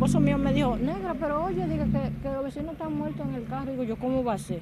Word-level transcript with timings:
esposo 0.00 0.18
mío 0.18 0.38
me 0.38 0.54
dijo, 0.54 0.78
negra, 0.78 1.14
pero 1.20 1.44
oye, 1.44 1.68
diga 1.68 1.84
que, 1.84 2.22
que 2.22 2.28
los 2.30 2.42
vecinos 2.42 2.72
están 2.72 2.96
muertos 2.96 3.28
en 3.28 3.34
el 3.34 3.44
carro. 3.44 3.70
Digo 3.70 3.84
yo, 3.84 3.98
¿cómo 3.98 4.24
va 4.24 4.32
a 4.32 4.38
ser? 4.38 4.60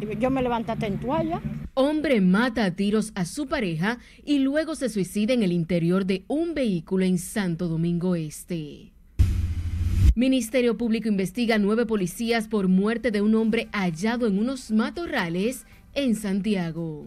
Y 0.00 0.18
yo 0.18 0.28
me 0.28 0.42
levanté 0.42 0.72
en 0.84 0.98
toalla. 0.98 1.40
Hombre 1.74 2.20
mata 2.20 2.64
a 2.64 2.72
tiros 2.72 3.12
a 3.14 3.24
su 3.24 3.46
pareja 3.46 3.98
y 4.24 4.40
luego 4.40 4.74
se 4.74 4.88
suicida 4.88 5.34
en 5.34 5.44
el 5.44 5.52
interior 5.52 6.04
de 6.04 6.24
un 6.26 6.52
vehículo 6.54 7.04
en 7.04 7.16
Santo 7.18 7.68
Domingo 7.68 8.16
Este. 8.16 8.90
Ministerio 10.16 10.76
Público 10.76 11.06
investiga 11.06 11.58
nueve 11.58 11.86
policías 11.86 12.48
por 12.48 12.66
muerte 12.66 13.12
de 13.12 13.22
un 13.22 13.36
hombre 13.36 13.68
hallado 13.70 14.26
en 14.26 14.40
unos 14.40 14.72
matorrales 14.72 15.64
en 15.94 16.16
Santiago. 16.16 17.04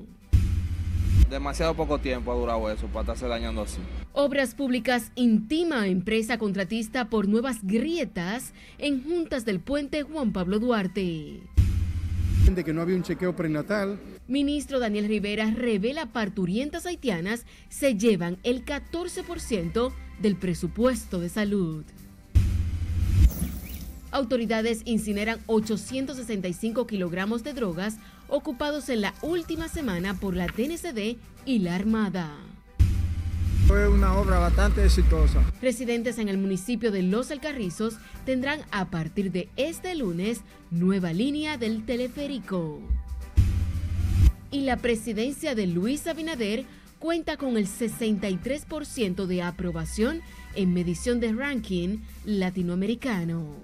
Demasiado 1.29 1.73
poco 1.75 1.99
tiempo 1.99 2.31
ha 2.31 2.35
durado 2.35 2.71
eso 2.71 2.87
para 2.87 3.01
estarse 3.01 3.27
dañando 3.27 3.63
así. 3.63 3.81
Obras 4.13 4.55
Públicas 4.55 5.09
intima 5.15 5.83
a 5.83 5.87
empresa 5.87 6.37
contratista 6.37 7.09
por 7.09 7.29
nuevas 7.29 7.59
grietas 7.63 8.51
en 8.77 9.01
juntas 9.01 9.45
del 9.45 9.61
puente 9.61 10.03
Juan 10.03 10.33
Pablo 10.33 10.59
Duarte. 10.59 11.39
De 12.53 12.63
que 12.65 12.73
no 12.73 12.81
había 12.81 12.97
un 12.97 13.03
chequeo 13.03 13.33
prenatal. 13.33 13.97
Ministro 14.27 14.79
Daniel 14.79 15.07
Rivera 15.07 15.51
revela 15.51 16.07
parturientas 16.07 16.85
haitianas 16.85 17.45
se 17.69 17.95
llevan 17.95 18.37
el 18.43 18.65
14% 18.65 19.93
del 20.21 20.35
presupuesto 20.35 21.21
de 21.21 21.29
salud. 21.29 21.85
Autoridades 24.11 24.81
incineran 24.83 25.39
865 25.45 26.85
kilogramos 26.85 27.45
de 27.45 27.53
drogas 27.53 27.95
ocupados 28.27 28.89
en 28.89 28.99
la 28.99 29.13
última 29.21 29.69
semana 29.69 30.15
por 30.15 30.35
la 30.35 30.47
TNCD 30.47 31.15
y 31.45 31.59
la 31.59 31.75
Armada. 31.75 32.50
Fue 33.67 33.87
una 33.87 34.17
obra 34.17 34.39
bastante 34.39 34.83
exitosa. 34.83 35.41
Residentes 35.61 36.17
en 36.17 36.29
el 36.29 36.37
municipio 36.37 36.91
de 36.91 37.03
Los 37.03 37.31
Alcarrizos 37.31 37.95
tendrán 38.25 38.61
a 38.71 38.89
partir 38.89 39.31
de 39.31 39.49
este 39.55 39.95
lunes 39.95 40.41
nueva 40.71 41.13
línea 41.13 41.57
del 41.57 41.85
teleférico. 41.85 42.79
Y 44.51 44.61
la 44.61 44.77
presidencia 44.77 45.55
de 45.55 45.67
Luis 45.67 46.07
Abinader 46.07 46.65
cuenta 46.99 47.37
con 47.37 47.57
el 47.57 47.67
63% 47.67 49.25
de 49.25 49.41
aprobación 49.41 50.21
en 50.55 50.73
medición 50.73 51.19
de 51.19 51.31
ranking 51.31 51.99
latinoamericano. 52.25 53.55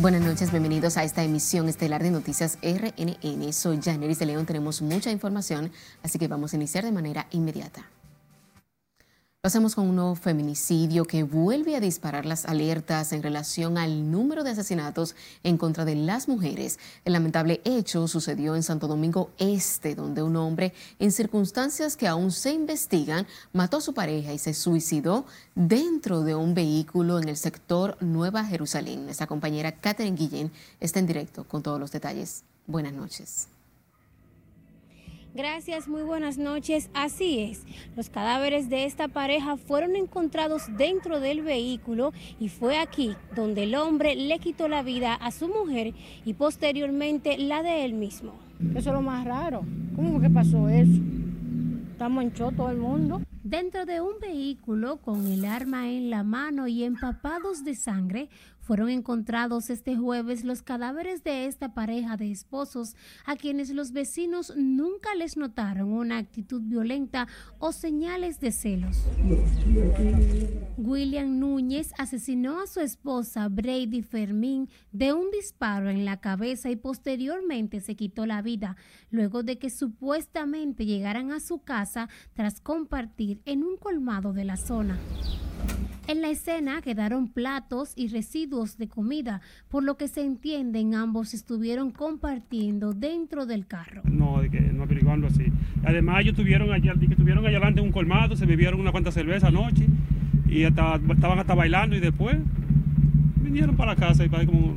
Buenas 0.00 0.22
noches, 0.22 0.50
bienvenidos 0.50 0.96
a 0.96 1.04
esta 1.04 1.22
emisión 1.22 1.68
estelar 1.68 2.02
de 2.02 2.10
Noticias 2.10 2.56
RNN. 2.62 3.52
Soy 3.52 3.82
Janeris 3.82 4.18
de 4.18 4.24
León, 4.24 4.46
tenemos 4.46 4.80
mucha 4.80 5.10
información, 5.10 5.70
así 6.02 6.18
que 6.18 6.26
vamos 6.26 6.54
a 6.54 6.56
iniciar 6.56 6.86
de 6.86 6.92
manera 6.92 7.26
inmediata. 7.32 7.84
Pasamos 9.42 9.74
con 9.74 9.88
un 9.88 9.96
nuevo 9.96 10.16
feminicidio 10.16 11.06
que 11.06 11.22
vuelve 11.22 11.74
a 11.74 11.80
disparar 11.80 12.26
las 12.26 12.44
alertas 12.44 13.14
en 13.14 13.22
relación 13.22 13.78
al 13.78 14.10
número 14.10 14.44
de 14.44 14.50
asesinatos 14.50 15.16
en 15.42 15.56
contra 15.56 15.86
de 15.86 15.94
las 15.94 16.28
mujeres. 16.28 16.78
El 17.06 17.14
lamentable 17.14 17.62
hecho 17.64 18.06
sucedió 18.06 18.54
en 18.54 18.62
Santo 18.62 18.86
Domingo 18.86 19.30
Este, 19.38 19.94
donde 19.94 20.22
un 20.22 20.36
hombre, 20.36 20.74
en 20.98 21.10
circunstancias 21.10 21.96
que 21.96 22.06
aún 22.06 22.32
se 22.32 22.52
investigan, 22.52 23.26
mató 23.54 23.78
a 23.78 23.80
su 23.80 23.94
pareja 23.94 24.34
y 24.34 24.38
se 24.38 24.52
suicidó 24.52 25.24
dentro 25.54 26.20
de 26.20 26.34
un 26.34 26.52
vehículo 26.52 27.18
en 27.18 27.30
el 27.30 27.38
sector 27.38 27.96
Nueva 28.02 28.44
Jerusalén. 28.44 29.06
Nuestra 29.06 29.26
compañera 29.26 29.72
Catherine 29.72 30.18
Guillén 30.18 30.52
está 30.80 30.98
en 30.98 31.06
directo 31.06 31.44
con 31.44 31.62
todos 31.62 31.80
los 31.80 31.92
detalles. 31.92 32.44
Buenas 32.66 32.92
noches. 32.92 33.48
Gracias, 35.32 35.86
muy 35.86 36.02
buenas 36.02 36.38
noches. 36.38 36.90
Así 36.92 37.38
es, 37.38 37.64
los 37.96 38.10
cadáveres 38.10 38.68
de 38.68 38.84
esta 38.84 39.06
pareja 39.06 39.56
fueron 39.56 39.94
encontrados 39.94 40.64
dentro 40.76 41.20
del 41.20 41.42
vehículo 41.42 42.12
y 42.40 42.48
fue 42.48 42.78
aquí 42.78 43.14
donde 43.36 43.62
el 43.62 43.76
hombre 43.76 44.16
le 44.16 44.40
quitó 44.40 44.66
la 44.66 44.82
vida 44.82 45.14
a 45.14 45.30
su 45.30 45.46
mujer 45.46 45.94
y 46.24 46.34
posteriormente 46.34 47.38
la 47.38 47.62
de 47.62 47.84
él 47.84 47.94
mismo. 47.94 48.32
Eso 48.74 48.90
es 48.90 48.94
lo 48.94 49.02
más 49.02 49.24
raro. 49.24 49.62
¿Cómo 49.94 50.20
que 50.20 50.30
pasó 50.30 50.68
eso? 50.68 51.00
Estamos 51.92 52.24
en 52.24 52.32
todo 52.32 52.70
el 52.70 52.78
mundo. 52.78 53.22
Dentro 53.44 53.86
de 53.86 54.00
un 54.00 54.18
vehículo 54.20 54.96
con 54.96 55.26
el 55.28 55.44
arma 55.44 55.90
en 55.90 56.10
la 56.10 56.24
mano 56.24 56.66
y 56.66 56.82
empapados 56.82 57.64
de 57.64 57.76
sangre 57.76 58.28
fueron 58.70 58.88
encontrados 58.88 59.68
este 59.68 59.96
jueves 59.96 60.44
los 60.44 60.62
cadáveres 60.62 61.24
de 61.24 61.46
esta 61.46 61.74
pareja 61.74 62.16
de 62.16 62.30
esposos 62.30 62.94
a 63.26 63.34
quienes 63.34 63.70
los 63.70 63.90
vecinos 63.90 64.54
nunca 64.56 65.12
les 65.16 65.36
notaron 65.36 65.92
una 65.92 66.18
actitud 66.18 66.62
violenta 66.62 67.26
o 67.58 67.72
señales 67.72 68.38
de 68.38 68.52
celos. 68.52 68.96
William 70.76 71.40
Núñez 71.40 71.92
asesinó 71.98 72.60
a 72.60 72.68
su 72.68 72.78
esposa 72.78 73.48
Brady 73.48 74.02
Fermín 74.02 74.68
de 74.92 75.14
un 75.14 75.32
disparo 75.32 75.90
en 75.90 76.04
la 76.04 76.20
cabeza 76.20 76.70
y 76.70 76.76
posteriormente 76.76 77.80
se 77.80 77.96
quitó 77.96 78.24
la 78.24 78.40
vida 78.40 78.76
luego 79.10 79.42
de 79.42 79.58
que 79.58 79.70
supuestamente 79.70 80.86
llegaran 80.86 81.32
a 81.32 81.40
su 81.40 81.58
casa 81.58 82.08
tras 82.34 82.60
compartir 82.60 83.42
en 83.46 83.64
un 83.64 83.76
colmado 83.76 84.32
de 84.32 84.44
la 84.44 84.56
zona. 84.56 84.96
En 86.10 86.22
la 86.22 86.30
escena 86.30 86.82
quedaron 86.82 87.28
platos 87.28 87.92
y 87.94 88.08
residuos 88.08 88.59
de 88.78 88.88
comida, 88.88 89.40
por 89.68 89.82
lo 89.82 89.96
que 89.96 90.08
se 90.08 90.22
entienden 90.22 90.94
ambos 90.94 91.34
estuvieron 91.34 91.90
compartiendo 91.90 92.92
dentro 92.92 93.46
del 93.46 93.66
carro. 93.66 94.02
No, 94.04 94.40
de 94.40 94.50
que 94.50 94.60
no 94.60 94.82
averiguando 94.82 95.26
así. 95.26 95.46
Además 95.84 96.20
ellos 96.20 96.36
tuvieron 96.36 96.72
allá, 96.72 96.94
que 96.94 97.06
estuvieron 97.06 97.46
allá 97.46 97.56
adelante 97.56 97.80
en 97.80 97.86
un 97.86 97.92
colmado, 97.92 98.36
se 98.36 98.46
bebieron 98.46 98.80
una 98.80 98.92
cuanta 98.92 99.10
cerveza 99.10 99.48
anoche 99.48 99.86
y 100.48 100.62
estaban 100.62 101.38
hasta 101.38 101.54
bailando 101.54 101.96
y 101.96 102.00
después 102.00 102.36
vinieron 103.36 103.76
para 103.76 103.94
la 103.94 103.96
casa 103.96 104.24
y 104.24 104.28
para 104.28 104.44
como 104.44 104.74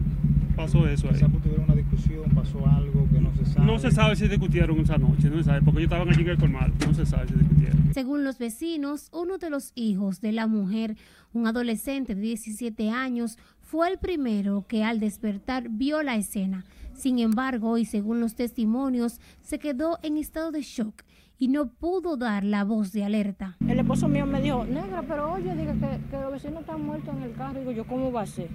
pasó 0.55 0.87
eso 0.87 1.09
ahí. 1.09 1.19
tuvieron 1.19 1.65
una 1.65 1.75
discusión, 1.75 2.23
pasó 2.33 2.65
algo 2.67 3.07
que 3.11 3.19
no 3.19 3.35
se 3.35 3.45
sabe. 3.45 3.65
No 3.65 3.79
se 3.79 3.91
sabe 3.91 4.15
si 4.15 4.27
discutieron 4.27 4.79
esa 4.79 4.97
noche, 4.97 5.29
no 5.29 5.37
se 5.37 5.43
sabe, 5.43 5.61
porque 5.61 5.81
ellos 5.81 5.91
estaban 5.91 6.09
allí 6.09 6.21
en 6.21 6.29
el 6.29 6.37
colmado, 6.37 6.71
no 6.85 6.93
se 6.93 7.05
sabe 7.05 7.27
si 7.27 7.33
discutieron. 7.33 7.93
Según 7.93 8.23
los 8.23 8.37
vecinos, 8.37 9.09
uno 9.13 9.37
de 9.37 9.49
los 9.49 9.71
hijos 9.75 10.21
de 10.21 10.31
la 10.31 10.47
mujer 10.47 10.95
un 11.33 11.47
adolescente 11.47 12.15
de 12.15 12.21
17 12.21 12.91
años 12.91 13.37
fue 13.73 13.89
el 13.89 13.97
primero 13.97 14.65
que 14.67 14.83
al 14.83 14.99
despertar 14.99 15.67
vio 15.67 16.03
la 16.03 16.15
escena. 16.15 16.63
Sin 16.93 17.17
embargo, 17.17 17.79
y 17.79 17.85
según 17.85 18.19
los 18.19 18.35
testimonios, 18.35 19.19
se 19.41 19.57
quedó 19.57 19.97
en 20.03 20.17
estado 20.17 20.51
de 20.51 20.61
shock 20.61 21.01
y 21.39 21.47
no 21.47 21.71
pudo 21.71 22.15
dar 22.15 22.43
la 22.43 22.65
voz 22.65 22.91
de 22.91 23.03
alerta. 23.03 23.57
El 23.67 23.79
esposo 23.79 24.07
mío 24.07 24.27
me 24.27 24.43
dijo, 24.43 24.63
negra, 24.63 25.01
pero 25.07 25.33
oye, 25.33 25.55
diga 25.55 25.73
que, 25.73 25.99
que 26.07 26.21
los 26.21 26.33
vecinos 26.33 26.61
están 26.61 26.85
muertos 26.85 27.15
en 27.15 27.23
el 27.23 27.33
carro. 27.33 27.61
Digo 27.61 27.71
yo, 27.71 27.87
¿cómo 27.87 28.11
va 28.11 28.21
a 28.21 28.25
ser? 28.27 28.49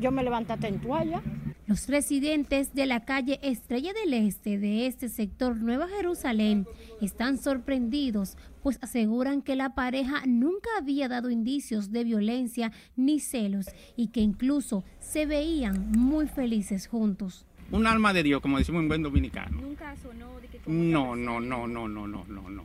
Yo 0.00 0.10
me 0.10 0.22
levanté 0.22 0.54
en 0.66 0.80
toalla. 0.80 1.20
Los 1.66 1.88
residentes 1.88 2.74
de 2.74 2.84
la 2.84 3.06
calle 3.06 3.40
Estrella 3.42 3.94
del 3.94 4.12
Este 4.12 4.58
de 4.58 4.86
este 4.86 5.08
sector 5.08 5.56
Nueva 5.56 5.88
Jerusalén 5.88 6.66
están 7.00 7.38
sorprendidos, 7.38 8.36
pues 8.62 8.78
aseguran 8.82 9.40
que 9.40 9.56
la 9.56 9.74
pareja 9.74 10.24
nunca 10.26 10.68
había 10.78 11.08
dado 11.08 11.30
indicios 11.30 11.90
de 11.90 12.04
violencia 12.04 12.70
ni 12.96 13.18
celos 13.18 13.66
y 13.96 14.08
que 14.08 14.20
incluso 14.20 14.84
se 15.00 15.24
veían 15.24 15.90
muy 15.92 16.26
felices 16.26 16.86
juntos. 16.86 17.46
Un 17.70 17.86
alma 17.86 18.12
de 18.12 18.24
Dios, 18.24 18.42
como 18.42 18.58
decimos 18.58 18.82
en 18.82 18.88
buen 18.88 19.02
dominicano. 19.02 19.58
¿Nunca 19.62 19.96
sonó 19.96 20.38
de 20.40 20.48
que 20.48 20.60
No, 20.66 21.16
no, 21.16 21.40
no, 21.40 21.66
no, 21.66 21.88
no, 21.88 22.06
no, 22.06 22.24
no, 22.26 22.46
no. 22.50 22.64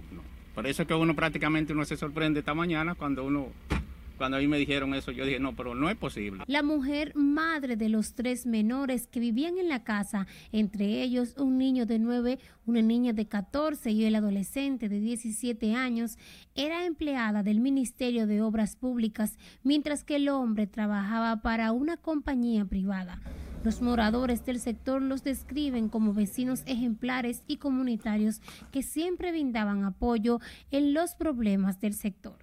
Por 0.54 0.68
eso 0.68 0.82
es 0.82 0.88
que 0.90 0.94
uno 0.94 1.16
prácticamente 1.16 1.72
uno 1.72 1.86
se 1.86 1.96
sorprende 1.96 2.40
esta 2.40 2.54
mañana 2.54 2.96
cuando 2.96 3.24
uno 3.24 3.48
cuando 4.20 4.38
a 4.38 4.40
mí 4.40 4.48
me 4.48 4.60
dijeron 4.60 4.94
eso, 4.94 5.12
yo 5.12 5.26
dije, 5.26 5.40
no, 5.40 5.56
pero 5.56 5.74
no 5.74 5.90
es 5.90 5.96
posible. 5.96 6.44
La 6.46 6.62
mujer 6.62 7.14
madre 7.16 7.76
de 7.76 7.90
los 7.90 8.14
tres 8.14 8.46
menores 8.46 9.08
que 9.08 9.20
vivían 9.20 9.58
en 9.58 9.70
la 9.70 9.84
casa, 9.84 10.28
entre 10.52 11.02
ellos 11.02 11.34
un 11.38 11.58
niño 11.58 11.88
de 11.88 11.98
9, 11.98 12.38
una 12.68 12.82
niña 12.84 13.14
de 13.14 13.28
14 13.28 13.90
y 13.90 14.06
el 14.06 14.16
adolescente 14.16 14.90
de 14.90 15.00
17 15.00 15.74
años, 15.74 16.18
era 16.54 16.86
empleada 16.86 17.42
del 17.42 17.62
Ministerio 17.62 18.28
de 18.28 18.42
Obras 18.42 18.76
Públicas, 18.76 19.38
mientras 19.64 20.04
que 20.04 20.18
el 20.18 20.30
hombre 20.30 20.68
trabajaba 20.68 21.42
para 21.42 21.72
una 21.72 21.98
compañía 21.98 22.66
privada. 22.66 23.22
Los 23.64 23.82
moradores 23.82 24.46
del 24.46 24.60
sector 24.60 25.02
los 25.02 25.24
describen 25.24 25.90
como 25.90 26.14
vecinos 26.14 26.64
ejemplares 26.66 27.44
y 27.48 27.58
comunitarios 27.58 28.42
que 28.72 28.84
siempre 28.84 29.32
brindaban 29.32 29.84
apoyo 29.84 30.40
en 30.72 30.94
los 30.94 31.16
problemas 31.16 31.82
del 31.82 31.94
sector. 31.94 32.36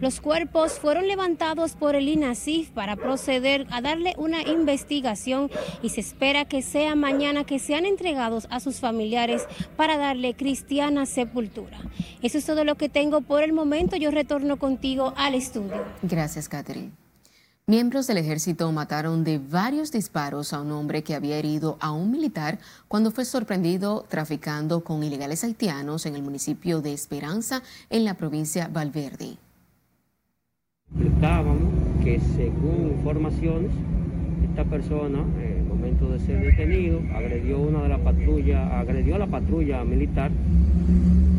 Los 0.00 0.20
cuerpos 0.20 0.78
fueron 0.78 1.08
levantados 1.08 1.76
por 1.76 1.94
el 1.94 2.08
INASIF 2.08 2.70
para 2.70 2.96
proceder 2.96 3.66
a 3.70 3.80
darle 3.80 4.14
una 4.16 4.42
investigación 4.42 5.50
y 5.82 5.90
se 5.90 6.00
espera 6.00 6.46
que 6.46 6.62
sea 6.62 6.94
mañana 6.94 7.44
que 7.44 7.58
sean 7.58 7.84
entregados 7.84 8.46
a 8.50 8.60
sus 8.60 8.80
familiares 8.80 9.46
para 9.76 9.98
darle 9.98 10.34
cristiana 10.34 11.04
sepultura. 11.06 11.78
Eso 12.22 12.38
es 12.38 12.46
todo 12.46 12.64
lo 12.64 12.76
que 12.76 12.88
tengo 12.88 13.20
por 13.20 13.42
el 13.42 13.52
momento. 13.52 13.96
Yo 13.96 14.10
retorno 14.10 14.58
contigo 14.58 15.12
al 15.16 15.34
estudio. 15.34 15.84
Gracias, 16.02 16.48
Catherine. 16.48 16.92
Miembros 17.70 18.08
del 18.08 18.18
ejército 18.18 18.72
mataron 18.72 19.22
de 19.22 19.38
varios 19.38 19.92
disparos 19.92 20.52
a 20.52 20.60
un 20.60 20.72
hombre 20.72 21.04
que 21.04 21.14
había 21.14 21.38
herido 21.38 21.76
a 21.78 21.92
un 21.92 22.10
militar 22.10 22.58
cuando 22.88 23.12
fue 23.12 23.24
sorprendido 23.24 24.04
traficando 24.08 24.82
con 24.82 25.04
ilegales 25.04 25.44
haitianos 25.44 26.04
en 26.04 26.16
el 26.16 26.22
municipio 26.24 26.82
de 26.82 26.92
Esperanza, 26.92 27.62
en 27.88 28.04
la 28.04 28.14
provincia 28.14 28.68
Valverde. 28.72 29.36
Explicábamos 30.96 31.72
que 32.02 32.18
según 32.34 32.96
informaciones, 32.98 33.70
esta 34.48 34.64
persona, 34.64 35.20
en 35.40 35.58
el 35.58 35.62
momento 35.62 36.08
de 36.08 36.18
ser 36.18 36.42
detenido, 36.42 37.00
agredió 37.14 37.60
una 37.60 37.84
de 37.84 37.88
las 37.88 38.00
patrullas, 38.00 38.72
agredió 38.72 39.14
a 39.14 39.18
la 39.20 39.26
patrulla 39.28 39.84
militar, 39.84 40.32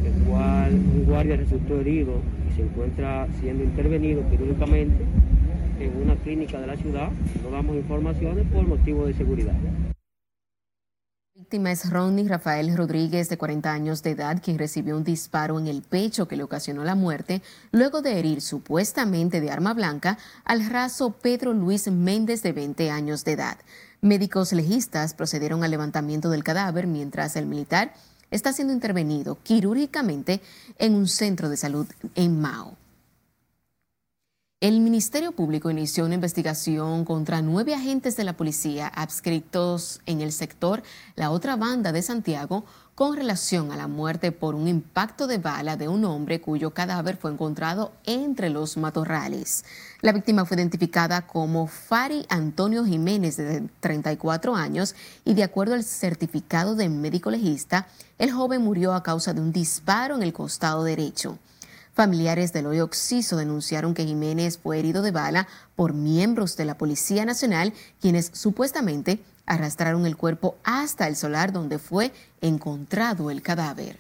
el 0.06 0.24
cual 0.24 0.76
un 0.76 1.04
guardia 1.06 1.36
resultó 1.36 1.82
herido 1.82 2.14
y 2.50 2.56
se 2.56 2.62
encuentra 2.62 3.28
siendo 3.42 3.66
intervenido 3.66 4.24
quirúrgicamente 4.30 5.21
en 5.84 5.98
una 5.98 6.16
clínica 6.16 6.60
de 6.60 6.68
la 6.68 6.78
ciudad. 6.78 7.10
No 7.44 7.52
damos 7.52 7.76
informaciones 7.76 8.48
por 8.52 8.64
motivo 8.68 9.06
de 9.06 9.14
seguridad. 9.14 9.56
Víctima 11.34 11.72
es 11.72 11.90
Ronnie 11.90 12.28
Rafael 12.28 12.78
Rodríguez, 12.78 13.28
de 13.28 13.38
40 13.38 13.74
años 13.74 14.04
de 14.04 14.12
edad, 14.12 14.42
quien 14.44 14.60
recibió 14.60 14.96
un 14.96 15.04
disparo 15.04 15.60
en 15.60 15.68
el 15.68 15.82
pecho 15.82 16.28
que 16.28 16.36
le 16.36 16.44
ocasionó 16.44 16.84
la 16.84 16.94
muerte 16.94 17.42
luego 17.72 18.02
de 18.02 18.20
herir 18.20 18.42
supuestamente 18.42 19.42
de 19.42 19.50
arma 19.50 19.74
blanca 19.74 20.18
al 20.46 20.70
raso 20.70 21.12
Pedro 21.12 21.54
Luis 21.54 21.90
Méndez, 21.92 22.44
de 22.44 22.54
20 22.54 22.92
años 22.92 23.26
de 23.26 23.32
edad. 23.32 23.58
Médicos 24.02 24.54
legistas 24.54 25.14
procedieron 25.14 25.64
al 25.64 25.72
levantamiento 25.72 26.30
del 26.30 26.44
cadáver 26.44 26.86
mientras 26.86 27.36
el 27.36 27.48
militar 27.48 27.94
está 28.30 28.54
siendo 28.54 28.74
intervenido 28.74 29.38
quirúrgicamente 29.44 30.42
en 30.78 30.96
un 30.96 31.08
centro 31.08 31.50
de 31.50 31.58
salud 31.58 31.88
en 32.16 32.40
Mao. 32.40 32.78
El 34.62 34.80
Ministerio 34.80 35.32
Público 35.32 35.72
inició 35.72 36.06
una 36.06 36.14
investigación 36.14 37.04
contra 37.04 37.42
nueve 37.42 37.74
agentes 37.74 38.16
de 38.16 38.24
la 38.24 38.38
policía 38.38 38.86
adscritos 38.86 40.02
en 40.06 40.22
el 40.22 40.32
sector 40.32 40.84
La 41.16 41.32
Otra 41.32 41.56
Banda 41.56 41.92
de 41.92 42.04
Santiago 42.04 42.64
con 42.94 43.16
relación 43.16 43.72
a 43.72 43.76
la 43.76 43.88
muerte 43.88 44.32
por 44.32 44.54
un 44.54 44.68
impacto 44.68 45.26
de 45.26 45.40
bala 45.40 45.78
de 45.78 45.88
un 45.88 46.06
hombre 46.06 46.42
cuyo 46.42 46.76
cadáver 46.76 47.18
fue 47.18 47.32
encontrado 47.32 47.92
entre 48.06 48.52
los 48.52 48.78
matorrales. 48.78 49.66
La 50.02 50.12
víctima 50.12 50.46
fue 50.46 50.58
identificada 50.58 51.26
como 51.26 51.66
Fari 51.66 52.28
Antonio 52.30 52.86
Jiménez, 52.86 53.38
de 53.38 53.68
34 53.80 54.56
años, 54.56 54.94
y 55.26 55.34
de 55.34 55.42
acuerdo 55.42 55.74
al 55.74 55.84
certificado 55.84 56.76
de 56.76 56.88
médico 56.88 57.32
legista, 57.32 57.88
el 58.20 58.32
joven 58.32 58.62
murió 58.62 58.94
a 58.94 59.02
causa 59.02 59.34
de 59.34 59.42
un 59.42 59.52
disparo 59.52 60.14
en 60.14 60.22
el 60.22 60.34
costado 60.34 60.84
derecho. 60.84 61.40
Familiares 61.94 62.54
del 62.54 62.68
hoyo 62.68 62.86
Oxiso 62.86 63.36
denunciaron 63.36 63.94
que 63.94 64.06
Jiménez 64.06 64.58
fue 64.58 64.80
herido 64.80 65.02
de 65.02 65.12
bala 65.12 65.48
por 65.76 65.94
miembros 65.94 66.56
de 66.56 66.66
la 66.66 66.78
Policía 66.78 67.26
Nacional, 67.26 67.74
quienes 68.00 68.32
supuestamente 68.34 69.20
arrastraron 69.46 70.06
el 70.06 70.16
cuerpo 70.16 70.56
hasta 70.64 71.08
el 71.08 71.18
solar 71.18 71.52
donde 71.52 71.80
fue 71.80 72.14
encontrado 72.40 73.30
el 73.30 73.42
cadáver. 73.42 74.00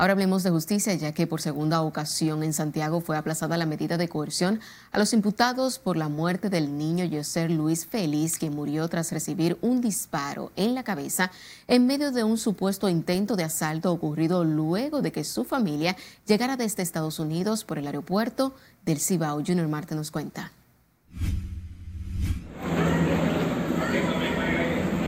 Ahora 0.00 0.14
hablemos 0.14 0.42
de 0.42 0.48
justicia, 0.48 0.94
ya 0.94 1.12
que 1.12 1.26
por 1.26 1.42
segunda 1.42 1.82
ocasión 1.82 2.42
en 2.42 2.54
Santiago 2.54 3.02
fue 3.02 3.18
aplazada 3.18 3.58
la 3.58 3.66
medida 3.66 3.98
de 3.98 4.08
coerción 4.08 4.58
a 4.92 4.98
los 4.98 5.12
imputados 5.12 5.78
por 5.78 5.98
la 5.98 6.08
muerte 6.08 6.48
del 6.48 6.78
niño 6.78 7.06
José 7.12 7.50
Luis 7.50 7.84
Félix, 7.84 8.38
que 8.38 8.48
murió 8.48 8.88
tras 8.88 9.12
recibir 9.12 9.58
un 9.60 9.82
disparo 9.82 10.52
en 10.56 10.74
la 10.74 10.84
cabeza 10.84 11.30
en 11.68 11.86
medio 11.86 12.12
de 12.12 12.24
un 12.24 12.38
supuesto 12.38 12.88
intento 12.88 13.36
de 13.36 13.44
asalto 13.44 13.92
ocurrido 13.92 14.42
luego 14.42 15.02
de 15.02 15.12
que 15.12 15.22
su 15.22 15.44
familia 15.44 15.94
llegara 16.26 16.56
desde 16.56 16.82
Estados 16.82 17.18
Unidos 17.18 17.64
por 17.64 17.76
el 17.76 17.84
aeropuerto 17.84 18.54
del 18.86 19.00
Cibao. 19.00 19.42
Junior 19.46 19.68
Marte 19.68 19.94
nos 19.94 20.10
cuenta. 20.10 20.50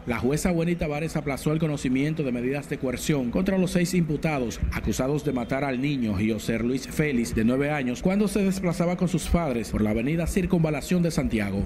La 0.05 0.19
jueza 0.19 0.51
Buenita 0.51 0.87
Tavares 0.87 1.15
aplazó 1.15 1.53
el 1.53 1.61
conocimiento 1.61 2.25
de 2.25 2.33
medidas 2.33 2.69
de 2.69 2.77
coerción 2.77 3.31
contra 3.31 3.57
los 3.57 3.71
seis 3.71 3.95
imputados 3.95 4.59
acusados 4.73 5.25
de 5.25 5.33
matar 5.33 5.63
al 5.63 5.81
niño 5.81 6.15
José 6.15 6.59
Luis 6.59 6.89
Félix, 6.89 7.37
de 7.37 7.45
nueve 7.45 7.71
años, 7.71 8.03
cuando 8.03 8.27
se 8.27 8.43
desplazaba 8.43 8.97
con 8.97 9.07
sus 9.07 9.29
padres 9.29 9.71
por 9.71 9.81
la 9.81 9.91
avenida 9.91 10.27
Circunvalación 10.27 11.05
de 11.05 11.13
Santiago. 11.13 11.63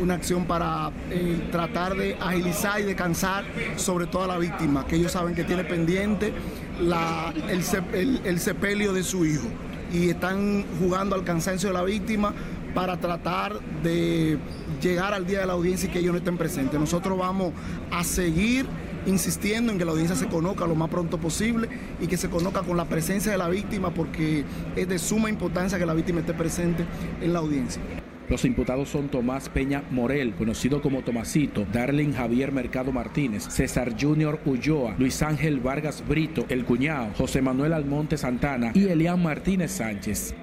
Una 0.00 0.14
acción 0.14 0.46
para 0.46 0.92
eh, 1.10 1.38
tratar 1.52 1.94
de 1.94 2.14
agilizar 2.14 2.80
y 2.80 2.84
descansar 2.84 3.44
sobre 3.76 4.06
toda 4.06 4.28
la 4.28 4.38
víctima, 4.38 4.86
que 4.86 4.96
ellos 4.96 5.12
saben 5.12 5.34
que 5.34 5.44
tiene 5.44 5.64
pendiente 5.64 6.32
el 6.80 8.40
sepelio 8.40 8.94
de 8.94 9.02
su 9.02 9.26
hijo 9.26 9.48
y 9.92 10.08
están 10.08 10.64
jugando 10.80 11.14
al 11.14 11.24
cansancio 11.24 11.68
de 11.68 11.74
la 11.74 11.84
víctima 11.84 12.32
para 12.74 12.98
tratar 12.98 13.60
de 13.82 14.38
llegar 14.82 15.14
al 15.14 15.26
día 15.26 15.40
de 15.40 15.46
la 15.46 15.52
audiencia 15.52 15.88
y 15.88 15.92
que 15.92 16.00
ellos 16.00 16.12
no 16.12 16.18
estén 16.18 16.36
presentes. 16.36 16.78
Nosotros 16.78 17.16
vamos 17.18 17.52
a 17.90 18.04
seguir 18.04 18.66
insistiendo 19.06 19.72
en 19.72 19.78
que 19.78 19.84
la 19.84 19.92
audiencia 19.92 20.16
se 20.16 20.26
conozca 20.26 20.66
lo 20.66 20.74
más 20.74 20.88
pronto 20.88 21.18
posible 21.18 21.68
y 22.00 22.06
que 22.06 22.16
se 22.16 22.28
conozca 22.28 22.62
con 22.62 22.76
la 22.76 22.86
presencia 22.86 23.32
de 23.32 23.38
la 23.38 23.48
víctima 23.48 23.92
porque 23.92 24.44
es 24.76 24.88
de 24.88 24.98
suma 24.98 25.28
importancia 25.30 25.78
que 25.78 25.86
la 25.86 25.94
víctima 25.94 26.20
esté 26.20 26.34
presente 26.34 26.84
en 27.20 27.32
la 27.32 27.38
audiencia. 27.40 27.82
Los 28.28 28.46
imputados 28.46 28.88
son 28.88 29.08
Tomás 29.08 29.50
Peña 29.50 29.82
Morel, 29.90 30.34
conocido 30.34 30.80
como 30.80 31.02
Tomasito, 31.02 31.66
Darling 31.70 32.14
Javier 32.14 32.52
Mercado 32.52 32.90
Martínez, 32.90 33.44
César 33.44 33.94
Junior 34.00 34.40
Ulloa, 34.46 34.94
Luis 34.98 35.20
Ángel 35.22 35.60
Vargas 35.60 36.02
Brito, 36.08 36.46
El 36.48 36.64
Cuñado, 36.64 37.10
José 37.18 37.42
Manuel 37.42 37.74
Almonte 37.74 38.16
Santana 38.16 38.72
y 38.74 38.88
Elian 38.88 39.22
Martínez 39.22 39.72
Sánchez. 39.72 40.34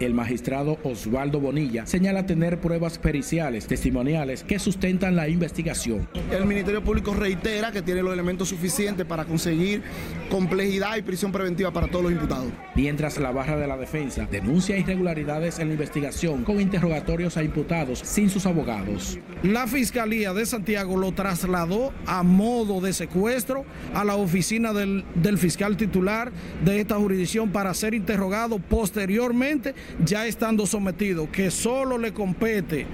El 0.00 0.14
magistrado 0.14 0.78
Osvaldo 0.84 1.40
Bonilla 1.40 1.84
señala 1.84 2.24
tener 2.24 2.60
pruebas 2.60 2.98
periciales, 2.98 3.66
testimoniales 3.66 4.44
que 4.44 4.60
sustentan 4.60 5.16
la 5.16 5.28
investigación. 5.28 6.08
El 6.30 6.46
Ministerio 6.46 6.84
Público 6.84 7.14
reitera 7.14 7.72
que 7.72 7.82
tiene 7.82 8.04
los 8.04 8.12
elementos 8.12 8.48
suficientes 8.48 9.04
para 9.04 9.24
conseguir 9.24 9.82
complejidad 10.30 10.96
y 10.96 11.02
prisión 11.02 11.32
preventiva 11.32 11.72
para 11.72 11.88
todos 11.88 12.04
los 12.04 12.12
imputados. 12.12 12.52
Mientras 12.76 13.18
la 13.18 13.32
barra 13.32 13.56
de 13.56 13.66
la 13.66 13.76
defensa 13.76 14.28
denuncia 14.30 14.78
irregularidades 14.78 15.58
en 15.58 15.66
la 15.66 15.74
investigación 15.74 16.44
con 16.44 16.60
interrogatorios 16.60 17.36
a 17.36 17.42
imputados 17.42 17.98
sin 17.98 18.30
sus 18.30 18.46
abogados. 18.46 19.18
La 19.42 19.66
Fiscalía 19.66 20.32
de 20.32 20.46
Santiago 20.46 20.96
lo 20.96 21.10
trasladó 21.10 21.92
a 22.06 22.22
modo 22.22 22.80
de 22.80 22.92
secuestro 22.92 23.64
a 23.94 24.04
la 24.04 24.14
oficina 24.14 24.72
del, 24.72 25.04
del 25.16 25.38
fiscal 25.38 25.76
titular 25.76 26.30
de 26.64 26.78
esta 26.78 26.94
jurisdicción 26.94 27.50
para 27.50 27.74
ser 27.74 27.94
interrogado 27.94 28.60
posteriormente 28.60 29.74
ya 30.04 30.26
estando 30.26 30.66
sometido, 30.66 31.30
que 31.30 31.50
solo 31.50 31.98
le 31.98 32.12
compete 32.12 32.86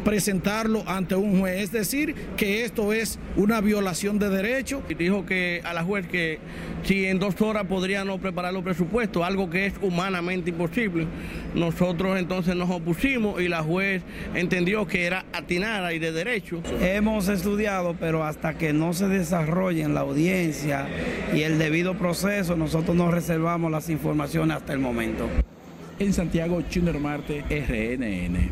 presentarlo 0.00 0.82
ante 0.86 1.14
un 1.14 1.40
juez, 1.40 1.64
es 1.64 1.72
decir, 1.72 2.14
que 2.36 2.64
esto 2.64 2.92
es 2.92 3.18
una 3.36 3.60
violación 3.60 4.18
de 4.18 4.28
derecho. 4.28 4.82
Dijo 4.98 5.26
que 5.26 5.60
a 5.64 5.74
la 5.74 5.84
juez 5.84 6.06
que 6.06 6.38
si 6.84 7.06
en 7.06 7.18
dos 7.18 7.40
horas 7.40 7.66
podría 7.66 8.04
no 8.04 8.18
preparar 8.18 8.52
los 8.52 8.62
presupuestos, 8.62 9.22
algo 9.22 9.50
que 9.50 9.66
es 9.66 9.74
humanamente 9.82 10.50
imposible. 10.50 11.06
Nosotros 11.54 12.18
entonces 12.18 12.56
nos 12.56 12.70
opusimos 12.70 13.40
y 13.40 13.48
la 13.48 13.62
juez 13.62 14.02
entendió 14.34 14.86
que 14.86 15.04
era 15.04 15.24
atinada 15.32 15.92
y 15.92 15.98
de 15.98 16.12
derecho. 16.12 16.62
Hemos 16.80 17.28
estudiado, 17.28 17.96
pero 17.98 18.24
hasta 18.24 18.54
que 18.54 18.72
no 18.72 18.92
se 18.92 19.08
desarrolle 19.08 19.82
en 19.82 19.94
la 19.94 20.00
audiencia 20.00 20.86
y 21.34 21.42
el 21.42 21.58
debido 21.58 21.96
proceso, 21.98 22.56
nosotros 22.56 22.96
no 22.96 23.10
reservamos 23.10 23.70
las 23.70 23.90
informaciones 23.90 24.56
hasta 24.56 24.72
el 24.72 24.78
momento. 24.78 25.28
En 26.00 26.14
Santiago, 26.14 26.62
Junior 26.72 26.98
Marte, 26.98 27.44
RNN. 27.50 28.50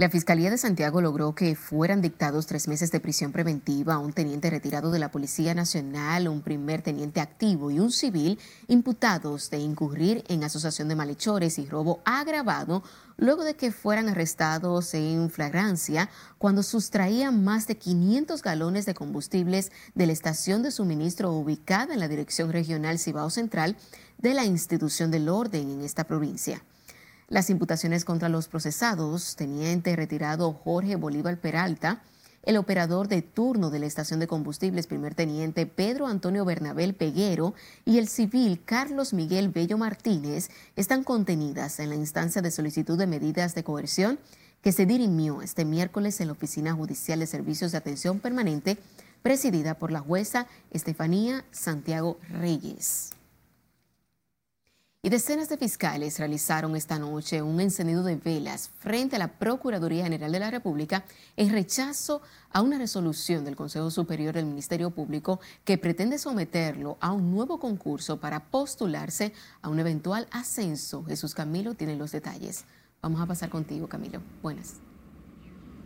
La 0.00 0.10
Fiscalía 0.10 0.50
de 0.50 0.58
Santiago 0.58 1.00
logró 1.00 1.36
que 1.36 1.54
fueran 1.54 2.00
dictados 2.02 2.46
tres 2.46 2.66
meses 2.66 2.90
de 2.90 2.98
prisión 2.98 3.30
preventiva 3.30 3.94
a 3.94 3.98
un 3.98 4.12
teniente 4.12 4.50
retirado 4.50 4.90
de 4.90 4.98
la 4.98 5.12
Policía 5.12 5.54
Nacional, 5.54 6.26
un 6.26 6.42
primer 6.42 6.82
teniente 6.82 7.20
activo 7.20 7.70
y 7.70 7.78
un 7.78 7.92
civil 7.92 8.40
imputados 8.66 9.50
de 9.50 9.58
incurrir 9.58 10.24
en 10.28 10.42
asociación 10.42 10.88
de 10.88 10.96
malhechores 10.96 11.58
y 11.58 11.66
robo 11.66 12.00
agravado 12.04 12.82
luego 13.16 13.42
de 13.42 13.54
que 13.54 13.72
fueran 13.72 14.08
arrestados 14.08 14.94
en 14.94 15.30
flagrancia 15.30 16.08
cuando 16.38 16.62
sustraían 16.62 17.42
más 17.42 17.66
de 17.66 17.76
500 17.76 18.40
galones 18.42 18.86
de 18.86 18.94
combustibles 18.94 19.72
de 19.96 20.06
la 20.06 20.12
estación 20.12 20.62
de 20.62 20.70
suministro 20.70 21.32
ubicada 21.32 21.94
en 21.94 22.00
la 22.00 22.06
Dirección 22.06 22.52
Regional 22.52 23.00
Cibao 23.00 23.30
Central 23.30 23.76
de 24.18 24.34
la 24.34 24.44
institución 24.44 25.10
del 25.10 25.28
orden 25.28 25.70
en 25.70 25.82
esta 25.82 26.04
provincia. 26.04 26.62
Las 27.28 27.50
imputaciones 27.50 28.04
contra 28.04 28.28
los 28.28 28.48
procesados, 28.48 29.36
teniente 29.36 29.94
retirado 29.96 30.52
Jorge 30.52 30.96
Bolívar 30.96 31.38
Peralta, 31.38 32.02
el 32.42 32.56
operador 32.56 33.08
de 33.08 33.20
turno 33.20 33.68
de 33.68 33.78
la 33.78 33.86
estación 33.86 34.20
de 34.20 34.26
combustibles, 34.26 34.86
primer 34.86 35.14
teniente 35.14 35.66
Pedro 35.66 36.06
Antonio 36.06 36.44
Bernabel 36.44 36.94
Peguero 36.94 37.52
y 37.84 37.98
el 37.98 38.08
civil 38.08 38.62
Carlos 38.64 39.12
Miguel 39.12 39.50
Bello 39.50 39.76
Martínez 39.76 40.48
están 40.74 41.04
contenidas 41.04 41.78
en 41.80 41.90
la 41.90 41.96
instancia 41.96 42.40
de 42.40 42.50
solicitud 42.50 42.96
de 42.96 43.06
medidas 43.06 43.54
de 43.54 43.64
coerción 43.64 44.18
que 44.62 44.72
se 44.72 44.86
dirimió 44.86 45.42
este 45.42 45.64
miércoles 45.64 46.20
en 46.20 46.28
la 46.28 46.32
Oficina 46.32 46.72
Judicial 46.72 47.20
de 47.20 47.26
Servicios 47.26 47.72
de 47.72 47.78
Atención 47.78 48.18
Permanente, 48.18 48.78
presidida 49.22 49.74
por 49.74 49.92
la 49.92 50.00
jueza 50.00 50.46
Estefanía 50.70 51.44
Santiago 51.50 52.18
Reyes. 52.30 53.10
Decenas 55.10 55.48
de 55.48 55.56
fiscales 55.56 56.18
realizaron 56.18 56.76
esta 56.76 56.98
noche 56.98 57.40
un 57.40 57.62
encendido 57.62 58.02
de 58.02 58.16
velas 58.16 58.70
frente 58.78 59.16
a 59.16 59.18
la 59.18 59.38
Procuraduría 59.38 60.04
General 60.04 60.30
de 60.30 60.38
la 60.38 60.50
República 60.50 61.02
en 61.34 61.50
rechazo 61.50 62.20
a 62.52 62.60
una 62.60 62.76
resolución 62.76 63.42
del 63.42 63.56
Consejo 63.56 63.90
Superior 63.90 64.34
del 64.34 64.44
Ministerio 64.44 64.90
Público 64.90 65.40
que 65.64 65.78
pretende 65.78 66.18
someterlo 66.18 66.98
a 67.00 67.12
un 67.12 67.30
nuevo 67.30 67.58
concurso 67.58 68.20
para 68.20 68.50
postularse 68.50 69.32
a 69.62 69.70
un 69.70 69.78
eventual 69.78 70.26
ascenso. 70.30 71.02
Jesús 71.04 71.34
Camilo 71.34 71.72
tiene 71.72 71.96
los 71.96 72.12
detalles. 72.12 72.66
Vamos 73.00 73.22
a 73.22 73.26
pasar 73.26 73.48
contigo, 73.48 73.88
Camilo. 73.88 74.20
Buenas. 74.42 74.74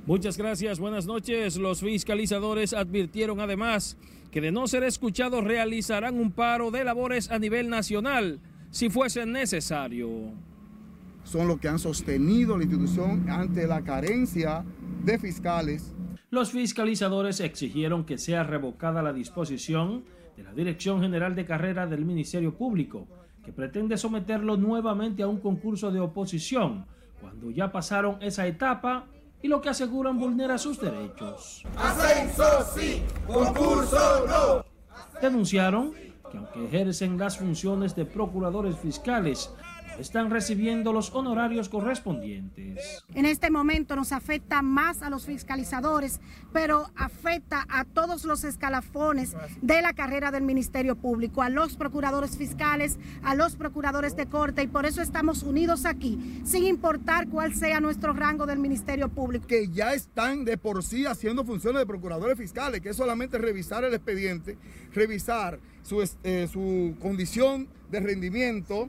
Muchas 0.05 0.37
gracias, 0.37 0.81
buenas 0.81 1.07
noches. 1.07 1.59
Los 1.59 1.81
fiscalizadores 1.81 2.73
advirtieron 2.73 3.39
además 3.39 3.97
que 4.33 4.41
de 4.41 4.51
no 4.51 4.67
ser 4.67 4.83
escuchados 4.83 5.45
realizarán 5.45 6.19
un 6.19 6.33
paro 6.33 6.73
de 6.73 6.83
labores 6.83 7.31
a 7.31 7.39
nivel 7.39 7.69
nacional 7.69 8.41
si 8.73 8.89
fuese 8.91 9.25
necesario. 9.27 10.09
Son 11.23 11.47
los 11.47 11.61
que 11.61 11.69
han 11.69 11.79
sostenido 11.79 12.57
la 12.57 12.65
institución 12.65 13.31
ante 13.31 13.69
la 13.69 13.83
carencia 13.83 14.65
de 15.05 15.19
fiscales. 15.19 15.95
Los 16.31 16.51
fiscalizadores 16.51 17.39
exigieron 17.41 18.05
que 18.05 18.19
sea 18.19 18.43
revocada 18.43 19.03
la 19.03 19.13
disposición 19.13 20.05
de 20.37 20.43
la 20.43 20.53
Dirección 20.53 21.01
General 21.01 21.37
de 21.37 21.45
Carrera 21.45 21.87
del 21.87 22.05
Ministerio 22.05 22.57
Público, 22.57 23.07
que 23.45 23.53
pretende 23.53 23.99
someterlo 23.99 24.57
nuevamente 24.57 25.23
a 25.23 25.29
un 25.29 25.39
concurso 25.39 25.93
de 25.93 26.01
oposición, 26.01 26.87
cuando 27.21 27.51
ya 27.51 27.71
pasaron 27.71 28.17
esa 28.23 28.47
etapa 28.47 29.07
y 29.43 29.49
lo 29.49 29.61
que 29.61 29.69
aseguran 29.69 30.19
vulnera 30.19 30.57
sus 30.57 30.81
derechos. 30.81 31.63
Ascenso 31.77 32.45
sí, 32.75 33.03
concurso 33.27 34.27
no. 34.27 35.21
Denunciaron 35.21 35.93
que 36.33 36.39
aunque 36.39 36.65
ejercen 36.65 37.19
las 37.19 37.39
funciones 37.39 37.95
de 37.95 38.07
procuradores 38.07 38.77
fiscales, 38.79 39.51
están 39.99 40.31
recibiendo 40.31 40.93
los 40.93 41.15
honorarios 41.15 41.69
correspondientes. 41.69 43.05
En 43.15 43.27
este 43.27 43.51
momento 43.51 43.95
nos 43.95 44.13
afecta 44.13 44.63
más 44.63 45.03
a 45.03 45.11
los 45.11 45.27
fiscalizadores, 45.27 46.19
pero 46.51 46.91
afecta 46.97 47.67
a 47.69 47.85
todos 47.85 48.25
los 48.25 48.45
escalafones 48.45 49.37
de 49.61 49.83
la 49.83 49.93
carrera 49.93 50.31
del 50.31 50.45
Ministerio 50.45 50.97
Público, 50.97 51.43
a 51.43 51.51
los 51.51 51.77
procuradores 51.77 52.39
fiscales, 52.39 52.99
a 53.23 53.35
los 53.35 53.57
procuradores 53.57 54.17
de 54.17 54.27
corte, 54.27 54.63
y 54.63 54.67
por 54.67 54.87
eso 54.87 55.03
estamos 55.03 55.43
unidos 55.43 55.85
aquí, 55.85 56.41
sin 56.45 56.65
importar 56.65 57.29
cuál 57.29 57.55
sea 57.55 57.79
nuestro 57.81 58.15
rango 58.15 58.47
del 58.47 58.59
Ministerio 58.59 59.11
Público. 59.11 59.47
Que 59.47 59.69
ya 59.69 59.93
están 59.93 60.47
de 60.47 60.57
por 60.57 60.83
sí 60.83 61.05
haciendo 61.05 61.45
funciones 61.45 61.81
de 61.81 61.87
procuradores 61.87 62.39
fiscales, 62.39 62.81
que 62.81 62.91
es 62.91 62.97
solamente 62.97 63.37
revisar 63.37 63.85
el 63.85 63.93
expediente, 63.93 64.57
revisar 64.95 65.61
su, 65.83 66.03
eh, 66.23 66.49
su 66.51 66.95
condición 67.01 67.69
de 67.91 68.01
rendimiento, 68.01 68.89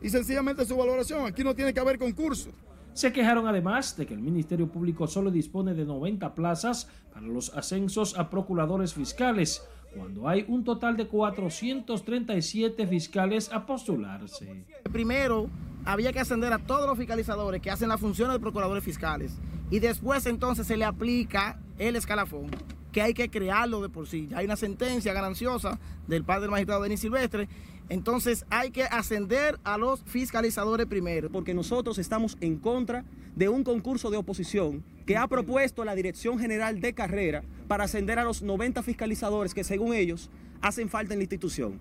y 0.00 0.10
sencillamente 0.10 0.64
su 0.64 0.76
valoración. 0.76 1.26
Aquí 1.26 1.42
no 1.42 1.54
tiene 1.54 1.74
que 1.74 1.80
haber 1.80 1.98
concurso. 1.98 2.50
Se 2.92 3.12
quejaron 3.12 3.46
además 3.46 3.96
de 3.96 4.06
que 4.06 4.14
el 4.14 4.20
Ministerio 4.20 4.68
Público 4.68 5.06
solo 5.06 5.30
dispone 5.30 5.74
de 5.74 5.84
90 5.84 6.34
plazas 6.34 6.88
para 7.12 7.26
los 7.26 7.54
ascensos 7.54 8.18
a 8.18 8.28
procuradores 8.28 8.94
fiscales, 8.94 9.62
cuando 9.94 10.28
hay 10.28 10.44
un 10.48 10.64
total 10.64 10.96
de 10.96 11.06
437 11.06 12.86
fiscales 12.86 13.50
a 13.52 13.64
postularse. 13.66 14.64
Primero, 14.92 15.48
había 15.84 16.12
que 16.12 16.20
ascender 16.20 16.52
a 16.52 16.58
todos 16.58 16.86
los 16.86 16.98
fiscalizadores 16.98 17.62
que 17.62 17.70
hacen 17.70 17.88
la 17.88 17.98
función 17.98 18.30
de 18.32 18.40
procuradores 18.40 18.84
fiscales 18.84 19.32
y 19.70 19.78
después 19.78 20.26
entonces 20.26 20.66
se 20.66 20.76
le 20.76 20.84
aplica 20.84 21.60
el 21.78 21.96
escalafón 21.96 22.50
que 22.92 23.02
hay 23.02 23.14
que 23.14 23.30
crearlo 23.30 23.80
de 23.82 23.88
por 23.88 24.06
sí. 24.06 24.28
Ya 24.30 24.38
hay 24.38 24.46
una 24.46 24.56
sentencia 24.56 25.12
gananciosa 25.12 25.78
del 26.06 26.24
padre 26.24 26.42
del 26.42 26.50
magistrado 26.50 26.82
Denis 26.82 27.00
Silvestre 27.00 27.48
entonces 27.88 28.44
hay 28.50 28.70
que 28.70 28.84
ascender 28.84 29.58
a 29.64 29.78
los 29.78 30.02
fiscalizadores 30.02 30.86
primero. 30.86 31.30
Porque 31.30 31.54
nosotros 31.54 31.98
estamos 31.98 32.36
en 32.40 32.58
contra 32.58 33.04
de 33.34 33.48
un 33.48 33.64
concurso 33.64 34.10
de 34.10 34.18
oposición 34.18 34.84
que 35.06 35.16
ha 35.16 35.26
propuesto 35.26 35.84
la 35.84 35.94
Dirección 35.94 36.38
General 36.38 36.80
de 36.80 36.92
Carrera 36.92 37.42
para 37.66 37.84
ascender 37.84 38.18
a 38.18 38.24
los 38.24 38.42
90 38.42 38.82
fiscalizadores 38.82 39.54
que 39.54 39.64
según 39.64 39.94
ellos 39.94 40.30
hacen 40.60 40.88
falta 40.88 41.14
en 41.14 41.20
la 41.20 41.24
institución. 41.24 41.80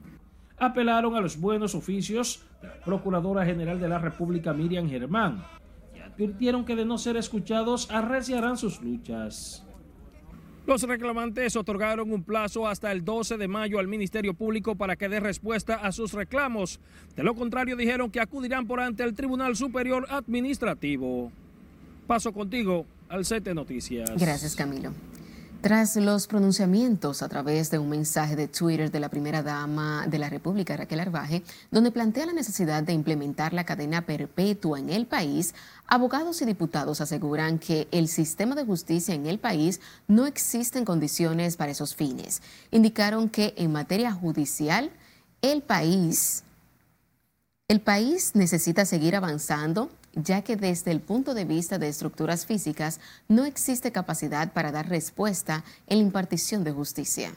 Apelaron 0.58 1.16
a 1.16 1.22
los 1.22 1.40
buenos 1.40 1.76
oficios 1.76 2.46
de 2.62 2.68
la 2.68 2.80
Procuradora 2.80 3.46
General 3.46 3.80
de 3.80 3.90
la 3.90 4.00
República 4.00 4.54
Miriam 4.54 4.90
Germán 4.90 5.46
y 5.96 6.00
advirtieron 6.00 6.66
que 6.66 6.76
de 6.76 6.86
no 6.86 6.98
ser 6.98 7.18
escuchados 7.18 7.92
arreciarán 7.92 8.58
sus 8.58 8.82
luchas. 8.82 9.67
Los 10.68 10.84
reclamantes 10.84 11.56
otorgaron 11.56 12.12
un 12.12 12.24
plazo 12.24 12.68
hasta 12.68 12.92
el 12.92 13.06
12 13.06 13.38
de 13.38 13.48
mayo 13.48 13.80
al 13.80 13.88
Ministerio 13.88 14.34
Público 14.34 14.76
para 14.76 14.98
que 14.98 15.08
dé 15.08 15.22
respuesta 15.22 15.76
a 15.76 15.94
sus 15.94 16.12
reclamos. 16.12 16.82
De 17.16 17.24
lo 17.24 17.36
contrario, 17.36 17.78
dijeron 17.78 18.12
que 18.12 18.20
acudirán 18.20 18.68
por 18.68 18.82
ante 18.82 19.04
el 19.04 19.14
Tribunal 19.14 19.56
Superior 19.56 20.06
Administrativo. 20.10 21.32
Paso 22.06 22.34
contigo 22.34 22.86
al 23.08 23.24
CT 23.24 23.54
Noticias. 23.54 24.12
Gracias, 24.20 24.58
Camilo. 24.58 24.92
Tras 25.62 25.96
los 25.96 26.28
pronunciamientos 26.28 27.24
a 27.24 27.30
través 27.30 27.72
de 27.72 27.80
un 27.80 27.90
mensaje 27.90 28.36
de 28.36 28.48
Twitter 28.48 28.92
de 28.92 29.00
la 29.00 29.10
primera 29.10 29.42
dama 29.42 30.06
de 30.08 30.20
la 30.20 30.30
República, 30.30 30.78
Raquel 30.78 31.00
Arbaje, 31.00 31.42
donde 31.72 31.92
plantea 31.92 32.28
la 32.28 32.34
necesidad 32.34 32.84
de 32.84 32.94
implementar 32.94 33.54
la 33.54 33.66
cadena 33.66 34.06
perpetua 34.06 34.78
en 34.78 34.92
el 34.92 35.08
país, 35.08 35.56
abogados 35.88 36.42
y 36.42 36.46
diputados 36.46 37.02
aseguran 37.02 37.58
que 37.58 37.88
el 37.92 38.08
sistema 38.08 38.54
de 38.54 38.66
justicia 38.66 39.16
en 39.16 39.26
el 39.26 39.40
país 39.40 39.82
no 40.08 40.28
existen 40.28 40.86
condiciones 40.86 41.58
para 41.58 41.72
esos 41.72 41.96
fines. 41.96 42.44
Indicaron 42.70 43.28
que 43.28 43.56
en 43.58 43.72
materia 43.72 44.12
judicial, 44.12 44.92
el 45.42 45.64
país, 45.64 46.44
el 47.68 47.82
país 47.82 48.32
necesita 48.36 48.86
seguir 48.86 49.16
avanzando 49.16 49.90
ya 50.24 50.42
que 50.42 50.56
desde 50.56 50.92
el 50.92 51.00
punto 51.00 51.34
de 51.34 51.46
vista 51.46 51.78
de 51.78 51.88
estructuras 51.88 52.46
físicas 52.46 53.00
no 53.28 53.46
existe 53.46 53.92
capacidad 53.92 54.52
para 54.54 54.72
dar 54.72 54.90
respuesta 54.90 55.64
en 55.88 56.00
la 56.00 56.04
impartición 56.06 56.64
de 56.64 56.72
justicia. 56.72 57.32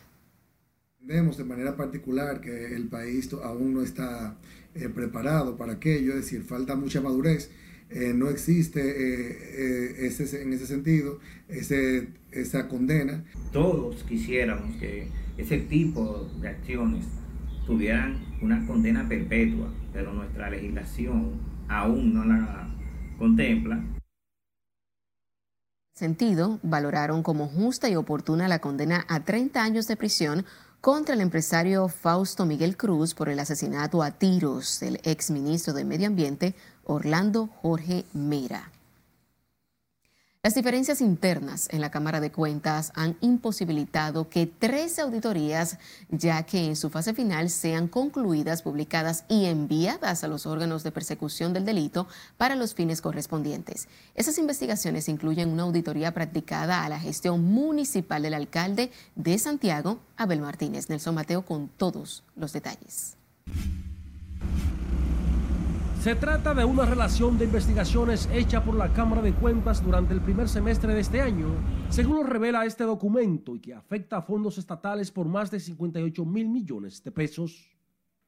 Vemos 1.00 1.36
de 1.36 1.44
manera 1.44 1.76
particular 1.76 2.40
que 2.40 2.74
el 2.74 2.88
país 2.88 3.30
aún 3.42 3.74
no 3.74 3.82
está 3.82 4.36
eh, 4.74 4.88
preparado 4.88 5.56
para 5.56 5.74
aquello, 5.74 6.10
es 6.10 6.20
decir, 6.20 6.42
falta 6.42 6.76
mucha 6.76 7.00
madurez. 7.00 7.50
Eh, 7.90 8.12
no 8.14 8.28
existe 8.28 8.80
eh, 8.80 10.06
ese, 10.06 10.42
en 10.42 10.52
ese 10.52 10.66
sentido 10.66 11.18
ese, 11.48 12.08
esa 12.30 12.68
condena. 12.68 13.24
Todos 13.52 14.04
quisiéramos 14.04 14.76
que 14.76 15.08
ese 15.36 15.58
tipo 15.58 16.30
de 16.40 16.48
acciones 16.48 17.04
tuvieran 17.66 18.18
una 18.40 18.64
condena 18.66 19.08
perpetua, 19.08 19.72
pero 19.92 20.12
nuestra 20.12 20.50
legislación 20.50 21.49
aún 21.70 22.12
no 22.12 22.24
la 22.24 22.68
contempla. 23.18 23.80
Sentido, 25.94 26.58
valoraron 26.62 27.22
como 27.22 27.46
justa 27.46 27.88
y 27.88 27.96
oportuna 27.96 28.48
la 28.48 28.58
condena 28.58 29.04
a 29.08 29.20
30 29.20 29.62
años 29.62 29.86
de 29.86 29.96
prisión 29.96 30.44
contra 30.80 31.14
el 31.14 31.20
empresario 31.20 31.88
Fausto 31.88 32.46
Miguel 32.46 32.76
Cruz 32.76 33.14
por 33.14 33.28
el 33.28 33.38
asesinato 33.38 34.02
a 34.02 34.12
tiros 34.12 34.80
del 34.80 34.98
exministro 35.04 35.74
de 35.74 35.84
Medio 35.84 36.06
Ambiente 36.06 36.54
Orlando 36.84 37.48
Jorge 37.60 38.04
Mera. 38.14 38.70
Las 40.42 40.54
diferencias 40.54 41.02
internas 41.02 41.68
en 41.70 41.82
la 41.82 41.90
Cámara 41.90 42.18
de 42.18 42.32
Cuentas 42.32 42.92
han 42.94 43.14
imposibilitado 43.20 44.30
que 44.30 44.46
tres 44.46 44.98
auditorías, 44.98 45.76
ya 46.08 46.44
que 46.44 46.64
en 46.64 46.76
su 46.76 46.88
fase 46.88 47.12
final 47.12 47.50
sean 47.50 47.88
concluidas, 47.88 48.62
publicadas 48.62 49.24
y 49.28 49.44
enviadas 49.44 50.24
a 50.24 50.28
los 50.28 50.46
órganos 50.46 50.82
de 50.82 50.92
persecución 50.92 51.52
del 51.52 51.66
delito 51.66 52.08
para 52.38 52.56
los 52.56 52.74
fines 52.74 53.02
correspondientes. 53.02 53.86
Esas 54.14 54.38
investigaciones 54.38 55.10
incluyen 55.10 55.50
una 55.50 55.64
auditoría 55.64 56.14
practicada 56.14 56.86
a 56.86 56.88
la 56.88 56.98
gestión 56.98 57.44
municipal 57.44 58.22
del 58.22 58.32
alcalde 58.32 58.90
de 59.16 59.38
Santiago, 59.38 60.00
Abel 60.16 60.40
Martínez. 60.40 60.88
Nelson 60.88 61.16
Mateo 61.16 61.44
con 61.44 61.68
todos 61.68 62.24
los 62.34 62.54
detalles. 62.54 63.18
Se 66.00 66.14
trata 66.14 66.54
de 66.54 66.64
una 66.64 66.86
relación 66.86 67.36
de 67.36 67.44
investigaciones 67.44 68.26
hecha 68.32 68.64
por 68.64 68.74
la 68.74 68.90
Cámara 68.90 69.20
de 69.20 69.34
Cuentas 69.34 69.84
durante 69.84 70.14
el 70.14 70.22
primer 70.22 70.48
semestre 70.48 70.94
de 70.94 71.00
este 71.00 71.20
año, 71.20 71.48
según 71.90 72.16
lo 72.16 72.22
revela 72.22 72.64
este 72.64 72.84
documento 72.84 73.54
y 73.54 73.60
que 73.60 73.74
afecta 73.74 74.16
a 74.16 74.22
fondos 74.22 74.56
estatales 74.56 75.10
por 75.10 75.28
más 75.28 75.50
de 75.50 75.60
58 75.60 76.24
mil 76.24 76.48
millones 76.48 77.04
de 77.04 77.12
pesos. 77.12 77.76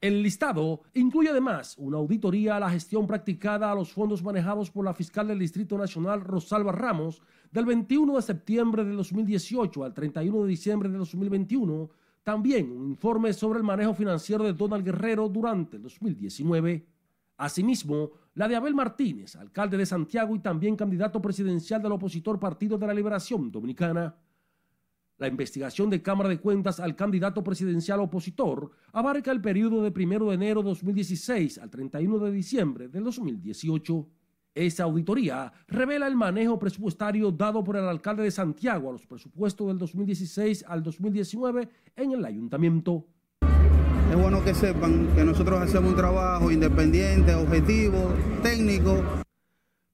El 0.02 0.22
listado 0.22 0.82
incluye 0.92 1.30
además 1.30 1.74
una 1.78 1.96
auditoría 1.96 2.56
a 2.56 2.60
la 2.60 2.68
gestión 2.68 3.06
practicada 3.06 3.72
a 3.72 3.74
los 3.74 3.90
fondos 3.90 4.22
manejados 4.22 4.70
por 4.70 4.84
la 4.84 4.92
fiscal 4.92 5.28
del 5.28 5.38
Distrito 5.38 5.78
Nacional 5.78 6.20
Rosalba 6.20 6.72
Ramos 6.72 7.22
del 7.52 7.64
21 7.64 8.16
de 8.16 8.22
septiembre 8.22 8.84
de 8.84 8.92
2018 8.92 9.82
al 9.82 9.94
31 9.94 10.42
de 10.42 10.48
diciembre 10.48 10.90
de 10.90 10.98
2021, 10.98 11.88
también 12.22 12.70
un 12.70 12.90
informe 12.90 13.32
sobre 13.32 13.60
el 13.60 13.64
manejo 13.64 13.94
financiero 13.94 14.44
de 14.44 14.52
Donald 14.52 14.84
Guerrero 14.84 15.26
durante 15.30 15.78
el 15.78 15.84
2019. 15.84 16.91
Asimismo, 17.36 18.12
la 18.34 18.48
de 18.48 18.56
Abel 18.56 18.74
Martínez, 18.74 19.36
alcalde 19.36 19.76
de 19.76 19.86
Santiago 19.86 20.34
y 20.34 20.40
también 20.40 20.76
candidato 20.76 21.20
presidencial 21.20 21.82
del 21.82 21.92
opositor 21.92 22.38
Partido 22.38 22.78
de 22.78 22.86
la 22.86 22.94
Liberación 22.94 23.50
Dominicana. 23.50 24.14
La 25.18 25.28
investigación 25.28 25.88
de 25.88 26.02
Cámara 26.02 26.28
de 26.28 26.40
Cuentas 26.40 26.80
al 26.80 26.96
candidato 26.96 27.44
presidencial 27.44 28.00
opositor 28.00 28.72
abarca 28.92 29.30
el 29.30 29.40
periodo 29.40 29.82
de 29.82 29.92
1 29.94 30.26
de 30.26 30.34
enero 30.34 30.62
de 30.62 30.70
2016 30.70 31.58
al 31.58 31.70
31 31.70 32.18
de 32.18 32.32
diciembre 32.32 32.88
de 32.88 33.00
2018. 33.00 34.08
Esa 34.54 34.84
auditoría 34.84 35.52
revela 35.68 36.06
el 36.06 36.16
manejo 36.16 36.58
presupuestario 36.58 37.30
dado 37.30 37.62
por 37.62 37.76
el 37.76 37.84
alcalde 37.84 38.24
de 38.24 38.30
Santiago 38.30 38.88
a 38.88 38.92
los 38.92 39.06
presupuestos 39.06 39.66
del 39.68 39.78
2016 39.78 40.64
al 40.66 40.82
2019 40.82 41.68
en 41.96 42.12
el 42.12 42.24
ayuntamiento. 42.24 43.06
Es 44.12 44.18
bueno 44.18 44.44
que 44.44 44.52
sepan 44.52 45.08
que 45.14 45.24
nosotros 45.24 45.58
hacemos 45.58 45.92
un 45.92 45.96
trabajo 45.96 46.52
independiente, 46.52 47.34
objetivo, 47.34 48.12
técnico. 48.42 49.02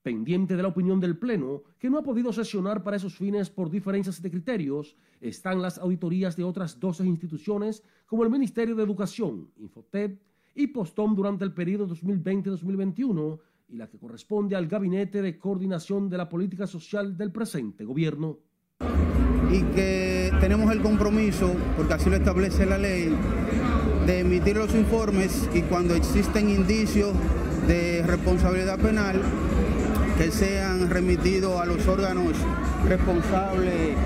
Pendiente 0.03 0.57
de 0.57 0.63
la 0.63 0.71
opinión 0.71 0.99
del 0.99 1.17
Pleno, 1.17 1.63
que 1.79 1.89
no 1.89 1.99
ha 1.99 2.03
podido 2.03 2.33
sesionar 2.33 2.83
para 2.83 2.97
esos 2.97 3.15
fines 3.15 3.49
por 3.49 3.71
diferencias 3.71 4.21
de 4.21 4.29
criterios, 4.29 4.97
están 5.21 5.63
las 5.63 5.79
auditorías 5.79 6.35
de 6.35 6.43
otras 6.43 6.81
12 6.81 7.07
instituciones 7.07 7.85
como 8.07 8.25
el 8.25 8.31
Ministerio 8.31 8.75
de 8.75 8.83
Educación, 8.83 9.53
Infotep 9.57 10.21
y 10.57 10.67
Postón 10.67 11.15
durante 11.15 11.45
el 11.45 11.53
periodo 11.53 11.87
2020-2021 11.87 13.39
y 13.69 13.77
la 13.77 13.87
que 13.87 13.99
corresponde 13.99 14.57
al 14.57 14.67
Gabinete 14.67 15.23
de 15.23 15.39
Coordinación 15.39 16.11
de 16.11 16.17
la 16.17 16.29
Política 16.29 16.67
Social 16.67 17.17
del 17.17 17.31
presente 17.31 17.85
gobierno. 17.85 18.39
Y 19.53 19.63
que 19.75 20.33
tenemos 20.41 20.73
el 20.73 20.83
compromiso, 20.83 21.55
porque 21.77 21.95
así 21.95 22.11
lo 22.11 22.17
establece 22.17 22.67
la 22.67 22.79
ley, 22.79 23.17
de 24.09 24.21
emitir 24.21 24.57
los 24.57 24.75
informes 24.75 25.51
y 25.53 25.61
cuando 25.61 25.95
existen 25.95 26.49
indicios 26.49 27.13
de 27.67 28.03
responsabilidad 28.07 28.79
penal, 28.79 29.21
que 30.17 30.31
sean 30.31 30.89
remitidos 30.89 31.61
a 31.61 31.67
los 31.67 31.87
órganos 31.87 32.33
responsables, 32.87 33.99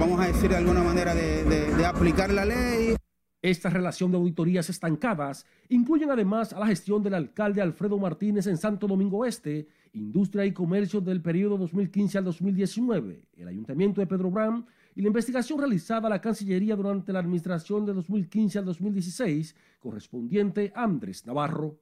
vamos 0.00 0.18
a 0.18 0.28
decir 0.28 0.48
de 0.48 0.56
alguna 0.56 0.82
manera, 0.82 1.14
de, 1.14 1.84
aplicar 1.84 2.32
la 2.32 2.46
ley. 2.46 2.96
Esta 3.42 3.68
relación 3.68 4.10
de 4.10 4.16
auditorías 4.16 4.70
estancadas 4.70 5.44
incluyen 5.68 6.10
además 6.10 6.54
a 6.54 6.60
la 6.60 6.66
gestión 6.66 7.02
del 7.02 7.12
alcalde 7.12 7.60
Alfredo 7.60 7.98
Martínez 7.98 8.46
en 8.46 8.56
Santo 8.56 8.86
Domingo 8.86 9.26
Este, 9.26 9.68
industria 9.92 10.46
y 10.46 10.52
comercio 10.52 11.02
del 11.02 11.20
periodo 11.20 11.58
2015 11.58 12.16
al 12.16 12.24
2019, 12.24 13.26
el 13.36 13.48
ayuntamiento 13.48 14.00
de 14.00 14.06
Pedro 14.06 14.30
Bram 14.30 14.64
y 14.94 15.02
la 15.02 15.08
investigación 15.08 15.58
realizada 15.58 16.06
a 16.06 16.10
la 16.10 16.20
Cancillería 16.20 16.76
durante 16.76 17.12
la 17.12 17.20
administración 17.20 17.86
de 17.86 17.94
2015 17.94 18.58
al 18.58 18.64
2016, 18.66 19.56
correspondiente 19.80 20.72
a 20.74 20.84
Andrés 20.84 21.26
Navarro. 21.26 21.78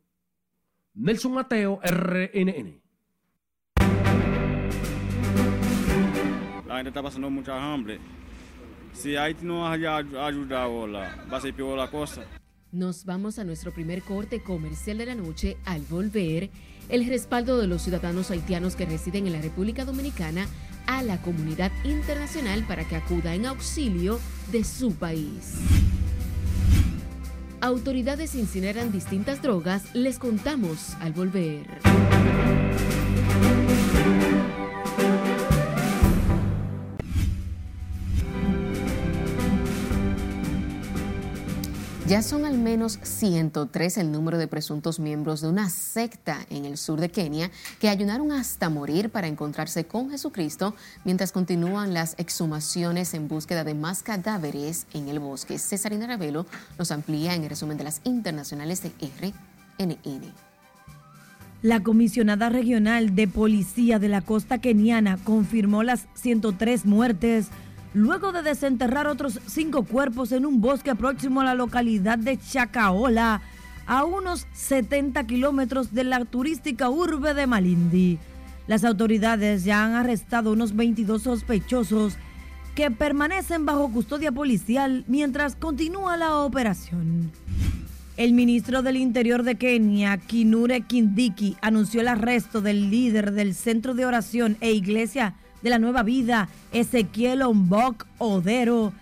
Nelson 0.95 1.33
Mateo, 1.33 1.81
RNN. 1.83 2.81
La 6.67 6.77
gente 6.77 6.89
está 6.89 7.03
pasando 7.03 7.31
mucha 7.31 7.73
hambre. 7.73 7.99
Si 8.93 9.17
Haití 9.17 9.45
no 9.45 9.67
haya 9.67 9.97
ayudado, 9.97 10.87
la, 10.87 11.25
va 11.33 11.39
a 11.39 11.41
ser 11.41 11.55
peor 11.55 11.79
la 11.79 11.91
cosa. 11.91 12.23
Nos 12.73 13.05
vamos 13.05 13.39
a 13.41 13.45
nuestro 13.45 13.73
primer 13.73 14.03
corte 14.03 14.43
comercial 14.43 14.99
de 14.99 15.07
la 15.07 15.15
noche. 15.17 15.57
Al 15.65 15.83
volver, 15.83 16.51
el 16.89 17.07
respaldo 17.07 17.59
de 17.59 17.67
los 17.67 17.83
ciudadanos 17.83 18.31
haitianos 18.31 18.77
que 18.77 18.87
residen 18.87 19.27
en 19.27 19.33
la 19.33 19.43
República 19.43 19.85
Dominicana 19.85 20.47
a 20.87 21.03
la 21.03 21.21
comunidad 21.23 21.73
internacional 21.85 22.65
para 22.67 22.85
que 22.85 22.97
acuda 22.97 23.35
en 23.35 23.47
auxilio 23.47 24.21
de 24.53 24.65
su 24.65 24.95
país. 24.95 25.55
Autoridades 27.61 28.35
incineran 28.35 28.91
distintas 28.91 29.43
drogas, 29.43 29.95
les 29.95 30.19
contamos 30.19 30.97
al 31.01 31.13
volver. 31.13 31.67
Ya 42.11 42.23
son 42.23 42.45
al 42.45 42.59
menos 42.59 42.99
103 43.01 43.99
el 43.99 44.11
número 44.11 44.37
de 44.37 44.49
presuntos 44.49 44.99
miembros 44.99 45.43
de 45.43 45.49
una 45.49 45.71
secta 45.71 46.45
en 46.51 46.65
el 46.65 46.77
sur 46.77 46.99
de 46.99 47.09
Kenia 47.09 47.53
que 47.79 47.89
ayunaron 47.89 48.33
hasta 48.33 48.69
morir 48.69 49.11
para 49.11 49.29
encontrarse 49.29 49.85
con 49.85 50.11
Jesucristo 50.11 50.75
mientras 51.05 51.31
continúan 51.31 51.95
las 51.95 52.17
exhumaciones 52.19 53.15
en 53.15 53.29
búsqueda 53.29 53.63
de 53.63 53.75
más 53.75 54.03
cadáveres 54.03 54.89
en 54.93 55.09
el 55.09 55.21
bosque. 55.21 55.57
Cesarina 55.61 56.09
Ravelo 56.09 56.47
nos 56.81 56.91
amplía 56.91 57.37
en 57.37 57.45
el 57.45 57.51
resumen 57.51 57.79
de 57.79 57.85
las 57.85 58.01
internacionales 58.03 58.83
de 58.83 58.91
RNN. 59.79 60.35
La 61.63 61.81
comisionada 61.85 62.49
regional 62.49 63.15
de 63.15 63.29
policía 63.29 64.01
de 64.01 64.09
la 64.09 64.21
costa 64.21 64.59
keniana 64.59 65.17
confirmó 65.23 65.85
las 65.85 66.09
103 66.15 66.87
muertes 66.87 67.51
luego 67.95 68.33
de 68.33 68.43
desenterrar 68.43 69.07
otros 69.07 69.41
cinco 69.47 69.85
cuerpos 69.85 70.33
en 70.33 70.47
un 70.47 70.61
bosque 70.61 70.95
próximo 70.95 71.41
a 71.41 71.45
la 71.45 71.55
localidad 71.55 72.19
de 72.19 72.39
Chacaola, 72.39 73.43
a 73.87 74.05
unos 74.05 74.47
70 74.53 75.27
kilómetros 75.27 75.93
de 75.93 76.05
la 76.05 76.25
turística 76.25 76.89
urbe 76.89 77.35
de 77.35 77.47
Malindi. 77.47 78.19
Las 78.67 78.85
autoridades 78.85 79.65
ya 79.65 79.85
han 79.85 79.95
arrestado 79.95 80.53
unos 80.53 80.77
22 80.77 81.23
sospechosos 81.23 82.17
que 82.77 82.91
permanecen 82.91 83.67
bajo 83.67 83.91
custodia 83.91 84.31
policial 84.31 85.05
mientras 85.09 85.57
continúa 85.57 86.17
la 86.17 86.37
operación. 86.37 87.33
El 88.17 88.33
ministro 88.33 88.83
del 88.83 88.97
Interior 88.97 89.43
de 89.43 89.57
Kenia, 89.57 90.19
Kinure 90.19 90.83
Kindiki, 90.83 91.57
anunció 91.63 92.03
el 92.03 92.09
arresto 92.09 92.61
del 92.61 92.91
líder 92.91 93.33
del 93.33 93.55
centro 93.55 93.95
de 93.95 94.07
oración 94.07 94.57
e 94.61 94.73
iglesia 94.73 95.35
de 95.63 95.71
la 95.71 95.79
Nueva 95.79 96.03
Vida, 96.03 96.49
Ezequiel 96.73 97.43
Ombok 97.43 98.07
Odero, 98.19 98.93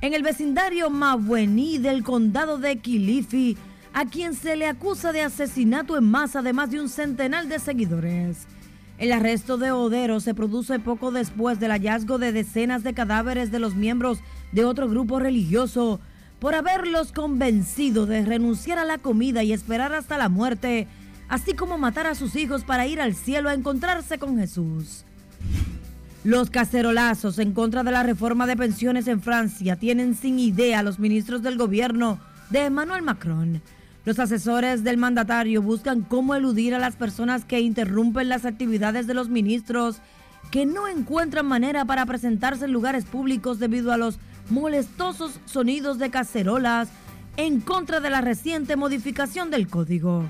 en 0.00 0.14
el 0.14 0.22
vecindario 0.22 0.90
Mabuení 0.90 1.78
del 1.78 2.02
condado 2.02 2.58
de 2.58 2.78
Kilifi, 2.78 3.56
a 3.92 4.04
quien 4.04 4.34
se 4.34 4.56
le 4.56 4.66
acusa 4.66 5.12
de 5.12 5.22
asesinato 5.22 5.96
en 5.96 6.04
masa 6.04 6.42
de 6.42 6.52
más 6.52 6.70
de 6.70 6.80
un 6.80 6.88
centenar 6.88 7.46
de 7.46 7.58
seguidores. 7.58 8.46
El 8.98 9.12
arresto 9.12 9.58
de 9.58 9.72
Odero 9.72 10.20
se 10.20 10.34
produce 10.34 10.78
poco 10.78 11.10
después 11.10 11.60
del 11.60 11.70
hallazgo 11.70 12.18
de 12.18 12.32
decenas 12.32 12.82
de 12.82 12.94
cadáveres 12.94 13.50
de 13.50 13.58
los 13.58 13.74
miembros 13.74 14.20
de 14.52 14.64
otro 14.64 14.88
grupo 14.88 15.18
religioso 15.18 16.00
por 16.38 16.54
haberlos 16.54 17.12
convencido 17.12 18.06
de 18.06 18.24
renunciar 18.24 18.78
a 18.78 18.84
la 18.84 18.98
comida 18.98 19.42
y 19.42 19.52
esperar 19.52 19.94
hasta 19.94 20.18
la 20.18 20.28
muerte, 20.28 20.86
así 21.28 21.54
como 21.54 21.78
matar 21.78 22.06
a 22.06 22.14
sus 22.14 22.36
hijos 22.36 22.64
para 22.64 22.86
ir 22.86 23.00
al 23.00 23.14
cielo 23.14 23.48
a 23.48 23.54
encontrarse 23.54 24.18
con 24.18 24.38
Jesús. 24.38 25.04
Los 26.26 26.50
cacerolazos 26.50 27.38
en 27.38 27.52
contra 27.52 27.84
de 27.84 27.92
la 27.92 28.02
reforma 28.02 28.48
de 28.48 28.56
pensiones 28.56 29.06
en 29.06 29.22
Francia 29.22 29.76
tienen 29.76 30.16
sin 30.16 30.40
idea 30.40 30.80
a 30.80 30.82
los 30.82 30.98
ministros 30.98 31.40
del 31.40 31.56
gobierno 31.56 32.18
de 32.50 32.64
Emmanuel 32.64 33.02
Macron. 33.02 33.62
Los 34.04 34.18
asesores 34.18 34.82
del 34.82 34.96
mandatario 34.96 35.62
buscan 35.62 36.00
cómo 36.02 36.34
eludir 36.34 36.74
a 36.74 36.80
las 36.80 36.96
personas 36.96 37.44
que 37.44 37.60
interrumpen 37.60 38.28
las 38.28 38.44
actividades 38.44 39.06
de 39.06 39.14
los 39.14 39.28
ministros 39.28 39.98
que 40.50 40.66
no 40.66 40.88
encuentran 40.88 41.46
manera 41.46 41.84
para 41.84 42.04
presentarse 42.06 42.64
en 42.64 42.72
lugares 42.72 43.04
públicos 43.04 43.60
debido 43.60 43.92
a 43.92 43.96
los 43.96 44.18
molestosos 44.50 45.38
sonidos 45.44 46.00
de 46.00 46.10
cacerolas 46.10 46.88
en 47.36 47.60
contra 47.60 48.00
de 48.00 48.10
la 48.10 48.20
reciente 48.20 48.74
modificación 48.74 49.52
del 49.52 49.68
código. 49.68 50.28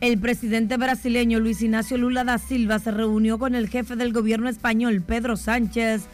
El 0.00 0.18
presidente 0.18 0.78
brasileño 0.78 1.40
Luis 1.40 1.60
Ignacio 1.60 1.98
Lula 1.98 2.24
da 2.24 2.38
Silva 2.38 2.78
se 2.78 2.90
reunió 2.90 3.38
con 3.38 3.54
el 3.54 3.68
jefe 3.68 3.96
del 3.96 4.14
gobierno 4.14 4.48
español 4.48 5.02
Pedro 5.02 5.36
Sánchez 5.36 6.04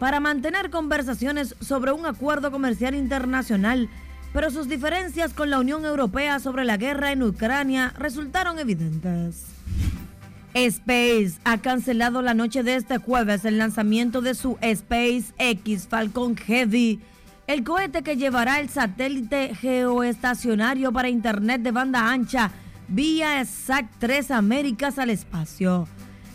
para 0.00 0.18
mantener 0.18 0.70
conversaciones 0.70 1.54
sobre 1.60 1.92
un 1.92 2.04
acuerdo 2.04 2.50
comercial 2.50 2.96
internacional, 2.96 3.88
pero 4.32 4.50
sus 4.50 4.68
diferencias 4.68 5.34
con 5.34 5.50
la 5.50 5.60
Unión 5.60 5.84
Europea 5.84 6.40
sobre 6.40 6.64
la 6.64 6.78
guerra 6.78 7.12
en 7.12 7.22
Ucrania 7.22 7.94
resultaron 7.96 8.58
evidentes. 8.58 9.44
Space 10.54 11.34
ha 11.44 11.58
cancelado 11.58 12.22
la 12.22 12.34
noche 12.34 12.64
de 12.64 12.74
este 12.74 12.98
jueves 12.98 13.44
el 13.44 13.58
lanzamiento 13.58 14.20
de 14.20 14.34
su 14.34 14.58
SpaceX 14.64 15.86
Falcon 15.86 16.36
Heavy, 16.36 16.98
el 17.46 17.62
cohete 17.62 18.02
que 18.02 18.16
llevará 18.16 18.58
el 18.58 18.68
satélite 18.68 19.54
geoestacionario 19.54 20.90
para 20.90 21.08
Internet 21.08 21.62
de 21.62 21.70
banda 21.70 22.10
ancha 22.10 22.50
vía 22.88 23.44
SAC 23.44 23.86
3 23.98 24.30
Américas 24.30 24.98
al 24.98 25.10
espacio. 25.10 25.86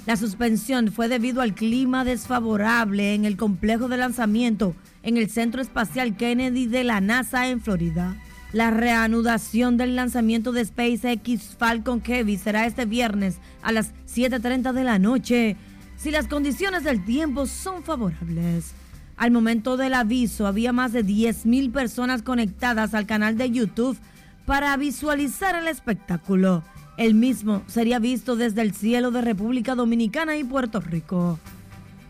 La 0.05 0.17
suspensión 0.17 0.91
fue 0.91 1.07
debido 1.07 1.41
al 1.41 1.55
clima 1.55 2.03
desfavorable 2.03 3.13
en 3.15 3.25
el 3.25 3.37
complejo 3.37 3.87
de 3.87 3.97
lanzamiento 3.97 4.75
en 5.01 5.17
el 5.17 5.29
Centro 5.29 5.61
Espacial 5.61 6.15
Kennedy 6.15 6.67
de 6.67 6.83
la 6.83 7.01
NASA 7.01 7.47
en 7.47 7.61
Florida. 7.61 8.15
La 8.51 8.69
reanudación 8.69 9.77
del 9.77 9.95
lanzamiento 9.95 10.51
de 10.51 10.65
SpaceX 10.65 11.55
Falcon 11.57 12.03
Heavy 12.03 12.37
será 12.37 12.67
este 12.67 12.85
viernes 12.85 13.37
a 13.63 13.71
las 13.71 13.93
7.30 14.07 14.73
de 14.73 14.83
la 14.83 14.99
noche, 14.99 15.57
si 15.97 16.11
las 16.11 16.27
condiciones 16.27 16.83
del 16.83 17.03
tiempo 17.03 17.47
son 17.47 17.81
favorables. 17.81 18.73
Al 19.15 19.31
momento 19.31 19.77
del 19.77 19.93
aviso 19.93 20.45
había 20.45 20.73
más 20.73 20.91
de 20.91 21.05
10.000 21.05 21.71
personas 21.71 22.21
conectadas 22.21 22.93
al 22.93 23.05
canal 23.05 23.37
de 23.37 23.49
YouTube 23.49 23.97
para 24.45 24.75
visualizar 24.77 25.55
el 25.55 25.67
espectáculo. 25.67 26.63
El 26.97 27.15
mismo 27.15 27.63
sería 27.67 27.99
visto 27.99 28.35
desde 28.35 28.61
el 28.61 28.73
cielo 28.73 29.11
de 29.11 29.21
República 29.21 29.75
Dominicana 29.75 30.37
y 30.37 30.43
Puerto 30.43 30.79
Rico. 30.79 31.39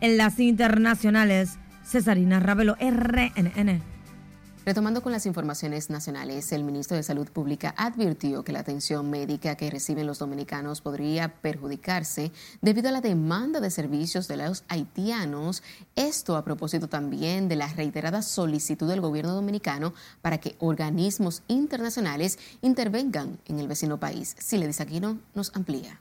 En 0.02 0.18
las 0.18 0.40
internacionales, 0.40 1.58
Cesarina 1.86 2.40
Ravelo, 2.40 2.76
RNN. 2.80 3.93
Retomando 4.66 5.02
con 5.02 5.12
las 5.12 5.26
informaciones 5.26 5.90
nacionales, 5.90 6.54
el 6.54 6.64
ministro 6.64 6.96
de 6.96 7.04
Salud 7.04 7.28
Pública 7.28 7.76
advirtió 7.78 8.46
que 8.46 8.54
la 8.54 8.62
atención 8.62 9.10
médica 9.10 9.58
que 9.58 9.70
reciben 9.70 10.08
los 10.08 10.20
dominicanos 10.20 10.80
podría 10.80 11.28
perjudicarse 11.42 12.32
debido 12.62 12.88
a 12.88 12.94
la 12.94 13.02
demanda 13.02 13.60
de 13.60 13.70
servicios 13.70 14.30
de 14.30 14.38
los 14.38 14.64
haitianos. 14.70 15.64
Esto 15.98 16.38
a 16.38 16.46
propósito 16.46 16.88
también 16.88 17.50
de 17.50 17.58
la 17.58 17.68
reiterada 17.68 18.22
solicitud 18.22 18.88
del 18.88 19.02
gobierno 19.02 19.34
dominicano 19.34 19.94
para 20.22 20.38
que 20.38 20.56
organismos 20.60 21.44
internacionales 21.50 22.40
intervengan 22.62 23.40
en 23.48 23.60
el 23.60 23.68
vecino 23.68 24.00
país. 24.00 24.34
Si 24.40 24.58
le 24.58 24.68
dice 24.68 24.84
aquí 24.84 25.02
no, 25.02 25.20
nos 25.36 25.54
amplía 25.56 26.00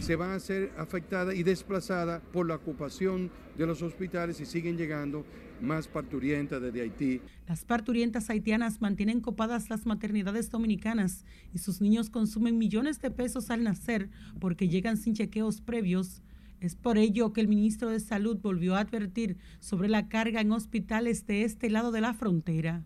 se 0.00 0.16
van 0.16 0.30
a 0.30 0.40
ser 0.40 0.72
afectadas 0.78 1.34
y 1.34 1.42
desplazadas 1.42 2.22
por 2.32 2.46
la 2.46 2.54
ocupación 2.54 3.30
de 3.58 3.66
los 3.66 3.82
hospitales 3.82 4.40
y 4.40 4.46
siguen 4.46 4.78
llegando 4.78 5.26
más 5.60 5.88
parturientas 5.88 6.60
desde 6.60 6.82
Haití. 6.82 7.20
Las 7.46 7.64
parturientas 7.64 8.30
haitianas 8.30 8.80
mantienen 8.80 9.20
copadas 9.20 9.70
las 9.70 9.86
maternidades 9.86 10.50
dominicanas 10.50 11.24
y 11.54 11.58
sus 11.58 11.80
niños 11.80 12.10
consumen 12.10 12.58
millones 12.58 13.00
de 13.00 13.10
pesos 13.10 13.50
al 13.50 13.64
nacer 13.64 14.08
porque 14.40 14.68
llegan 14.68 14.96
sin 14.96 15.14
chequeos 15.14 15.60
previos. 15.60 16.22
Es 16.60 16.74
por 16.74 16.98
ello 16.98 17.32
que 17.32 17.40
el 17.40 17.48
ministro 17.48 17.88
de 17.90 18.00
Salud 18.00 18.38
volvió 18.42 18.74
a 18.74 18.80
advertir 18.80 19.36
sobre 19.60 19.88
la 19.88 20.08
carga 20.08 20.40
en 20.40 20.50
hospitales 20.50 21.26
de 21.26 21.44
este 21.44 21.70
lado 21.70 21.92
de 21.92 22.00
la 22.00 22.14
frontera. 22.14 22.82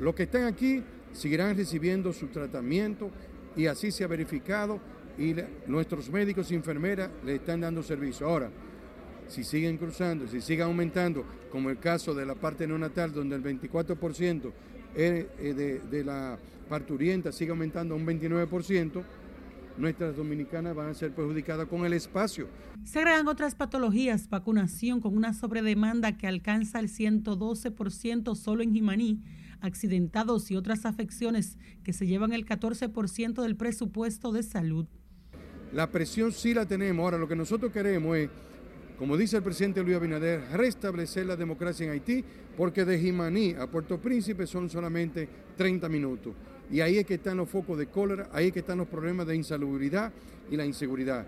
Los 0.00 0.14
que 0.14 0.24
están 0.24 0.44
aquí 0.44 0.82
seguirán 1.12 1.56
recibiendo 1.56 2.12
su 2.12 2.28
tratamiento 2.28 3.10
y 3.56 3.66
así 3.66 3.90
se 3.90 4.04
ha 4.04 4.06
verificado 4.06 4.80
y 5.18 5.34
nuestros 5.66 6.10
médicos 6.10 6.50
y 6.50 6.54
enfermeras 6.54 7.10
le 7.24 7.36
están 7.36 7.60
dando 7.60 7.82
servicio. 7.82 8.26
Ahora, 8.26 8.50
si 9.32 9.44
siguen 9.44 9.78
cruzando, 9.78 10.28
si 10.28 10.40
sigue 10.40 10.62
aumentando, 10.62 11.24
como 11.50 11.70
el 11.70 11.78
caso 11.78 12.14
de 12.14 12.26
la 12.26 12.34
parte 12.34 12.66
neonatal, 12.66 13.12
donde 13.12 13.36
el 13.36 13.42
24% 13.42 14.52
de, 14.94 15.80
de 15.90 16.04
la 16.04 16.38
parturienta 16.68 17.32
sigue 17.32 17.50
aumentando 17.50 17.94
a 17.94 17.96
un 17.96 18.06
29%, 18.06 19.02
nuestras 19.78 20.16
dominicanas 20.16 20.76
van 20.76 20.90
a 20.90 20.94
ser 20.94 21.12
perjudicadas 21.12 21.66
con 21.66 21.86
el 21.86 21.94
espacio. 21.94 22.46
Se 22.84 22.98
agregan 22.98 23.26
otras 23.26 23.54
patologías, 23.54 24.28
vacunación 24.28 25.00
con 25.00 25.16
una 25.16 25.32
sobredemanda 25.32 26.18
que 26.18 26.26
alcanza 26.26 26.78
el 26.78 26.88
112% 26.88 28.34
solo 28.34 28.62
en 28.62 28.72
Jimaní, 28.72 29.20
accidentados 29.60 30.50
y 30.50 30.56
otras 30.56 30.84
afecciones 30.84 31.56
que 31.84 31.92
se 31.92 32.06
llevan 32.06 32.32
el 32.32 32.44
14% 32.44 33.42
del 33.42 33.56
presupuesto 33.56 34.32
de 34.32 34.42
salud. 34.42 34.86
La 35.72 35.90
presión 35.90 36.32
sí 36.32 36.52
la 36.52 36.66
tenemos. 36.66 37.02
Ahora 37.02 37.16
lo 37.16 37.28
que 37.28 37.36
nosotros 37.36 37.72
queremos 37.72 38.16
es 38.18 38.28
como 39.02 39.16
dice 39.16 39.38
el 39.38 39.42
presidente 39.42 39.82
Luis 39.82 39.96
Abinader, 39.96 40.42
restablecer 40.52 41.26
la 41.26 41.34
democracia 41.34 41.84
en 41.84 41.90
Haití, 41.90 42.24
porque 42.56 42.84
de 42.84 43.00
Jimaní 43.00 43.52
a 43.54 43.66
Puerto 43.66 44.00
Príncipe 44.00 44.46
son 44.46 44.70
solamente 44.70 45.28
30 45.56 45.88
minutos. 45.88 46.34
Y 46.70 46.82
ahí 46.82 46.98
es 46.98 47.04
que 47.04 47.14
están 47.14 47.38
los 47.38 47.48
focos 47.48 47.76
de 47.78 47.88
cólera, 47.88 48.30
ahí 48.32 48.46
es 48.46 48.52
que 48.52 48.60
están 48.60 48.78
los 48.78 48.86
problemas 48.86 49.26
de 49.26 49.34
insalubridad 49.34 50.12
y 50.52 50.56
la 50.56 50.64
inseguridad. 50.64 51.26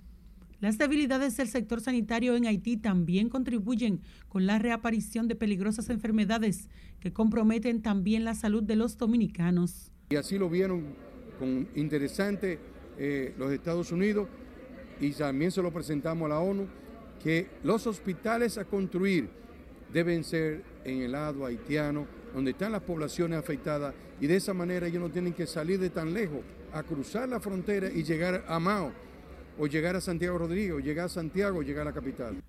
Las 0.60 0.78
debilidades 0.78 1.36
del 1.36 1.48
sector 1.48 1.80
sanitario 1.80 2.36
en 2.36 2.46
Haití 2.46 2.76
también 2.76 3.28
contribuyen 3.28 4.02
con 4.28 4.46
la 4.46 4.60
reaparición 4.60 5.26
de 5.26 5.34
peligrosas 5.34 5.90
enfermedades 5.90 6.68
que 7.00 7.12
comprometen 7.12 7.82
también 7.82 8.22
la 8.22 8.36
salud 8.36 8.62
de 8.62 8.76
los 8.76 8.98
dominicanos. 8.98 9.90
Y 10.10 10.14
así 10.14 10.38
lo 10.38 10.48
vieron 10.48 10.94
con 11.40 11.66
interesante 11.74 12.60
eh, 12.98 13.34
los 13.36 13.50
Estados 13.50 13.90
Unidos 13.90 14.28
y 15.00 15.10
también 15.10 15.50
se 15.50 15.60
lo 15.60 15.72
presentamos 15.72 16.26
a 16.26 16.28
la 16.28 16.38
ONU 16.38 16.68
que 17.24 17.48
los 17.64 17.86
hospitales 17.86 18.58
a 18.58 18.66
construir 18.66 19.30
deben 19.92 20.22
ser 20.22 20.62
en 20.84 21.00
el 21.00 21.12
lado 21.12 21.46
haitiano, 21.46 22.06
donde 22.34 22.50
están 22.50 22.72
las 22.72 22.82
poblaciones 22.82 23.38
afectadas, 23.38 23.94
y 24.20 24.26
de 24.26 24.36
esa 24.36 24.52
manera 24.52 24.86
ellos 24.86 25.00
no 25.00 25.10
tienen 25.10 25.32
que 25.32 25.46
salir 25.46 25.80
de 25.80 25.88
tan 25.88 26.12
lejos 26.12 26.40
a 26.72 26.82
cruzar 26.82 27.26
la 27.28 27.40
frontera 27.40 27.90
y 27.90 28.02
llegar 28.02 28.44
a 28.46 28.60
Mao, 28.60 28.92
o 29.58 29.66
llegar 29.66 29.96
a 29.96 30.02
Santiago 30.02 30.36
Rodríguez, 30.36 30.72
o 30.72 30.80
llegar 30.80 31.06
a 31.06 31.08
Santiago, 31.08 31.60
o 31.60 31.62
llegar 31.62 31.82
a 31.86 31.90
la 31.90 31.94
capital. 31.94 32.42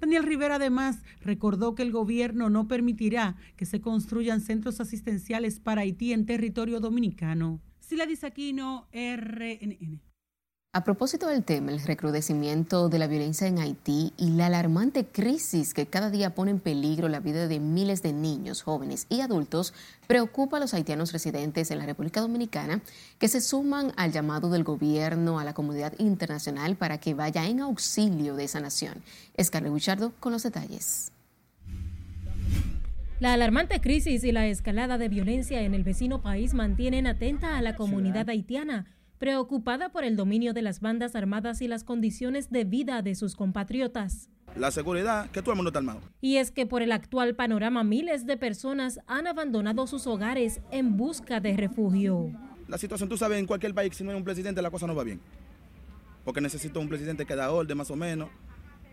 Daniel 0.00 0.24
Rivera 0.24 0.56
además 0.56 1.02
recordó 1.20 1.74
que 1.74 1.82
el 1.82 1.92
gobierno 1.92 2.48
no 2.48 2.66
permitirá 2.66 3.36
que 3.56 3.66
se 3.66 3.80
construyan 3.80 4.40
centros 4.40 4.80
asistenciales 4.80 5.60
para 5.60 5.82
Haití 5.82 6.12
en 6.12 6.24
territorio 6.24 6.80
dominicano. 6.80 7.60
Sila 7.80 8.06
Disaquino, 8.06 8.88
RNN. 8.92 10.11
A 10.74 10.84
propósito 10.84 11.26
del 11.26 11.44
tema, 11.44 11.70
el 11.70 11.82
recrudecimiento 11.82 12.88
de 12.88 12.98
la 12.98 13.06
violencia 13.06 13.46
en 13.46 13.58
Haití 13.58 14.14
y 14.16 14.30
la 14.30 14.46
alarmante 14.46 15.04
crisis 15.04 15.74
que 15.74 15.84
cada 15.84 16.08
día 16.08 16.34
pone 16.34 16.50
en 16.50 16.60
peligro 16.60 17.10
la 17.10 17.20
vida 17.20 17.46
de 17.46 17.60
miles 17.60 18.02
de 18.02 18.14
niños, 18.14 18.62
jóvenes 18.62 19.04
y 19.10 19.20
adultos, 19.20 19.74
preocupa 20.06 20.56
a 20.56 20.60
los 20.60 20.72
haitianos 20.72 21.12
residentes 21.12 21.70
en 21.70 21.78
la 21.78 21.84
República 21.84 22.22
Dominicana 22.22 22.80
que 23.18 23.28
se 23.28 23.42
suman 23.42 23.92
al 23.98 24.12
llamado 24.12 24.48
del 24.48 24.64
gobierno 24.64 25.38
a 25.38 25.44
la 25.44 25.52
comunidad 25.52 25.92
internacional 25.98 26.74
para 26.76 26.96
que 26.96 27.12
vaya 27.12 27.44
en 27.44 27.60
auxilio 27.60 28.34
de 28.34 28.44
esa 28.44 28.60
nación. 28.60 28.94
Escarle 29.36 29.68
Guichardo 29.68 30.14
con 30.20 30.32
los 30.32 30.42
detalles. 30.42 31.12
La 33.20 33.34
alarmante 33.34 33.82
crisis 33.82 34.24
y 34.24 34.32
la 34.32 34.46
escalada 34.46 34.96
de 34.96 35.10
violencia 35.10 35.60
en 35.60 35.74
el 35.74 35.84
vecino 35.84 36.22
país 36.22 36.54
mantienen 36.54 37.06
atenta 37.06 37.58
a 37.58 37.60
la 37.60 37.76
comunidad 37.76 38.30
haitiana 38.30 38.86
preocupada 39.22 39.90
por 39.90 40.02
el 40.02 40.16
dominio 40.16 40.52
de 40.52 40.62
las 40.62 40.80
bandas 40.80 41.14
armadas 41.14 41.62
y 41.62 41.68
las 41.68 41.84
condiciones 41.84 42.50
de 42.50 42.64
vida 42.64 43.02
de 43.02 43.14
sus 43.14 43.36
compatriotas. 43.36 44.28
La 44.56 44.72
seguridad, 44.72 45.30
que 45.30 45.42
todo 45.42 45.52
el 45.52 45.58
mundo 45.58 45.68
está 45.68 45.78
armado. 45.78 46.00
Y 46.20 46.38
es 46.38 46.50
que 46.50 46.66
por 46.66 46.82
el 46.82 46.90
actual 46.90 47.36
panorama 47.36 47.84
miles 47.84 48.26
de 48.26 48.36
personas 48.36 48.98
han 49.06 49.28
abandonado 49.28 49.86
sus 49.86 50.08
hogares 50.08 50.60
en 50.72 50.96
busca 50.96 51.38
de 51.38 51.56
refugio. 51.56 52.32
La 52.66 52.78
situación, 52.78 53.08
tú 53.08 53.16
sabes, 53.16 53.38
en 53.38 53.46
cualquier 53.46 53.72
país, 53.72 53.94
si 53.94 54.02
no 54.02 54.10
hay 54.10 54.16
un 54.16 54.24
presidente, 54.24 54.60
la 54.60 54.72
cosa 54.72 54.88
no 54.88 54.94
va 54.96 55.04
bien. 55.04 55.20
Porque 56.24 56.40
necesito 56.40 56.80
un 56.80 56.88
presidente 56.88 57.24
que 57.24 57.36
da 57.36 57.52
orden 57.52 57.78
más 57.78 57.92
o 57.92 57.94
menos, 57.94 58.28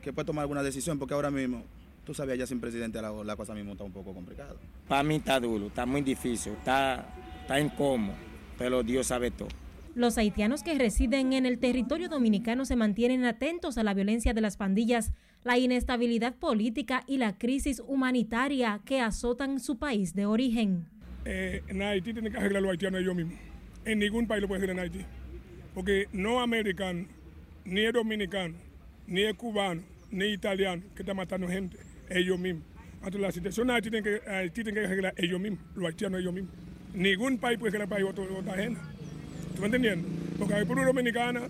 que 0.03 0.13
pueda 0.13 0.27
tomar 0.27 0.43
alguna 0.43 0.61
decisión, 0.61 0.99
porque 0.99 1.15
ahora 1.15 1.31
mismo, 1.31 1.63
tú 2.05 2.13
sabes, 2.13 2.37
ya 2.37 2.45
sin 2.45 2.59
presidente 2.59 3.01
la, 3.01 3.11
la 3.23 3.35
cosa 3.35 3.55
mismo 3.55 3.71
está 3.71 3.83
un 3.83 3.93
poco 3.93 4.13
complicada. 4.13 4.53
Para 4.87 5.01
mí 5.01 5.15
está 5.15 5.39
duro, 5.39 5.65
está 5.65 5.87
muy 5.87 6.03
difícil, 6.03 6.53
está, 6.53 7.15
está 7.41 7.59
incómodo, 7.59 8.13
pero 8.59 8.83
Dios 8.83 9.07
sabe 9.07 9.31
todo. 9.31 9.49
Los 9.95 10.17
haitianos 10.17 10.61
que 10.63 10.77
residen 10.77 11.33
en 11.33 11.45
el 11.45 11.59
territorio 11.59 12.09
dominicano 12.09 12.63
se 12.65 12.75
mantienen 12.75 13.25
atentos 13.25 13.77
a 13.77 13.83
la 13.83 13.93
violencia 13.93 14.33
de 14.33 14.41
las 14.41 14.55
pandillas, 14.55 15.11
la 15.43 15.57
inestabilidad 15.57 16.35
política 16.35 17.03
y 17.07 17.17
la 17.17 17.37
crisis 17.37 17.81
humanitaria 17.85 18.81
que 18.85 19.01
azotan 19.01 19.59
su 19.59 19.77
país 19.79 20.13
de 20.13 20.25
origen. 20.25 20.85
Eh, 21.25 21.63
en 21.67 21.81
Haití 21.81 22.13
tienen 22.13 22.31
que 22.31 22.37
arreglar 22.37 22.61
los 22.61 22.71
haitianos 22.71 23.01
ellos 23.01 23.15
mismos. 23.15 23.35
En 23.83 23.99
ningún 23.99 24.27
país 24.27 24.41
lo 24.41 24.47
puede 24.47 24.59
hacer 24.59 24.69
en 24.69 24.79
Haití. 24.79 24.99
Porque 25.73 26.07
no 26.13 26.39
americano, 26.39 27.07
ni 27.65 27.81
es 27.81 27.93
dominicano, 27.93 28.55
ni 29.07 29.23
es 29.23 29.33
cubano, 29.33 29.81
ni 30.11 30.25
italiano 30.25 30.83
que 30.95 31.01
está 31.01 31.13
matando 31.13 31.47
gente, 31.47 31.77
ellos 32.09 32.37
mismos. 32.37 32.63
Entonces 32.95 33.21
la 33.21 33.31
situación 33.31 33.69
en 33.69 33.75
Haití 33.75 33.89
tienen 33.89 34.73
que, 34.75 34.85
arreglar 34.85 35.13
ellos 35.17 35.39
mismos, 35.39 35.61
los 35.75 35.87
haitianos 35.87 36.19
ellos 36.21 36.33
mismos. 36.33 36.53
Ningún 36.93 37.37
país 37.37 37.57
puede 37.57 37.69
arreglar 37.77 37.89
país 37.89 38.05
otra 38.05 38.53
ajena. 38.53 38.79
¿Tú 39.59 39.65
entendiendo? 39.65 40.07
Porque 40.37 40.53
la 40.53 40.59
República 40.59 40.87
Dominicana 40.87 41.41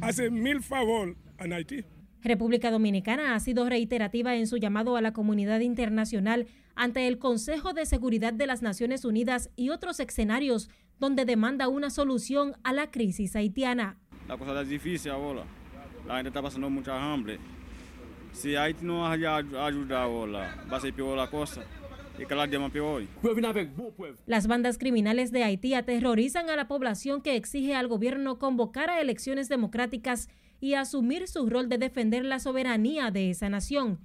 hace 0.00 0.30
mil 0.30 0.62
favor 0.62 1.14
a 1.38 1.44
Haití. 1.44 1.84
República 2.22 2.70
Dominicana 2.70 3.34
ha 3.34 3.40
sido 3.40 3.68
reiterativa 3.68 4.34
en 4.34 4.46
su 4.46 4.56
llamado 4.56 4.96
a 4.96 5.02
la 5.02 5.12
comunidad 5.12 5.60
internacional 5.60 6.46
ante 6.74 7.06
el 7.06 7.18
Consejo 7.18 7.74
de 7.74 7.84
Seguridad 7.84 8.32
de 8.32 8.46
las 8.46 8.62
Naciones 8.62 9.04
Unidas 9.04 9.50
y 9.54 9.68
otros 9.68 10.00
escenarios 10.00 10.70
donde 10.98 11.26
demanda 11.26 11.68
una 11.68 11.90
solución 11.90 12.54
a 12.64 12.72
la 12.72 12.90
crisis 12.90 13.36
haitiana. 13.36 13.98
La 14.28 14.38
cosa 14.38 14.62
es 14.62 14.68
difícil 14.70 15.10
ahora. 15.10 15.44
La 16.08 16.16
gente 16.16 16.28
está 16.28 16.40
pasando 16.40 16.70
mucha 16.70 17.12
hambre. 17.12 17.38
Si 18.32 18.56
Haití 18.56 18.82
no 18.86 19.06
haya 19.06 19.36
ayudado 19.36 19.96
ahora, 19.96 20.64
va 20.72 20.78
a 20.78 20.80
ser 20.80 20.94
peor 20.94 21.18
la 21.18 21.28
cosa. 21.28 21.62
Las 24.26 24.46
bandas 24.46 24.78
criminales 24.78 25.32
de 25.32 25.44
Haití 25.44 25.74
aterrorizan 25.74 26.50
a 26.50 26.56
la 26.56 26.68
población 26.68 27.20
que 27.20 27.36
exige 27.36 27.74
al 27.74 27.88
gobierno 27.88 28.38
convocar 28.38 28.90
a 28.90 29.00
elecciones 29.00 29.48
democráticas 29.48 30.28
y 30.60 30.74
asumir 30.74 31.28
su 31.28 31.48
rol 31.48 31.68
de 31.68 31.78
defender 31.78 32.24
la 32.24 32.38
soberanía 32.38 33.10
de 33.10 33.30
esa 33.30 33.48
nación. 33.48 34.00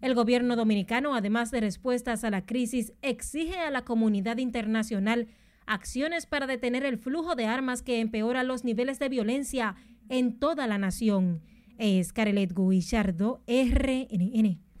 El 0.00 0.14
gobierno 0.14 0.56
dominicano, 0.56 1.14
además 1.14 1.50
de 1.50 1.60
respuestas 1.60 2.24
a 2.24 2.30
la 2.30 2.44
crisis, 2.44 2.92
exige 3.02 3.58
a 3.58 3.70
la 3.70 3.84
comunidad 3.84 4.38
internacional 4.38 5.28
acciones 5.66 6.26
para 6.26 6.46
detener 6.46 6.84
el 6.84 6.98
flujo 6.98 7.36
de 7.36 7.46
armas 7.46 7.82
que 7.82 8.00
empeora 8.00 8.42
los 8.42 8.64
niveles 8.64 8.98
de 8.98 9.08
violencia 9.08 9.76
en 10.08 10.38
toda 10.38 10.66
la 10.66 10.78
nación. 10.78 11.42
Es 11.78 12.12
Carelet 12.12 12.52
Guillardo, 12.52 13.42
RNN. 13.46 14.71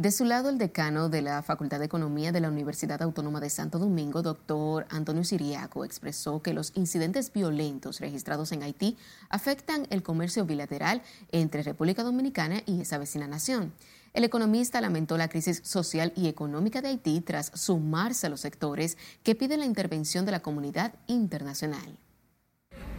De 0.00 0.10
su 0.10 0.24
lado, 0.24 0.48
el 0.48 0.56
decano 0.56 1.10
de 1.10 1.20
la 1.20 1.42
Facultad 1.42 1.78
de 1.78 1.84
Economía 1.84 2.32
de 2.32 2.40
la 2.40 2.48
Universidad 2.48 3.02
Autónoma 3.02 3.38
de 3.38 3.50
Santo 3.50 3.78
Domingo, 3.78 4.22
doctor 4.22 4.86
Antonio 4.88 5.24
Siriaco, 5.24 5.84
expresó 5.84 6.40
que 6.40 6.54
los 6.54 6.72
incidentes 6.74 7.30
violentos 7.30 8.00
registrados 8.00 8.50
en 8.52 8.62
Haití 8.62 8.96
afectan 9.28 9.86
el 9.90 10.02
comercio 10.02 10.46
bilateral 10.46 11.02
entre 11.32 11.62
República 11.62 12.02
Dominicana 12.02 12.62
y 12.64 12.80
esa 12.80 12.96
vecina 12.96 13.28
nación. 13.28 13.74
El 14.14 14.24
economista 14.24 14.80
lamentó 14.80 15.18
la 15.18 15.28
crisis 15.28 15.60
social 15.64 16.14
y 16.16 16.28
económica 16.28 16.80
de 16.80 16.88
Haití 16.88 17.20
tras 17.20 17.52
sumarse 17.54 18.26
a 18.26 18.30
los 18.30 18.40
sectores 18.40 18.96
que 19.22 19.34
piden 19.34 19.60
la 19.60 19.66
intervención 19.66 20.24
de 20.24 20.32
la 20.32 20.40
comunidad 20.40 20.94
internacional. 21.08 21.98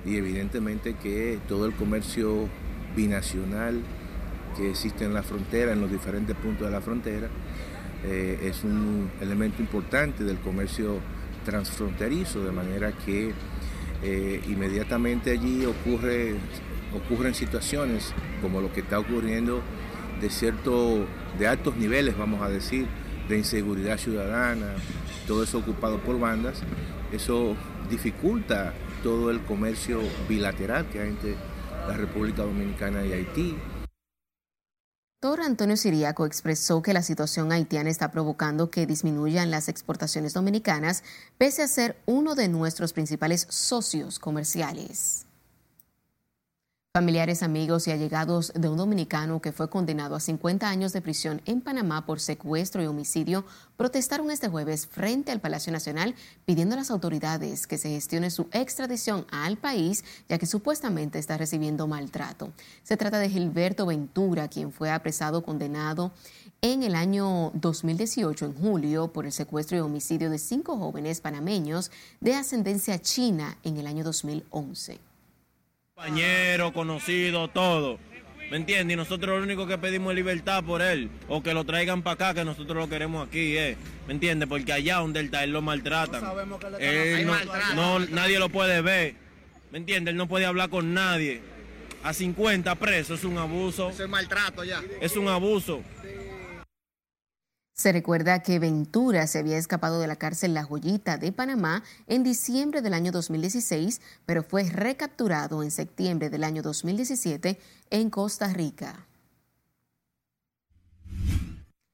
Y 0.06 0.18
evidentemente 0.18 0.96
que 0.96 1.40
todo 1.48 1.66
el 1.66 1.76
comercio 1.76 2.48
binacional 2.96 3.82
que 4.62 4.70
existe 4.70 5.06
en 5.06 5.14
la 5.14 5.24
frontera, 5.24 5.74
en 5.74 5.82
los 5.82 5.92
diferentes 5.92 6.36
puntos 6.36 6.68
de 6.68 6.72
la 6.72 6.82
frontera, 6.82 7.28
eh, 8.04 8.40
es 8.44 8.64
un 8.64 9.10
elemento 9.20 9.62
importante 9.62 10.24
del 10.24 10.38
comercio 10.38 11.00
transfronterizo, 11.44 12.44
de 12.44 12.52
manera 12.52 12.92
que 12.92 13.34
eh, 14.04 14.42
inmediatamente 14.48 15.32
allí 15.32 15.66
ocurre, 15.66 16.36
ocurren 16.96 17.34
situaciones 17.34 18.14
como 18.42 18.62
lo 18.62 18.72
que 18.72 18.82
está 18.82 19.00
ocurriendo 19.00 19.62
de 20.20 20.30
cierto, 20.30 21.06
de 21.40 21.48
altos 21.48 21.76
niveles, 21.76 22.16
vamos 22.16 22.42
a 22.42 22.50
decir, 22.50 22.86
de 23.28 23.38
inseguridad 23.38 23.98
ciudadana, 23.98 24.76
todo 25.26 25.44
eso 25.44 25.58
ocupado 25.58 25.98
por 26.00 26.20
bandas, 26.20 26.62
eso 27.12 27.56
dificulta 27.90 28.74
todo 29.02 29.32
el 29.32 29.42
comercio 29.42 30.00
bilateral 30.30 30.86
que 30.88 31.00
hay 31.00 31.10
entre 31.10 31.36
la 31.88 31.98
República 31.98 32.44
Dominicana 32.44 33.04
y 33.04 33.14
Haití. 33.14 33.56
Doctor 35.24 35.46
Antonio 35.46 35.78
Siriaco 35.78 36.26
expresó 36.26 36.82
que 36.82 36.94
la 36.94 37.04
situación 37.04 37.52
haitiana 37.52 37.92
está 37.92 38.12
provocando 38.12 38.72
que 38.72 38.88
disminuyan 38.88 39.52
las 39.52 39.70
exportaciones 39.70 40.34
dominicanas, 40.34 41.04
pese 41.38 41.62
a 41.62 41.68
ser 41.68 41.96
uno 42.08 42.34
de 42.34 42.48
nuestros 42.48 42.92
principales 42.92 43.46
socios 43.48 44.18
comerciales. 44.18 45.28
Familiares, 46.94 47.42
amigos 47.42 47.88
y 47.88 47.92
allegados 47.92 48.52
de 48.54 48.68
un 48.68 48.76
dominicano 48.76 49.42
que 49.42 49.54
fue 49.54 49.70
condenado 49.70 50.14
a 50.14 50.20
50 50.20 50.68
años 50.68 50.92
de 50.92 51.00
prisión 51.00 51.42
en 51.46 51.62
Panamá 51.62 52.06
por 52.06 52.20
secuestro 52.20 52.84
y 52.84 52.86
homicidio 52.86 53.46
protestaron 53.78 54.30
este 54.30 54.50
jueves 54.50 54.88
frente 54.88 55.32
al 55.32 55.40
Palacio 55.40 55.72
Nacional 55.72 56.16
pidiendo 56.44 56.76
a 56.76 56.80
las 56.80 56.92
autoridades 56.92 57.66
que 57.66 57.78
se 57.78 57.92
gestione 57.92 58.30
su 58.30 58.50
extradición 58.52 59.26
al 59.32 59.56
país 59.56 60.04
ya 60.28 60.38
que 60.38 60.46
supuestamente 60.46 61.18
está 61.18 61.38
recibiendo 61.38 61.88
maltrato. 61.88 62.52
Se 62.84 62.98
trata 62.98 63.20
de 63.20 63.30
Gilberto 63.30 63.86
Ventura, 63.86 64.50
quien 64.50 64.74
fue 64.74 64.92
apresado 64.92 65.44
condenado 65.44 66.12
en 66.62 66.84
el 66.84 66.96
año 66.96 67.52
2018, 67.54 68.48
en 68.48 68.54
julio, 68.54 69.14
por 69.14 69.26
el 69.26 69.32
secuestro 69.32 69.78
y 69.78 69.80
homicidio 69.80 70.30
de 70.30 70.40
cinco 70.40 70.78
jóvenes 70.78 71.22
panameños 71.22 71.90
de 72.20 72.36
ascendencia 72.36 73.00
china 73.00 73.58
en 73.64 73.78
el 73.78 73.88
año 73.88 74.04
2011 74.04 75.11
compañero, 76.02 76.74
conocido, 76.74 77.48
todo. 77.48 78.00
¿Me 78.50 78.58
entiendes? 78.58 78.96
Y 78.96 78.98
nosotros 78.98 79.38
lo 79.38 79.44
único 79.44 79.66
que 79.68 79.78
pedimos 79.78 80.12
es 80.12 80.16
libertad 80.16 80.64
por 80.64 80.82
él. 80.82 81.10
O 81.30 81.42
que 81.42 81.54
lo 81.54 81.64
traigan 81.64 82.02
para 82.02 82.16
acá, 82.16 82.34
que 82.34 82.44
nosotros 82.44 82.76
lo 82.76 82.90
queremos 82.90 83.28
aquí, 83.28 83.56
¿eh? 83.56 83.78
¿Me 84.08 84.14
entiendes? 84.14 84.50
Porque 84.50 84.74
allá 84.74 84.98
donde 84.98 85.20
él 85.22 85.28
está, 85.28 85.44
él 85.44 85.52
lo 85.52 85.62
maltratan. 85.62 86.22
No, 87.76 88.00
nadie 88.00 88.40
lo 88.40 88.50
puede 88.50 88.82
ver. 88.82 89.14
¿Me 89.72 89.78
entiendes? 89.78 90.12
Él 90.12 90.18
no 90.18 90.28
puede 90.28 90.46
hablar 90.46 90.70
con 90.70 90.94
nadie. 90.94 91.40
A 92.04 92.14
50 92.14 92.76
presos 92.76 93.20
es 93.20 93.26
un 93.26 93.38
abuso. 93.38 93.92
Es 93.92 94.10
maltrato 94.10 94.64
ya. 94.64 94.82
Es 95.00 95.16
un 95.16 95.30
abuso. 95.30 95.82
Se 97.82 97.92
recuerda 97.92 98.44
que 98.44 98.60
Ventura 98.60 99.26
se 99.26 99.40
había 99.40 99.58
escapado 99.58 100.00
de 100.00 100.06
la 100.06 100.16
cárcel 100.16 100.54
La 100.54 100.64
Joyita 100.64 101.18
de 101.18 101.32
Panamá 101.32 101.82
en 102.06 102.22
diciembre 102.22 102.84
del 102.84 102.94
año 102.94 103.12
2016, 103.12 104.02
pero 104.28 104.44
fue 104.44 104.66
recapturado 104.66 105.64
en 105.64 105.72
septiembre 105.72 106.30
del 106.30 106.44
año 106.44 106.62
2017 106.62 107.58
en 107.90 108.12
Costa 108.12 108.54
Rica. 108.54 109.08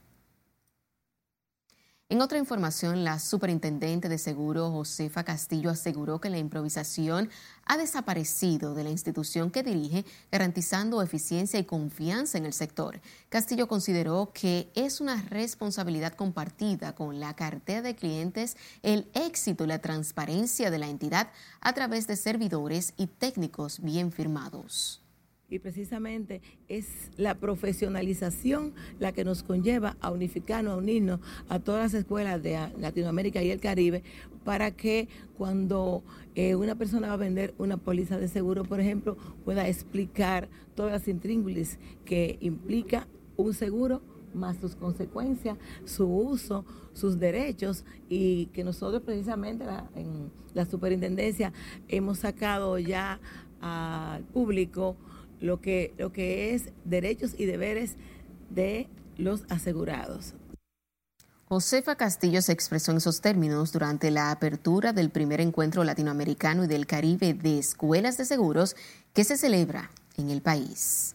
En 2.12 2.20
otra 2.20 2.36
información, 2.36 3.04
la 3.04 3.18
superintendente 3.18 4.10
de 4.10 4.18
seguro 4.18 4.70
Josefa 4.70 5.24
Castillo 5.24 5.70
aseguró 5.70 6.20
que 6.20 6.28
la 6.28 6.36
improvisación 6.36 7.30
ha 7.64 7.78
desaparecido 7.78 8.74
de 8.74 8.84
la 8.84 8.90
institución 8.90 9.50
que 9.50 9.62
dirige, 9.62 10.04
garantizando 10.30 11.00
eficiencia 11.00 11.58
y 11.58 11.64
confianza 11.64 12.36
en 12.36 12.44
el 12.44 12.52
sector. 12.52 13.00
Castillo 13.30 13.66
consideró 13.66 14.30
que 14.34 14.70
es 14.74 15.00
una 15.00 15.22
responsabilidad 15.22 16.12
compartida 16.12 16.94
con 16.94 17.18
la 17.18 17.34
cartera 17.34 17.80
de 17.80 17.96
clientes 17.96 18.58
el 18.82 19.10
éxito 19.14 19.64
y 19.64 19.68
la 19.68 19.78
transparencia 19.78 20.70
de 20.70 20.78
la 20.78 20.90
entidad 20.90 21.30
a 21.62 21.72
través 21.72 22.06
de 22.08 22.16
servidores 22.16 22.92
y 22.98 23.06
técnicos 23.06 23.80
bien 23.80 24.12
firmados 24.12 25.01
y 25.52 25.58
precisamente 25.58 26.40
es 26.68 27.10
la 27.18 27.34
profesionalización 27.34 28.72
la 28.98 29.12
que 29.12 29.22
nos 29.22 29.42
conlleva 29.42 29.96
a 30.00 30.10
unificarnos, 30.10 30.72
a 30.72 30.76
unirnos 30.78 31.20
a 31.50 31.58
todas 31.58 31.92
las 31.92 31.94
escuelas 32.00 32.42
de 32.42 32.58
Latinoamérica 32.78 33.42
y 33.42 33.50
el 33.50 33.60
Caribe 33.60 34.02
para 34.44 34.70
que 34.70 35.08
cuando 35.36 36.02
eh, 36.34 36.54
una 36.54 36.74
persona 36.74 37.08
va 37.08 37.14
a 37.14 37.18
vender 37.18 37.54
una 37.58 37.76
póliza 37.76 38.18
de 38.18 38.28
seguro, 38.28 38.64
por 38.64 38.80
ejemplo, 38.80 39.16
pueda 39.44 39.68
explicar 39.68 40.48
todas 40.74 40.92
las 40.92 41.06
intríngulis 41.06 41.78
que 42.06 42.38
implica 42.40 43.06
un 43.36 43.52
seguro 43.52 44.00
más 44.32 44.56
sus 44.56 44.74
consecuencias, 44.74 45.58
su 45.84 46.06
uso, 46.06 46.64
sus 46.94 47.18
derechos 47.18 47.84
y 48.08 48.46
que 48.46 48.64
nosotros 48.64 49.02
precisamente 49.02 49.66
en 49.94 50.30
la 50.54 50.64
superintendencia 50.64 51.52
hemos 51.88 52.20
sacado 52.20 52.78
ya 52.78 53.20
al 53.60 54.24
público 54.24 54.96
lo 55.42 55.60
que, 55.60 55.92
lo 55.98 56.12
que 56.12 56.54
es 56.54 56.70
derechos 56.84 57.34
y 57.36 57.44
deberes 57.44 57.96
de 58.48 58.88
los 59.18 59.42
asegurados. 59.50 60.34
Josefa 61.46 61.96
Castillo 61.96 62.40
se 62.40 62.52
expresó 62.52 62.92
en 62.92 62.96
esos 62.96 63.20
términos 63.20 63.72
durante 63.72 64.10
la 64.10 64.30
apertura 64.30 64.94
del 64.94 65.10
primer 65.10 65.40
encuentro 65.42 65.84
latinoamericano 65.84 66.64
y 66.64 66.66
del 66.66 66.86
Caribe 66.86 67.34
de 67.34 67.58
escuelas 67.58 68.16
de 68.16 68.24
seguros 68.24 68.74
que 69.12 69.24
se 69.24 69.36
celebra 69.36 69.90
en 70.16 70.30
el 70.30 70.40
país. 70.40 71.14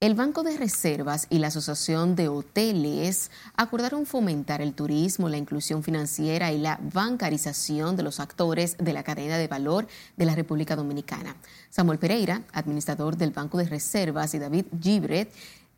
El 0.00 0.14
Banco 0.14 0.44
de 0.44 0.56
Reservas 0.56 1.26
y 1.28 1.40
la 1.40 1.48
Asociación 1.48 2.14
de 2.14 2.28
Hoteles 2.28 3.32
acordaron 3.56 4.06
fomentar 4.06 4.62
el 4.62 4.72
turismo, 4.72 5.28
la 5.28 5.38
inclusión 5.38 5.82
financiera 5.82 6.52
y 6.52 6.58
la 6.58 6.78
bancarización 6.80 7.96
de 7.96 8.04
los 8.04 8.20
actores 8.20 8.76
de 8.78 8.92
la 8.92 9.02
cadena 9.02 9.38
de 9.38 9.48
valor 9.48 9.88
de 10.16 10.24
la 10.24 10.36
República 10.36 10.76
Dominicana. 10.76 11.34
Samuel 11.68 11.98
Pereira, 11.98 12.42
administrador 12.52 13.16
del 13.16 13.32
Banco 13.32 13.58
de 13.58 13.64
Reservas, 13.64 14.34
y 14.34 14.38
David 14.38 14.66
Gibret, 14.80 15.32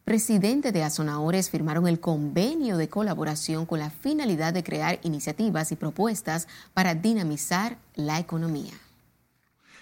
presidente 0.05 0.71
de 0.71 0.83
Azonaores, 0.83 1.49
firmaron 1.49 1.89
el 1.89 1.99
convenio 1.99 2.77
de 2.77 2.91
colaboración 2.91 3.65
con 3.65 3.79
la 3.79 3.89
finalidad 3.89 4.53
de 4.53 4.63
crear 4.63 5.01
iniciativas 5.03 5.73
y 5.73 5.77
propuestas 5.77 6.47
para 6.75 6.95
dinamizar 6.95 7.79
la 7.95 8.19
economía 8.19 8.75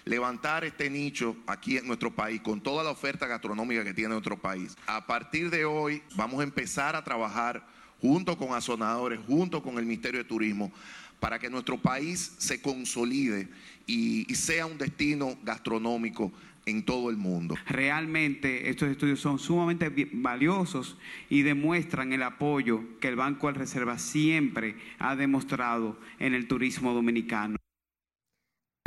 levantar 0.09 0.65
este 0.65 0.89
nicho 0.89 1.37
aquí 1.45 1.77
en 1.77 1.85
nuestro 1.85 2.09
país 2.09 2.41
con 2.41 2.59
toda 2.59 2.83
la 2.83 2.89
oferta 2.89 3.27
gastronómica 3.27 3.83
que 3.83 3.93
tiene 3.93 4.09
nuestro 4.09 4.41
país. 4.41 4.75
A 4.87 5.05
partir 5.05 5.51
de 5.51 5.65
hoy 5.65 6.01
vamos 6.15 6.39
a 6.39 6.43
empezar 6.43 6.95
a 6.95 7.03
trabajar 7.03 7.63
junto 8.01 8.35
con 8.35 8.55
azonadores, 8.55 9.19
junto 9.27 9.61
con 9.61 9.77
el 9.77 9.85
Ministerio 9.85 10.19
de 10.19 10.23
Turismo, 10.23 10.71
para 11.19 11.37
que 11.37 11.49
nuestro 11.49 11.77
país 11.77 12.33
se 12.39 12.59
consolide 12.59 13.47
y, 13.85 14.25
sea 14.33 14.65
un 14.65 14.79
destino 14.79 15.37
gastronómico 15.43 16.31
en 16.65 16.83
todo 16.83 17.11
el 17.11 17.17
mundo. 17.17 17.55
Realmente 17.67 18.69
estos 18.69 18.89
estudios 18.89 19.19
son 19.19 19.37
sumamente 19.37 20.09
valiosos 20.11 20.97
y 21.29 21.43
demuestran 21.43 22.13
el 22.13 22.23
apoyo 22.23 22.81
que 22.99 23.09
el 23.09 23.15
Banco 23.15 23.45
de 23.47 23.59
Reserva 23.59 23.99
siempre 23.99 24.75
ha 24.97 25.15
demostrado 25.15 25.99
en 26.17 26.33
el 26.33 26.47
turismo 26.47 26.93
dominicano. 26.93 27.58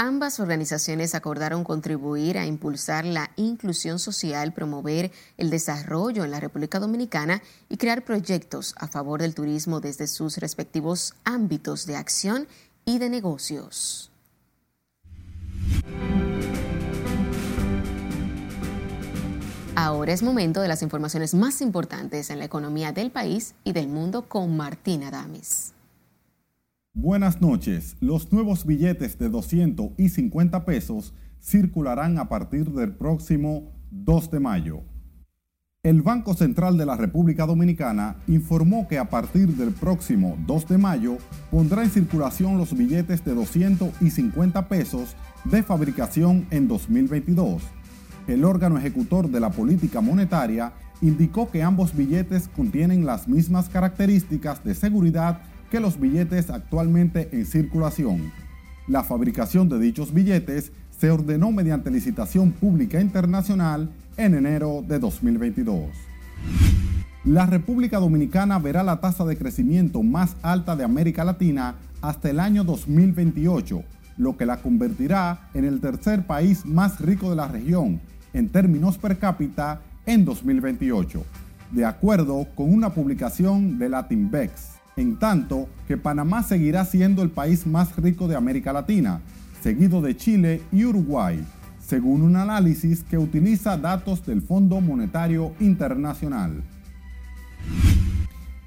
Ambas 0.04 0.40
organizaciones 0.40 1.14
acordaron 1.14 1.62
contribuir 1.62 2.36
a 2.36 2.44
impulsar 2.44 3.04
la 3.04 3.30
inclusión 3.36 4.00
social, 4.00 4.52
promover 4.52 5.12
el 5.36 5.48
desarrollo 5.48 6.24
en 6.24 6.32
la 6.32 6.40
República 6.40 6.80
Dominicana 6.80 7.40
y 7.68 7.76
crear 7.76 8.04
proyectos 8.04 8.74
a 8.80 8.88
favor 8.88 9.22
del 9.22 9.36
turismo 9.36 9.78
desde 9.78 10.08
sus 10.08 10.38
respectivos 10.38 11.14
ámbitos 11.22 11.86
de 11.86 11.94
acción 11.94 12.48
y 12.84 12.98
de 12.98 13.10
negocios. 13.10 14.10
Ahora 19.76 20.12
es 20.12 20.24
momento 20.24 20.60
de 20.62 20.66
las 20.66 20.82
informaciones 20.82 21.32
más 21.32 21.60
importantes 21.60 22.28
en 22.30 22.40
la 22.40 22.44
economía 22.44 22.90
del 22.90 23.12
país 23.12 23.54
y 23.62 23.70
del 23.70 23.86
mundo 23.86 24.28
con 24.28 24.56
Martina 24.56 25.12
Damis. 25.12 25.74
Buenas 26.94 27.40
noches. 27.40 27.96
Los 28.00 28.30
nuevos 28.34 28.66
billetes 28.66 29.18
de 29.18 29.30
200 29.30 29.92
y 29.96 30.10
50 30.10 30.66
pesos 30.66 31.14
circularán 31.40 32.18
a 32.18 32.28
partir 32.28 32.70
del 32.70 32.92
próximo 32.92 33.72
2 33.90 34.30
de 34.30 34.40
mayo. 34.40 34.82
El 35.82 36.02
Banco 36.02 36.34
Central 36.34 36.76
de 36.76 36.84
la 36.84 36.98
República 36.98 37.46
Dominicana 37.46 38.18
informó 38.28 38.88
que 38.88 38.98
a 38.98 39.08
partir 39.08 39.48
del 39.56 39.72
próximo 39.72 40.36
2 40.46 40.68
de 40.68 40.76
mayo 40.76 41.16
pondrá 41.50 41.82
en 41.82 41.88
circulación 41.88 42.58
los 42.58 42.76
billetes 42.76 43.24
de 43.24 43.34
200 43.34 44.02
y 44.02 44.10
50 44.10 44.68
pesos 44.68 45.16
de 45.44 45.62
fabricación 45.62 46.46
en 46.50 46.68
2022. 46.68 47.62
El 48.26 48.44
órgano 48.44 48.76
ejecutor 48.76 49.30
de 49.30 49.40
la 49.40 49.50
política 49.50 50.02
monetaria 50.02 50.74
indicó 51.00 51.50
que 51.50 51.62
ambos 51.62 51.96
billetes 51.96 52.48
contienen 52.48 53.06
las 53.06 53.28
mismas 53.28 53.70
características 53.70 54.62
de 54.62 54.74
seguridad 54.74 55.40
que 55.72 55.80
los 55.80 55.98
billetes 55.98 56.50
actualmente 56.50 57.30
en 57.32 57.46
circulación. 57.46 58.30
La 58.86 59.02
fabricación 59.02 59.70
de 59.70 59.78
dichos 59.78 60.12
billetes 60.12 60.70
se 60.90 61.10
ordenó 61.10 61.50
mediante 61.50 61.90
licitación 61.90 62.52
pública 62.52 63.00
internacional 63.00 63.88
en 64.18 64.34
enero 64.34 64.84
de 64.86 64.98
2022. 64.98 65.86
La 67.24 67.46
República 67.46 67.98
Dominicana 68.00 68.58
verá 68.58 68.82
la 68.82 69.00
tasa 69.00 69.24
de 69.24 69.38
crecimiento 69.38 70.02
más 70.02 70.36
alta 70.42 70.76
de 70.76 70.84
América 70.84 71.24
Latina 71.24 71.76
hasta 72.02 72.28
el 72.28 72.38
año 72.38 72.64
2028, 72.64 73.82
lo 74.18 74.36
que 74.36 74.44
la 74.44 74.58
convertirá 74.58 75.48
en 75.54 75.64
el 75.64 75.80
tercer 75.80 76.26
país 76.26 76.66
más 76.66 77.00
rico 77.00 77.30
de 77.30 77.36
la 77.36 77.48
región 77.48 77.98
en 78.34 78.50
términos 78.50 78.98
per 78.98 79.16
cápita 79.16 79.80
en 80.04 80.26
2028, 80.26 81.24
de 81.70 81.86
acuerdo 81.86 82.46
con 82.54 82.70
una 82.74 82.90
publicación 82.90 83.78
de 83.78 83.88
Latinvex 83.88 84.81
en 84.96 85.18
tanto 85.18 85.68
que 85.86 85.96
Panamá 85.96 86.42
seguirá 86.42 86.84
siendo 86.84 87.22
el 87.22 87.30
país 87.30 87.66
más 87.66 87.96
rico 87.96 88.28
de 88.28 88.36
América 88.36 88.72
Latina, 88.72 89.20
seguido 89.62 90.00
de 90.00 90.16
Chile 90.16 90.62
y 90.70 90.84
Uruguay, 90.84 91.44
según 91.84 92.22
un 92.22 92.36
análisis 92.36 93.02
que 93.02 93.18
utiliza 93.18 93.76
datos 93.76 94.24
del 94.26 94.42
Fondo 94.42 94.80
Monetario 94.80 95.52
Internacional. 95.60 96.62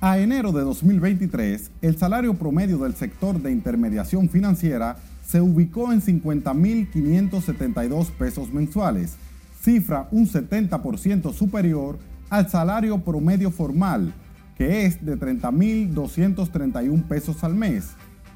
A 0.02 0.20
enero 0.20 0.52
de 0.52 0.62
2023, 0.62 1.72
el 1.82 1.98
salario 1.98 2.36
promedio 2.36 2.78
del 2.78 2.96
sector 2.96 3.42
de 3.42 3.52
intermediación 3.52 4.30
financiera 4.30 4.98
se 5.26 5.42
ubicó 5.42 5.92
en 5.92 6.02
50.572 6.02 8.12
pesos 8.12 8.54
mensuales, 8.54 9.16
cifra 9.62 10.08
un 10.12 10.28
70% 10.28 11.34
superior 11.34 11.98
al 12.30 12.48
salario 12.50 13.00
promedio 13.00 13.50
formal 13.50 14.14
que 14.58 14.86
es 14.86 15.06
de 15.06 15.18
30.231 15.18 17.08
pesos 17.08 17.44
al 17.44 17.56
mes, 17.56 17.92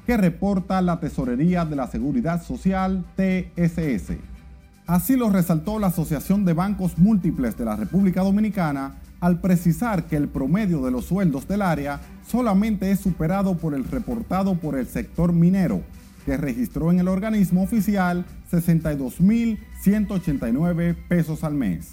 que 0.06 0.16
reporta 0.16 0.80
la 0.82 1.00
Tesorería 1.00 1.64
de 1.64 1.76
la 1.76 1.86
Seguridad 1.86 2.42
Social 2.42 3.04
TSS. 3.16 4.16
Así 4.86 5.16
lo 5.16 5.30
resaltó 5.30 5.78
la 5.78 5.86
Asociación 5.88 6.44
de 6.44 6.52
Bancos 6.52 6.98
Múltiples 6.98 7.56
de 7.56 7.64
la 7.64 7.76
República 7.76 8.22
Dominicana 8.22 8.96
al 9.20 9.40
precisar 9.40 10.04
que 10.04 10.16
el 10.16 10.28
promedio 10.28 10.84
de 10.84 10.90
los 10.90 11.04
sueldos 11.04 11.46
del 11.46 11.62
área 11.62 12.00
solamente 12.26 12.90
es 12.90 12.98
superado 13.00 13.56
por 13.56 13.74
el 13.74 13.84
reportado 13.84 14.56
por 14.56 14.76
el 14.76 14.86
sector 14.86 15.32
minero, 15.32 15.82
que 16.24 16.36
registró 16.36 16.90
en 16.90 16.98
el 17.00 17.08
organismo 17.08 17.62
oficial 17.62 18.24
62.189 18.50 20.96
pesos 21.08 21.44
al 21.44 21.54
mes. 21.54 21.92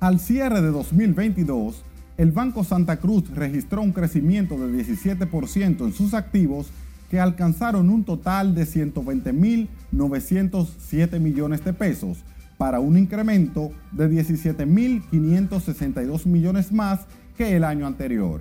Al 0.00 0.18
cierre 0.20 0.62
de 0.62 0.70
2022, 0.70 1.82
el 2.18 2.32
Banco 2.32 2.64
Santa 2.64 2.98
Cruz 2.98 3.30
registró 3.30 3.80
un 3.80 3.92
crecimiento 3.92 4.58
de 4.58 4.84
17% 4.84 5.84
en 5.84 5.92
sus 5.92 6.14
activos 6.14 6.66
que 7.08 7.20
alcanzaron 7.20 7.88
un 7.88 8.02
total 8.04 8.56
de 8.56 8.64
120.907 8.64 11.20
millones 11.20 11.64
de 11.64 11.72
pesos, 11.72 12.24
para 12.58 12.80
un 12.80 12.98
incremento 12.98 13.70
de 13.92 14.10
17.562 14.10 16.26
millones 16.26 16.72
más 16.72 17.06
que 17.36 17.56
el 17.56 17.62
año 17.62 17.86
anterior. 17.86 18.40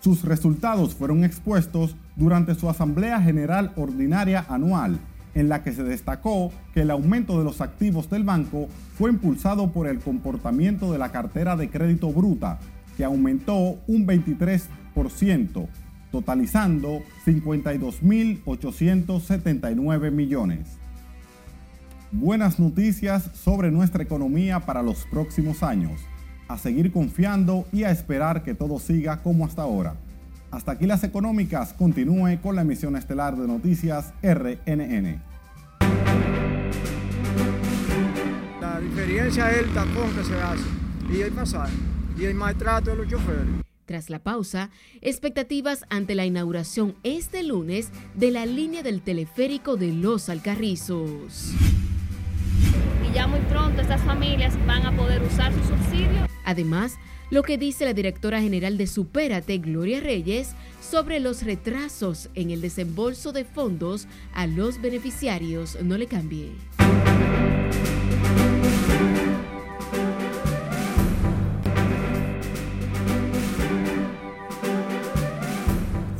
Sus 0.00 0.22
resultados 0.22 0.94
fueron 0.94 1.24
expuestos 1.24 1.96
durante 2.14 2.54
su 2.54 2.68
Asamblea 2.68 3.22
General 3.22 3.72
Ordinaria 3.76 4.44
anual, 4.50 4.98
en 5.34 5.48
la 5.48 5.62
que 5.62 5.72
se 5.72 5.82
destacó 5.82 6.52
que 6.74 6.82
el 6.82 6.90
aumento 6.90 7.38
de 7.38 7.44
los 7.44 7.62
activos 7.62 8.10
del 8.10 8.22
banco 8.22 8.68
fue 8.98 9.10
impulsado 9.10 9.72
por 9.72 9.86
el 9.88 10.00
comportamiento 10.00 10.92
de 10.92 10.98
la 10.98 11.10
cartera 11.10 11.56
de 11.56 11.70
crédito 11.70 12.12
bruta, 12.12 12.58
que 12.96 13.04
aumentó 13.04 13.78
un 13.86 14.06
23%, 14.06 15.68
totalizando 16.10 17.02
52.879 17.26 20.10
millones. 20.10 20.78
Buenas 22.12 22.58
noticias 22.60 23.30
sobre 23.34 23.70
nuestra 23.72 24.04
economía 24.04 24.60
para 24.60 24.82
los 24.82 25.04
próximos 25.06 25.64
años. 25.64 26.00
A 26.46 26.58
seguir 26.58 26.92
confiando 26.92 27.66
y 27.72 27.84
a 27.84 27.90
esperar 27.90 28.42
que 28.44 28.52
todo 28.54 28.78
siga 28.78 29.22
como 29.22 29.46
hasta 29.46 29.62
ahora. 29.62 29.96
Hasta 30.52 30.72
aquí 30.72 30.86
las 30.86 31.02
económicas. 31.02 31.72
Continúe 31.72 32.38
con 32.40 32.54
la 32.54 32.62
emisión 32.62 32.94
estelar 32.94 33.36
de 33.36 33.48
noticias 33.48 34.14
RNN. 34.22 35.20
La 38.60 38.78
diferencia 38.78 39.50
es 39.50 39.58
el 39.58 39.74
tapón 39.74 40.14
que 40.14 40.22
se 40.22 40.40
hace 40.40 40.62
y 41.12 41.22
el 41.22 41.32
pasaje 41.32 41.74
y 42.16 42.24
el 42.24 42.34
maltrato 42.34 42.90
de 42.90 42.96
los 42.96 43.08
choferes. 43.08 43.46
Tras 43.86 44.08
la 44.08 44.18
pausa, 44.18 44.70
expectativas 45.02 45.84
ante 45.90 46.14
la 46.14 46.24
inauguración 46.24 46.96
este 47.02 47.42
lunes 47.42 47.90
de 48.14 48.30
la 48.30 48.46
línea 48.46 48.82
del 48.82 49.02
teleférico 49.02 49.76
de 49.76 49.92
Los 49.92 50.30
Alcarrizos. 50.30 51.52
Y 53.06 53.14
ya 53.14 53.26
muy 53.26 53.40
pronto 53.40 53.82
estas 53.82 54.00
familias 54.02 54.54
van 54.66 54.86
a 54.86 54.96
poder 54.96 55.22
usar 55.22 55.52
su 55.52 55.62
subsidio. 55.64 56.26
Además, 56.46 56.94
lo 57.30 57.42
que 57.42 57.58
dice 57.58 57.84
la 57.84 57.92
directora 57.92 58.40
general 58.40 58.78
de 58.78 58.86
Supérate, 58.86 59.58
Gloria 59.58 60.00
Reyes, 60.00 60.54
sobre 60.80 61.20
los 61.20 61.42
retrasos 61.42 62.30
en 62.34 62.50
el 62.50 62.60
desembolso 62.60 63.32
de 63.32 63.44
fondos 63.44 64.06
a 64.32 64.46
los 64.46 64.80
beneficiarios. 64.80 65.76
No 65.82 65.98
le 65.98 66.06
cambie. 66.06 66.52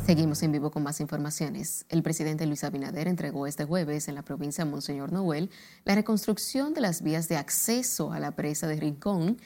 Seguimos 0.05 0.43
en 0.43 0.53
vivo 0.53 0.71
con 0.71 0.83
más 0.83 1.01
informaciones. 1.01 1.87
El 1.88 2.03
presidente 2.03 2.45
Luis 2.45 2.62
Abinader 2.62 3.09
entregó 3.09 3.47
este 3.47 3.64
jueves 3.64 4.07
en 4.07 4.14
la 4.14 4.23
provincia 4.23 4.62
de 4.62 4.71
Monseñor 4.71 5.12
Noel 5.12 5.49
la 5.87 5.95
reconstrucción 5.95 6.75
de 6.75 6.83
las 6.83 7.01
vías 7.01 7.27
de 7.29 7.38
acceso 7.38 8.12
a 8.12 8.21
la 8.21 8.37
presa 8.37 8.67
de 8.67 8.77
Rincón, 8.77 9.38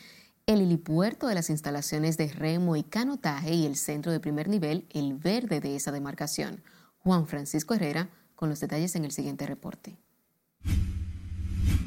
el 0.46 0.60
helipuerto 0.60 1.28
de 1.28 1.36
las 1.36 1.48
instalaciones 1.48 2.16
de 2.16 2.26
remo 2.26 2.74
y 2.74 2.82
canotaje 2.82 3.54
y 3.54 3.66
el 3.66 3.76
centro 3.76 4.10
de 4.10 4.18
primer 4.18 4.48
nivel, 4.48 4.84
el 4.90 5.14
verde 5.14 5.60
de 5.60 5.76
esa 5.76 5.92
demarcación. 5.92 6.60
Juan 6.98 7.28
Francisco 7.28 7.74
Herrera 7.74 8.10
con 8.34 8.48
los 8.48 8.58
detalles 8.58 8.96
en 8.96 9.04
el 9.04 9.12
siguiente 9.12 9.46
reporte. 9.46 9.96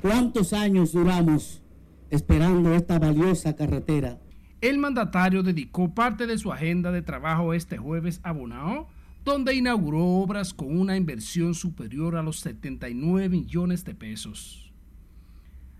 ¿Cuántos 0.01 0.53
años 0.53 0.93
duramos 0.93 1.61
esperando 2.09 2.73
esta 2.73 2.99
valiosa 2.99 3.53
carretera? 3.53 4.17
El 4.61 4.77
mandatario 4.77 5.41
dedicó 5.41 5.95
parte 5.95 6.27
de 6.27 6.37
su 6.37 6.53
agenda 6.53 6.91
de 6.91 7.01
trabajo 7.01 7.55
este 7.55 7.77
jueves 7.77 8.21
a 8.21 8.31
Bonao, 8.31 8.87
donde 9.25 9.55
inauguró 9.55 10.05
obras 10.05 10.53
con 10.53 10.79
una 10.79 10.95
inversión 10.95 11.55
superior 11.55 12.15
a 12.15 12.21
los 12.21 12.41
79 12.41 13.27
millones 13.27 13.83
de 13.85 13.95
pesos. 13.95 14.71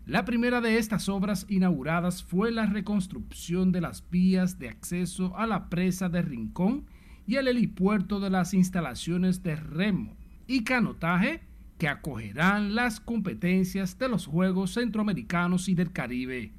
La 0.08 0.26
primera 0.26 0.62
de 0.62 0.80
estas 0.80 1.10
obras 1.10 1.46
inauguradas 1.48 2.24
fue 2.24 2.52
la 2.52 2.66
reconstrucción 2.66 3.72
de 3.72 3.82
las 3.82 4.10
vías 4.10 4.58
de 4.58 4.70
acceso 4.70 5.38
a 5.38 5.46
la 5.46 5.70
presa 5.70 6.10
de 6.10 6.24
Rincón 6.24 6.88
y 7.28 7.36
el 7.36 7.48
helipuerto 7.50 8.20
de 8.20 8.32
las 8.32 8.56
instalaciones 8.56 9.44
de 9.44 9.58
remo 9.58 10.18
y 10.48 10.64
canotaje 10.64 11.42
que 11.78 11.88
acogerán 11.88 12.74
las 12.74 13.00
competencias 13.00 14.00
de 14.00 14.10
los 14.10 14.26
Juegos 14.26 14.74
Centroamericanos 14.74 15.70
y 15.70 15.76
del 15.76 15.92
Caribe 15.92 16.52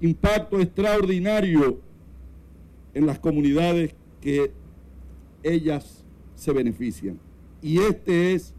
impacto 0.00 0.60
extraordinario 0.60 1.80
en 2.94 3.06
las 3.06 3.18
comunidades 3.18 3.94
que 4.20 4.52
ellas 5.42 6.04
se 6.34 6.52
benefician. 6.52 7.18
Y 7.62 7.78
este 7.78 8.34
es 8.34 8.54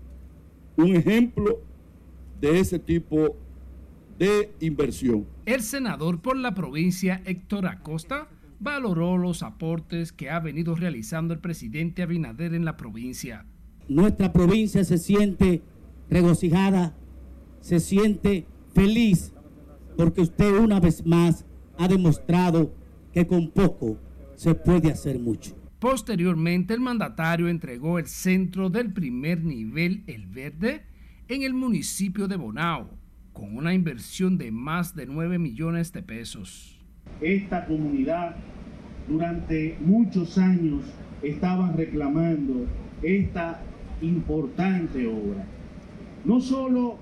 un 0.75 0.95
ejemplo 0.95 1.61
de 2.39 2.59
ese 2.59 2.79
tipo 2.79 3.35
de 4.17 4.51
inversión. 4.59 5.25
El 5.45 5.61
senador 5.61 6.21
por 6.21 6.37
la 6.37 6.53
provincia 6.53 7.21
Héctor 7.25 7.67
Acosta 7.67 8.27
valoró 8.59 9.17
los 9.17 9.41
aportes 9.43 10.11
que 10.11 10.29
ha 10.29 10.39
venido 10.39 10.75
realizando 10.75 11.33
el 11.33 11.39
presidente 11.39 12.03
Abinader 12.03 12.53
en 12.53 12.65
la 12.65 12.75
provincia. 12.75 13.45
Nuestra 13.87 14.33
provincia 14.33 14.83
se 14.83 14.97
siente 14.97 15.61
regocijada, 16.09 16.95
se 17.61 17.79
siente 17.79 18.45
feliz 18.73 19.33
porque 19.99 20.21
usted 20.21 20.57
una 20.57 20.79
vez 20.79 21.05
más 21.05 21.45
ha 21.77 21.85
demostrado 21.85 22.73
que 23.11 23.27
con 23.27 23.51
poco 23.51 23.97
se 24.33 24.55
puede 24.55 24.89
hacer 24.89 25.19
mucho. 25.19 25.57
Posteriormente, 25.77 26.73
el 26.73 26.79
mandatario 26.79 27.49
entregó 27.49 27.99
el 27.99 28.07
centro 28.07 28.69
del 28.69 28.93
primer 28.93 29.43
nivel 29.43 30.03
El 30.07 30.25
Verde 30.27 30.83
en 31.27 31.41
el 31.41 31.53
municipio 31.53 32.29
de 32.29 32.37
Bonao, 32.37 32.89
con 33.33 33.57
una 33.57 33.73
inversión 33.73 34.37
de 34.37 34.51
más 34.51 34.95
de 34.95 35.05
9 35.05 35.37
millones 35.37 35.91
de 35.91 36.01
pesos. 36.01 36.79
Esta 37.19 37.65
comunidad 37.65 38.37
durante 39.05 39.77
muchos 39.81 40.37
años 40.37 40.81
estaba 41.21 41.73
reclamando 41.73 42.67
esta 43.03 43.59
importante 44.01 45.05
obra, 45.07 45.45
no 46.23 46.39
solo 46.39 46.99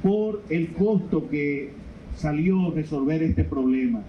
por 0.00 0.44
el 0.48 0.72
costo 0.74 1.28
que 1.28 1.85
salió 2.16 2.68
a 2.68 2.74
resolver 2.74 3.22
este 3.22 3.44
problema, 3.44 4.02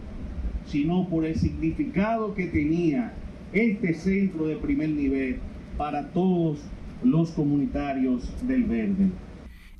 sino 0.66 1.08
por 1.08 1.26
el 1.26 1.36
significado 1.36 2.34
que 2.34 2.48
tenía 2.48 3.14
este 3.54 3.94
centro 3.94 4.48
de 4.48 4.56
primer 4.56 4.90
nivel 4.90 5.40
para 5.78 6.10
todos 6.10 6.60
los 7.04 7.32
comunitarios 7.32 8.24
del 8.48 8.64
Verde. 8.64 9.10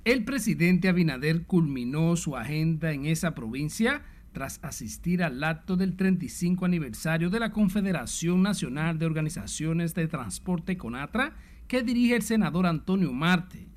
El 0.06 0.24
presidente 0.24 0.88
Abinader 0.88 1.44
culminó 1.44 2.16
su 2.16 2.38
agenda 2.38 2.94
en 2.94 3.06
esa 3.06 3.36
provincia 3.36 4.04
tras 4.32 4.60
asistir 4.62 5.24
al 5.24 5.44
acto 5.44 5.76
del 5.76 5.96
35 5.96 6.64
aniversario 6.64 7.30
de 7.30 7.40
la 7.40 7.52
Confederación 7.52 8.44
Nacional 8.44 9.00
de 9.00 9.06
Organizaciones 9.06 9.96
de 9.96 10.08
Transporte 10.08 10.78
CONATRA 10.78 11.36
que 11.68 11.82
dirige 11.82 12.16
el 12.16 12.22
senador 12.22 12.68
Antonio 12.68 13.12
Marte, 13.12 13.68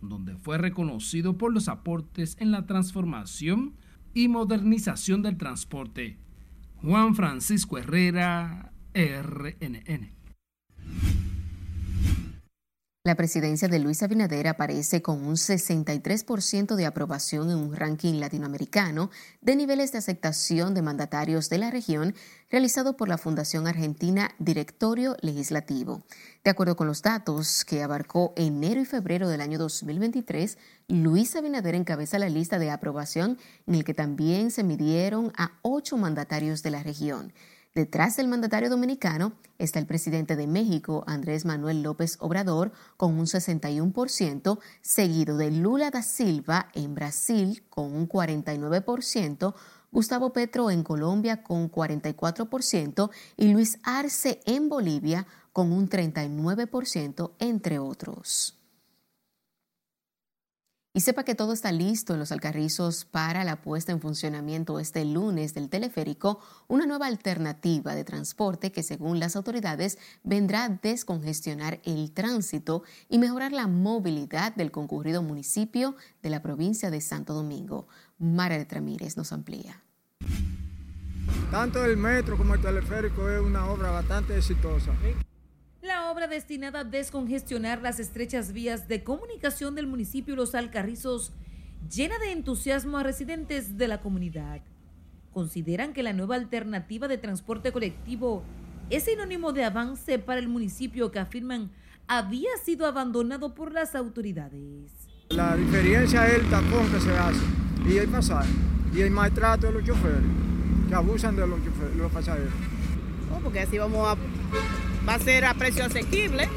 donde 0.00 0.36
fue 0.36 0.56
reconocido 0.56 1.36
por 1.36 1.52
los 1.52 1.68
aportes 1.68 2.36
en 2.38 2.50
la 2.50 2.64
transformación 2.64 3.74
y 4.14 4.28
modernización 4.28 5.22
del 5.22 5.36
transporte. 5.36 6.16
Juan 6.76 7.14
Francisco 7.14 7.78
Herrera, 7.78 8.72
RNN. 8.94 10.13
La 13.06 13.16
presidencia 13.16 13.68
de 13.68 13.80
Luis 13.80 14.02
Abinader 14.02 14.48
aparece 14.48 15.02
con 15.02 15.26
un 15.26 15.34
63% 15.34 16.74
de 16.74 16.86
aprobación 16.86 17.50
en 17.50 17.58
un 17.58 17.76
ranking 17.76 18.14
latinoamericano 18.14 19.10
de 19.42 19.56
niveles 19.56 19.92
de 19.92 19.98
aceptación 19.98 20.72
de 20.72 20.80
mandatarios 20.80 21.50
de 21.50 21.58
la 21.58 21.70
región 21.70 22.14
realizado 22.50 22.96
por 22.96 23.10
la 23.10 23.18
Fundación 23.18 23.66
Argentina 23.66 24.30
Directorio 24.38 25.18
Legislativo. 25.20 26.02
De 26.44 26.50
acuerdo 26.50 26.76
con 26.76 26.86
los 26.86 27.02
datos 27.02 27.66
que 27.66 27.82
abarcó 27.82 28.32
enero 28.36 28.80
y 28.80 28.86
febrero 28.86 29.28
del 29.28 29.42
año 29.42 29.58
2023, 29.58 30.56
Luis 30.88 31.36
Abinader 31.36 31.74
encabeza 31.74 32.18
la 32.18 32.30
lista 32.30 32.58
de 32.58 32.70
aprobación 32.70 33.36
en 33.66 33.74
el 33.74 33.84
que 33.84 33.92
también 33.92 34.50
se 34.50 34.64
midieron 34.64 35.30
a 35.36 35.58
ocho 35.60 35.98
mandatarios 35.98 36.62
de 36.62 36.70
la 36.70 36.82
región. 36.82 37.34
Detrás 37.74 38.16
del 38.16 38.28
mandatario 38.28 38.70
dominicano 38.70 39.32
está 39.58 39.80
el 39.80 39.86
presidente 39.86 40.36
de 40.36 40.46
México, 40.46 41.02
Andrés 41.08 41.44
Manuel 41.44 41.82
López 41.82 42.18
Obrador, 42.20 42.70
con 42.96 43.18
un 43.18 43.26
61%, 43.26 44.60
seguido 44.80 45.36
de 45.36 45.50
Lula 45.50 45.90
da 45.90 46.02
Silva 46.02 46.68
en 46.74 46.94
Brasil 46.94 47.64
con 47.70 47.92
un 47.92 48.08
49%, 48.08 49.54
Gustavo 49.90 50.32
Petro 50.32 50.70
en 50.70 50.84
Colombia 50.84 51.42
con 51.42 51.68
44% 51.68 53.10
y 53.36 53.48
Luis 53.48 53.80
Arce 53.82 54.40
en 54.46 54.68
Bolivia 54.68 55.26
con 55.52 55.72
un 55.72 55.88
39%, 55.88 57.32
entre 57.40 57.80
otros. 57.80 58.63
Y 60.96 61.00
sepa 61.00 61.24
que 61.24 61.34
todo 61.34 61.52
está 61.52 61.72
listo 61.72 62.12
en 62.12 62.20
los 62.20 62.30
Alcarrizos 62.30 63.04
para 63.04 63.42
la 63.42 63.60
puesta 63.60 63.90
en 63.90 64.00
funcionamiento 64.00 64.78
este 64.78 65.04
lunes 65.04 65.52
del 65.52 65.68
teleférico, 65.68 66.38
una 66.68 66.86
nueva 66.86 67.08
alternativa 67.08 67.96
de 67.96 68.04
transporte 68.04 68.70
que 68.70 68.84
según 68.84 69.18
las 69.18 69.34
autoridades 69.34 69.98
vendrá 70.22 70.62
a 70.62 70.68
descongestionar 70.68 71.80
el 71.82 72.12
tránsito 72.12 72.84
y 73.08 73.18
mejorar 73.18 73.50
la 73.50 73.66
movilidad 73.66 74.54
del 74.54 74.70
concurrido 74.70 75.20
municipio 75.20 75.96
de 76.22 76.30
la 76.30 76.42
provincia 76.42 76.92
de 76.92 77.00
Santo 77.00 77.34
Domingo. 77.34 77.88
Mara 78.20 78.64
Ramírez 78.70 79.16
nos 79.16 79.32
amplía. 79.32 79.82
Tanto 81.50 81.84
el 81.84 81.96
metro 81.96 82.38
como 82.38 82.54
el 82.54 82.62
teleférico 82.62 83.28
es 83.28 83.40
una 83.40 83.66
obra 83.66 83.90
bastante 83.90 84.36
exitosa. 84.36 84.92
La 86.04 86.10
obra 86.10 86.26
destinada 86.26 86.80
a 86.80 86.84
descongestionar 86.84 87.80
las 87.80 87.98
estrechas 87.98 88.52
vías 88.52 88.88
de 88.88 89.02
comunicación 89.02 89.74
del 89.74 89.86
municipio 89.86 90.36
Los 90.36 90.54
Alcarrizos 90.54 91.32
llena 91.90 92.18
de 92.18 92.32
entusiasmo 92.32 92.98
a 92.98 93.02
residentes 93.02 93.78
de 93.78 93.88
la 93.88 94.02
comunidad. 94.02 94.60
Consideran 95.32 95.94
que 95.94 96.02
la 96.02 96.12
nueva 96.12 96.34
alternativa 96.34 97.08
de 97.08 97.16
transporte 97.16 97.72
colectivo 97.72 98.42
es 98.90 99.04
sinónimo 99.04 99.54
de 99.54 99.64
avance 99.64 100.18
para 100.18 100.40
el 100.40 100.48
municipio 100.48 101.10
que 101.10 101.20
afirman 101.20 101.70
había 102.06 102.50
sido 102.62 102.84
abandonado 102.84 103.54
por 103.54 103.72
las 103.72 103.94
autoridades. 103.94 104.92
La 105.30 105.56
diferencia 105.56 106.26
es 106.26 106.34
el 106.34 106.50
tapón 106.50 106.86
que 106.92 107.00
se 107.00 107.16
hace 107.16 107.40
y 107.88 107.96
el 107.96 108.08
pasaje 108.08 108.52
y 108.94 109.00
el 109.00 109.10
maltrato 109.10 109.68
de 109.68 109.72
los 109.72 109.84
choferes 109.84 110.20
que 110.86 110.94
abusan 110.94 111.34
de 111.34 111.46
los, 111.46 111.64
choferes, 111.64 111.96
los 111.96 112.12
pasajeros. 112.12 112.52
Oh, 113.34 113.40
porque 113.40 113.60
así 113.60 113.78
vamos 113.78 114.06
a 114.06 114.16
va 115.08 115.14
a 115.14 115.18
ser 115.18 115.44
a 115.44 115.54
precio 115.54 115.84
asequible 115.84 116.48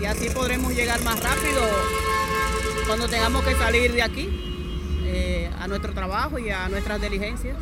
y 0.00 0.04
así 0.06 0.30
podremos 0.30 0.74
llegar 0.74 1.02
más 1.04 1.22
rápido 1.22 1.60
cuando 2.86 3.06
tengamos 3.08 3.44
que 3.44 3.54
salir 3.54 3.92
de 3.92 4.02
aquí 4.02 4.28
eh, 5.04 5.50
a 5.58 5.68
nuestro 5.68 5.92
trabajo 5.92 6.38
y 6.38 6.48
a 6.50 6.66
nuestras 6.68 7.02
diligencias. 7.02 7.56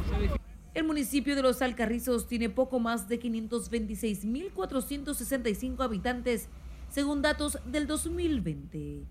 El 0.74 0.84
municipio 0.84 1.34
de 1.34 1.42
Los 1.42 1.60
Alcarrizos 1.60 2.28
tiene 2.28 2.48
poco 2.50 2.78
más 2.78 3.08
de 3.08 3.20
526.465 3.20 5.82
habitantes, 5.82 6.48
según 6.88 7.20
datos 7.20 7.58
del 7.66 7.88
2020. 7.88 9.02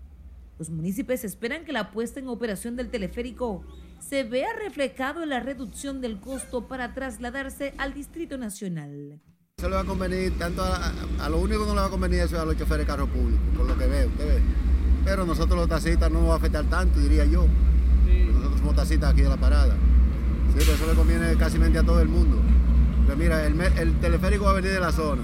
Los 0.58 0.70
municipios 0.70 1.24
esperan 1.24 1.66
que 1.66 1.72
la 1.72 1.90
puesta 1.90 2.20
en 2.20 2.28
operación 2.28 2.74
del 2.74 2.88
teleférico 2.90 3.66
se 4.00 4.24
vea 4.24 4.54
reflejado 4.54 5.22
en 5.22 5.28
la 5.28 5.40
reducción 5.40 6.00
del 6.00 6.20
costo 6.20 6.68
para 6.68 6.94
trasladarse 6.94 7.74
al 7.76 7.92
Distrito 7.92 8.38
Nacional. 8.38 9.20
Eso 9.58 9.68
le 9.68 9.74
va 9.74 9.80
a 9.80 9.84
convenir 9.84 10.38
tanto 10.38 10.62
a, 10.62 11.28
lo 11.28 11.38
único 11.40 11.62
que 11.62 11.66
no 11.66 11.74
le 11.74 11.80
va 11.80 11.86
a 11.86 11.90
convenir 11.90 12.20
eso 12.20 12.36
es 12.36 12.42
a 12.42 12.44
los 12.44 12.56
choferes 12.56 12.86
de 12.86 12.92
carro 12.92 13.08
público, 13.08 13.42
por 13.56 13.66
lo 13.66 13.76
que 13.76 13.88
veo, 13.88 14.06
usted 14.06 14.36
ve. 14.36 14.40
Pero 15.04 15.26
nosotros 15.26 15.58
los 15.58 15.68
taxistas 15.68 16.12
no 16.12 16.20
nos 16.20 16.28
va 16.30 16.34
a 16.34 16.36
afectar 16.36 16.64
tanto, 16.66 17.00
diría 17.00 17.24
yo. 17.24 17.44
Nosotros 18.06 18.60
somos 18.60 18.76
taxistas 18.76 19.12
aquí 19.12 19.22
de 19.22 19.28
la 19.28 19.36
parada. 19.36 19.74
Sí, 20.56 20.58
eso 20.62 20.86
le 20.86 20.94
conviene 20.94 21.34
casi 21.34 21.60
a 21.60 21.82
todo 21.82 22.00
el 22.00 22.06
mundo. 22.06 22.40
Pero 23.04 23.18
mira, 23.18 23.44
el, 23.44 23.98
teleférico 23.98 24.44
va 24.44 24.52
a 24.52 24.54
venir 24.54 24.70
de 24.70 24.78
la 24.78 24.92
zona. 24.92 25.22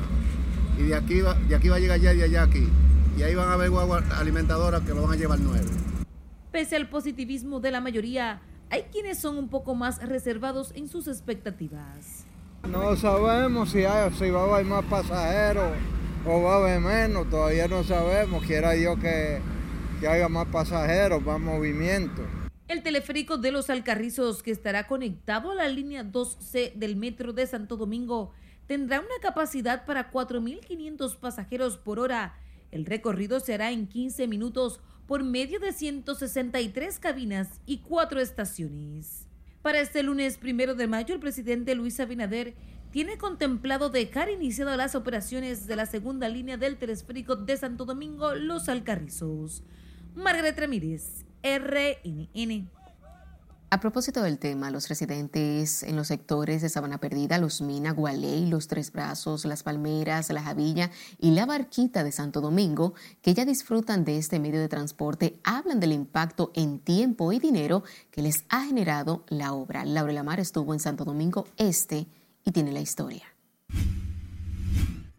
Y 0.77 0.83
de 0.83 0.97
aquí 0.97 1.21
va, 1.21 1.35
de 1.35 1.55
aquí 1.55 1.69
va 1.69 1.77
a 1.77 1.79
llegar 1.79 2.01
ya 2.01 2.13
y 2.13 2.17
de 2.17 2.25
allá 2.25 2.43
aquí. 2.43 2.69
Y 3.17 3.23
ahí 3.23 3.37
van 3.37 3.51
a 3.51 3.53
haber 3.53 3.71
guaguas 3.71 4.03
alimentadoras 4.19 4.83
que 4.83 4.95
lo 4.95 5.03
van 5.03 5.13
a 5.13 5.17
llevar 5.17 5.39
nueve. 5.39 5.71
Pese 6.51 6.75
al 6.75 6.89
positivismo 6.89 7.61
de 7.61 7.71
la 7.71 7.81
mayoría, 7.81 8.43
hay 8.69 8.83
quienes 8.91 9.17
son 9.17 9.39
un 9.39 9.49
poco 9.49 9.77
más 9.77 10.03
reservados 10.03 10.73
en 10.75 10.89
sus 10.89 11.07
expectativas. 11.07 12.24
No 12.69 12.97
sabemos 12.97 13.71
si, 13.71 13.85
hay, 13.85 14.31
va 14.31 14.41
a 14.41 14.55
haber 14.55 14.65
más 14.65 14.85
pasajeros 14.87 15.77
o 16.27 16.43
va 16.43 16.55
a 16.55 16.57
haber 16.57 16.81
menos, 16.81 17.29
todavía 17.29 17.69
no 17.69 17.85
sabemos. 17.85 18.43
Quiera 18.45 18.73
Dios 18.73 18.99
que, 18.99 19.41
que 20.01 20.09
haya 20.09 20.29
más 20.29 20.47
pasajeros, 20.47 21.23
más 21.23 21.39
movimiento. 21.39 22.23
El 22.67 22.83
teleférico 22.83 23.37
de 23.37 23.53
los 23.53 23.69
Alcarrizos, 23.69 24.43
que 24.43 24.51
estará 24.51 24.87
conectado 24.87 25.51
a 25.51 25.55
la 25.55 25.69
línea 25.69 26.03
2C 26.03 26.73
del 26.75 26.97
metro 26.97 27.35
de 27.35 27.47
Santo 27.47 27.77
Domingo, 27.77 28.33
tendrá 28.67 29.01
una 29.01 29.21
capacidad 29.21 29.85
para 29.85 30.11
4.500 30.11 31.17
pasajeros 31.19 31.77
por 31.77 31.99
hora. 31.99 32.39
El 32.71 32.87
recorrido 32.87 33.41
será 33.41 33.71
en 33.71 33.87
15 33.87 34.27
minutos 34.27 34.81
por 35.07 35.23
medio 35.23 35.61
de 35.61 35.73
163 35.73 36.99
cabinas 36.99 37.61
y 37.67 37.79
cuatro 37.79 38.21
estaciones. 38.21 39.29
Para 39.65 39.81
este 39.81 40.03
lunes 40.03 40.37
primero 40.37 40.75
de 40.75 40.87
mayo, 40.87 41.15
el 41.15 41.21
presidente 41.21 41.75
Luis 41.75 41.99
Abinader 41.99 42.53
tiene 42.91 43.17
contemplado 43.17 43.89
dejar 43.89 44.29
iniciadas 44.29 44.77
las 44.77 44.95
operaciones 44.95 45.67
de 45.67 45.75
la 45.75 45.87
segunda 45.87 46.29
línea 46.29 46.59
del 46.59 46.77
telesférico 46.77 47.35
de 47.35 47.57
Santo 47.57 47.87
Domingo, 47.87 48.35
Los 48.35 48.69
Alcarrizos. 48.69 49.63
Margaret 50.15 50.59
Ramírez, 50.59 51.25
RNN. 51.43 52.69
A 53.75 53.81
propósito 53.81 54.23
del 54.23 54.39
tema, 54.39 54.71
los 54.71 54.89
residentes 54.89 55.83
en 55.83 55.97
los 55.97 56.07
sectores 56.07 56.63
de 56.63 56.69
Sabana 56.69 56.99
Perdida, 56.99 57.39
Los 57.39 57.61
Mina, 57.61 57.91
Gualey, 57.91 58.47
Los 58.47 58.69
Tres 58.69 58.93
Brazos, 58.93 59.45
Las 59.47 59.65
Palmeras, 59.65 60.31
La 60.31 60.43
Javilla 60.43 60.93
y 61.19 61.33
La 61.33 61.45
Barquita 61.45 62.05
de 62.05 62.13
Santo 62.13 62.41
Domingo, 62.41 62.95
que 63.21 63.35
ya 63.35 63.45
disfrutan 63.45 64.05
de 64.05 64.17
este 64.17 64.39
medio 64.39 64.61
de 64.61 64.69
transporte, 64.69 65.41
hablan 65.43 65.81
del 65.81 65.91
impacto 65.91 66.53
en 66.55 66.79
tiempo 66.79 67.33
y 67.33 67.41
dinero 67.41 67.83
que 68.13 68.23
les 68.23 68.45
ha 68.49 68.65
generado 68.65 69.25
la 69.27 69.53
obra. 69.53 69.85
Laura 69.85 70.13
Lamar 70.13 70.39
estuvo 70.39 70.73
en 70.73 70.79
Santo 70.79 71.05
Domingo 71.05 71.49
Este 71.57 72.07
y 72.45 72.53
tiene 72.53 72.71
la 72.71 72.81
historia. 72.81 73.25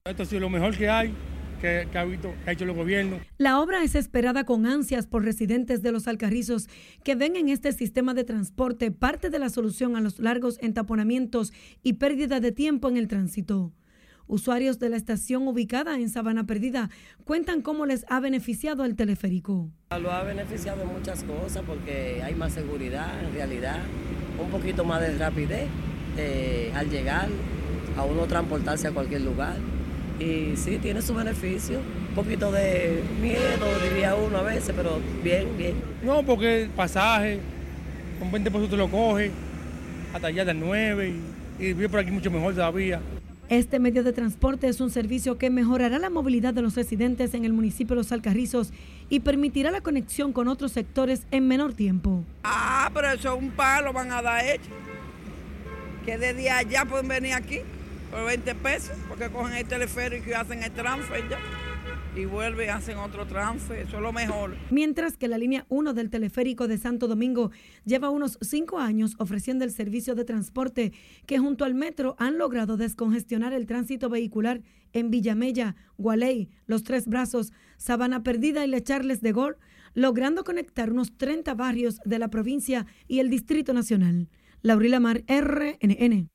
Esto 0.05 0.23
sido 0.23 0.39
lo 0.39 0.49
mejor 0.49 0.77
que 0.77 0.89
hay 0.89 1.13
que, 1.55 1.87
ha, 1.93 2.51
hecho 2.51 2.63
el 2.63 2.73
gobierno. 2.73 3.19
La 3.37 3.59
obra 3.59 3.83
es 3.83 3.95
esperada 3.95 4.43
con 4.43 4.65
ansias 4.65 5.07
por 5.07 5.23
residentes 5.23 5.81
de 5.81 5.91
los 5.91 6.07
Alcarrizos 6.07 6.67
que 7.03 7.15
ven 7.15 7.35
en 7.35 7.49
este 7.49 7.71
sistema 7.71 8.13
de 8.13 8.23
transporte 8.23 8.91
parte 8.91 9.29
de 9.29 9.39
la 9.39 9.49
solución 9.49 9.95
a 9.95 10.01
los 10.01 10.19
largos 10.19 10.57
entaponamientos 10.61 11.53
y 11.83 11.93
pérdida 11.93 12.39
de 12.39 12.51
tiempo 12.51 12.89
en 12.89 12.97
el 12.97 13.07
tránsito. 13.07 13.73
Usuarios 14.27 14.79
de 14.79 14.89
la 14.89 14.97
estación 14.97 15.47
ubicada 15.47 15.95
en 15.95 16.09
Sabana 16.09 16.47
Perdida 16.47 16.89
cuentan 17.25 17.61
cómo 17.61 17.85
les 17.85 18.05
ha 18.09 18.19
beneficiado 18.19 18.83
el 18.83 18.95
teleférico. 18.95 19.69
Lo 20.01 20.11
ha 20.11 20.23
beneficiado 20.23 20.81
en 20.81 20.87
muchas 20.87 21.23
cosas 21.23 21.63
porque 21.65 22.21
hay 22.23 22.33
más 22.33 22.53
seguridad 22.53 23.23
en 23.23 23.33
realidad, 23.33 23.79
un 24.43 24.49
poquito 24.49 24.83
más 24.83 25.01
de 25.01 25.15
rapidez 25.17 25.67
eh, 26.17 26.71
al 26.73 26.89
llegar 26.89 27.27
a 27.97 28.03
uno 28.03 28.25
transportarse 28.25 28.87
a 28.87 28.91
cualquier 28.91 29.21
lugar 29.21 29.57
y 30.19 30.55
sí, 30.55 30.77
tiene 30.81 31.01
su 31.01 31.13
beneficio. 31.13 31.79
Un 32.09 32.15
poquito 32.15 32.51
de 32.51 33.03
miedo, 33.21 33.65
diría 33.89 34.15
uno 34.15 34.37
a 34.37 34.43
veces, 34.43 34.73
pero 34.75 34.99
bien, 35.23 35.57
bien. 35.57 35.75
No, 36.03 36.23
porque 36.23 36.63
el 36.63 36.69
pasaje, 36.69 37.39
con 38.19 38.31
20 38.31 38.51
pesos 38.51 38.69
te 38.69 38.77
lo 38.77 38.89
coge, 38.89 39.31
hasta 40.13 40.27
allá 40.27 40.45
de 40.45 40.53
9 40.53 41.09
y, 41.59 41.63
y 41.63 41.73
vive 41.73 41.89
por 41.89 41.99
aquí 41.99 42.11
mucho 42.11 42.31
mejor 42.31 42.53
todavía. 42.53 43.01
Este 43.47 43.77
medio 43.77 44.03
de 44.03 44.11
transporte 44.11 44.67
es 44.67 44.81
un 44.81 44.89
servicio 44.89 45.37
que 45.37 45.51
mejorará 45.51 45.99
la 45.99 46.09
movilidad 46.09 46.53
de 46.53 46.63
los 46.63 46.75
residentes 46.75 47.35
en 47.35 47.45
el 47.45 47.53
municipio 47.53 47.95
de 47.95 48.01
Los 48.01 48.11
Alcarrizos 48.11 48.71
y 49.07 49.19
permitirá 49.19 49.69
la 49.69 49.81
conexión 49.81 50.33
con 50.33 50.47
otros 50.47 50.71
sectores 50.71 51.27
en 51.29 51.47
menor 51.47 51.73
tiempo. 51.73 52.23
Ah, 52.43 52.89
pero 52.91 53.11
eso 53.11 53.35
es 53.35 53.43
un 53.43 53.51
palo, 53.51 53.93
van 53.93 54.11
a 54.11 54.23
dar 54.23 54.43
hecho. 54.43 54.71
Que 56.05 56.17
desde 56.17 56.49
allá 56.49 56.85
pueden 56.85 57.07
venir 57.07 57.33
aquí 57.33 57.59
por 58.15 58.25
20 58.25 58.55
pesos, 58.55 58.97
porque 59.09 59.29
cogen 59.29 59.57
el 59.57 59.65
teleférico 59.65 60.29
y 60.29 60.33
hacen 60.33 60.63
el 60.63 60.71
transfer 60.71 61.21
ya. 61.29 61.37
Y 62.15 62.23
vuelven 62.23 62.67
y 62.67 62.69
hacen 62.69 62.97
otro 62.97 63.27
transfer, 63.27 63.79
eso 63.79 63.97
es 63.97 64.01
lo 64.01 64.13
mejor. 64.13 64.55
Mientras 64.71 65.17
que 65.17 65.27
la 65.27 65.37
línea 65.37 65.65
1 65.67 65.93
del 65.93 66.09
teleférico 66.09 66.69
de 66.69 66.77
Santo 66.77 67.09
Domingo 67.09 67.51
lleva 67.83 68.09
unos 68.09 68.37
5 68.39 68.79
años 68.79 69.15
ofreciendo 69.19 69.65
el 69.65 69.71
servicio 69.71 70.15
de 70.15 70.23
transporte 70.23 70.93
que 71.25 71.39
junto 71.39 71.65
al 71.65 71.75
metro 71.75 72.15
han 72.17 72.37
logrado 72.37 72.77
descongestionar 72.77 73.51
el 73.51 73.65
tránsito 73.65 74.09
vehicular 74.09 74.61
en 74.93 75.11
Villamella, 75.11 75.75
Gualey, 75.97 76.47
Los 76.67 76.83
Tres 76.83 77.07
Brazos, 77.07 77.51
Sabana 77.75 78.23
Perdida 78.23 78.63
y 78.63 78.69
Lecharles 78.69 79.19
de 79.19 79.33
Gol, 79.33 79.57
logrando 79.93 80.45
conectar 80.45 80.89
unos 80.89 81.17
30 81.17 81.53
barrios 81.53 81.99
de 82.05 82.19
la 82.19 82.29
provincia 82.29 82.85
y 83.09 83.19
el 83.19 83.29
Distrito 83.29 83.73
Nacional. 83.73 84.29
Laurila 84.61 85.01
Mar, 85.01 85.25
RNN. 85.27 86.29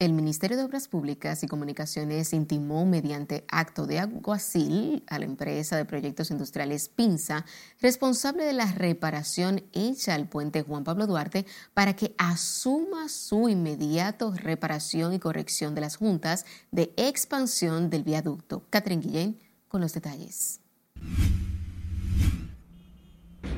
El 0.00 0.12
Ministerio 0.12 0.56
de 0.56 0.62
Obras 0.62 0.86
Públicas 0.86 1.42
y 1.42 1.48
Comunicaciones 1.48 2.32
intimó 2.32 2.86
mediante 2.86 3.44
acto 3.48 3.84
de 3.84 3.98
aguacil 3.98 5.02
a 5.08 5.18
la 5.18 5.24
empresa 5.24 5.76
de 5.76 5.84
proyectos 5.84 6.30
industriales 6.30 6.88
Pinza, 6.88 7.44
responsable 7.80 8.44
de 8.44 8.52
la 8.52 8.66
reparación 8.66 9.64
hecha 9.72 10.14
al 10.14 10.28
puente 10.28 10.62
Juan 10.62 10.84
Pablo 10.84 11.08
Duarte, 11.08 11.46
para 11.74 11.96
que 11.96 12.14
asuma 12.16 13.08
su 13.08 13.48
inmediato 13.48 14.32
reparación 14.36 15.14
y 15.14 15.18
corrección 15.18 15.74
de 15.74 15.80
las 15.80 15.96
juntas 15.96 16.46
de 16.70 16.92
expansión 16.96 17.90
del 17.90 18.04
viaducto. 18.04 18.62
Catherine 18.70 19.02
Guillén 19.02 19.40
con 19.66 19.80
los 19.80 19.94
detalles. 19.94 20.60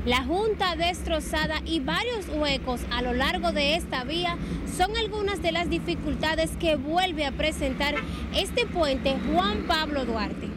La 0.07 0.25
junta 0.25 0.77
destrozada 0.77 1.61
y 1.67 1.81
varios 1.81 2.29
huecos 2.29 2.81
a 2.91 3.03
lo 3.03 3.13
largo 3.13 3.53
de 3.53 3.77
esta 3.77 4.05
vía 4.05 4.39
son 4.77 4.97
algunas 4.97 5.43
de 5.43 5.53
las 5.53 5.69
dificultades 5.69 6.51
que 6.59 6.77
vuelve 6.77 7.27
a 7.27 7.33
presentar 7.33 7.95
este 8.35 8.67
puente 8.67 9.17
Juan 9.31 9.67
Pablo 9.67 10.07
Duarte. 10.07 10.49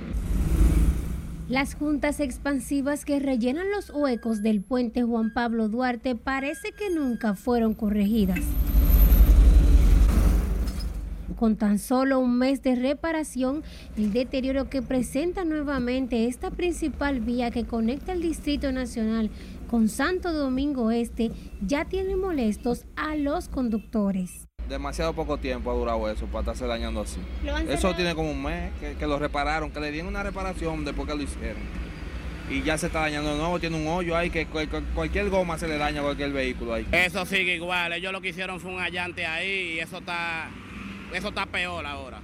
Las 1.49 1.75
juntas 1.75 2.21
expansivas 2.21 3.03
que 3.03 3.19
rellenan 3.19 3.69
los 3.69 3.89
huecos 3.89 4.41
del 4.41 4.61
puente 4.61 5.03
Juan 5.03 5.34
Pablo 5.34 5.67
Duarte 5.67 6.15
parece 6.15 6.71
que 6.71 6.89
nunca 6.89 7.36
fueron 7.36 7.73
corregidas. 7.73 8.39
Con 11.44 11.58
tan 11.58 11.78
solo 11.78 12.20
un 12.20 12.38
mes 12.38 12.64
de 12.64 12.74
reparación, 12.74 13.64
el 13.98 14.14
deterioro 14.14 14.70
que 14.70 14.82
presenta 14.82 15.44
nuevamente 15.44 16.28
esta 16.28 16.52
principal 16.52 17.20
vía 17.20 17.52
que 17.52 17.66
conecta 17.66 18.14
el 18.14 18.22
Distrito 18.22 18.72
Nacional 18.72 19.30
con 19.70 19.89
Santo 19.89 20.32
Domingo 20.32 20.89
Este 20.89 21.32
ya 21.60 21.84
tiene 21.84 22.16
molestos 22.16 22.86
a 22.96 23.18
los 23.18 23.50
conductores. 23.50 24.48
Demasiado 24.70 25.12
poco 25.12 25.38
tiempo 25.38 25.70
ha 25.70 25.74
durado 25.74 26.10
eso 26.10 26.28
para 26.28 26.39
estarse 26.39 26.66
dañando 26.66 27.02
así. 27.02 27.20
Eso 27.68 27.94
tiene 27.94 28.16
como 28.16 28.32
un 28.32 28.41
mes 28.41 28.72
que, 28.98 29.06
lo 29.06 29.20
repararon, 29.20 29.70
que 29.70 29.82
le 29.82 29.91
dieron 29.91 30.08
una 30.08 30.24
reparación 30.24 30.86
después 30.86 31.10
que 31.10 31.14
lo 31.14 31.24
hicieron. 31.24 31.62
Y 32.50 32.62
ya 32.62 32.78
se 32.78 32.88
está 32.88 33.02
dañando 33.02 33.32
de 33.32 33.38
nuevo, 33.38 33.60
tiene 33.60 33.76
un 33.76 33.88
hoyo 33.89 34.16
ahí 34.16 34.30
que 34.30 34.48
cualquier 34.96 35.30
goma 35.30 35.58
se 35.58 35.68
le 35.68 35.78
daña 35.78 36.00
a 36.00 36.04
cualquier 36.04 36.32
vehículo 36.32 36.76
ahí. 36.76 36.88
Eso 36.94 37.26
sigue 37.26 37.56
igual, 37.56 37.91
ellos 37.91 38.14
lo 38.14 38.22
que 38.22 38.30
hicieron 38.30 38.62
fue 38.62 38.72
un 38.72 38.80
allante 38.80 39.26
ahí 39.26 39.74
y 39.74 39.80
eso 39.80 39.98
está 39.98 40.50
eso 41.14 41.30
está 41.30 41.45
peor 41.45 41.86
ahora. 41.86 42.20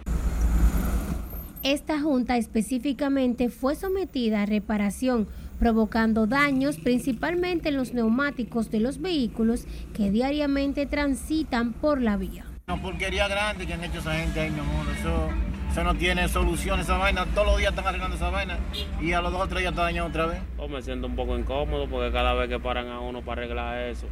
Esta 1.62 2.00
junta 2.00 2.38
específicamente 2.38 3.50
fue 3.50 3.76
sometida 3.76 4.44
a 4.44 4.46
reparación, 4.46 5.28
provocando 5.60 6.26
daños 6.26 6.78
principalmente 6.78 7.70
en 7.70 7.76
los 7.76 7.94
neumáticos 7.94 8.72
de 8.72 8.80
los 8.80 9.02
vehículos 9.02 9.66
que 9.94 10.10
diariamente 10.10 10.86
transitan 10.86 11.74
por 11.74 12.02
la 12.02 12.16
vía. 12.16 12.46
Una 12.68 12.82
porquería 12.82 13.28
grande 13.28 13.68
que 13.68 13.74
han 13.74 13.84
hecho 13.84 14.00
esa 14.00 14.14
gente 14.14 14.40
ahí, 14.40 14.52
mi 14.52 14.60
amor. 14.60 14.86
Eso, 14.98 15.84
no 15.84 15.96
tiene 15.96 16.28
solución, 16.30 16.80
esa 16.80 16.98
vaina. 16.98 17.26
Todos 17.28 17.48
los 17.48 17.58
días 17.58 17.72
están 17.72 17.88
arreglando 17.88 18.16
esa 18.16 18.30
vaina 18.30 18.58
y 19.02 19.12
a 19.12 19.22
los 19.22 19.32
dos 19.32 19.42
o 19.42 19.48
tres 19.48 19.62
días 19.62 19.72
está 19.72 19.84
dañado 19.84 20.08
otra 20.08 20.26
vez. 20.28 20.40
Oh, 20.58 20.68
me 20.68 20.82
siento 20.82 21.08
un 21.08 21.16
poco 21.16 21.38
incómodo 21.38 21.88
porque 21.90 22.12
cada 22.12 22.34
vez 22.34 22.50
que 22.50 22.60
paran 22.60 22.88
a 22.88 23.00
uno 23.02 23.22
para 23.22 23.42
arreglar 23.42 23.90
eso, 23.90 24.08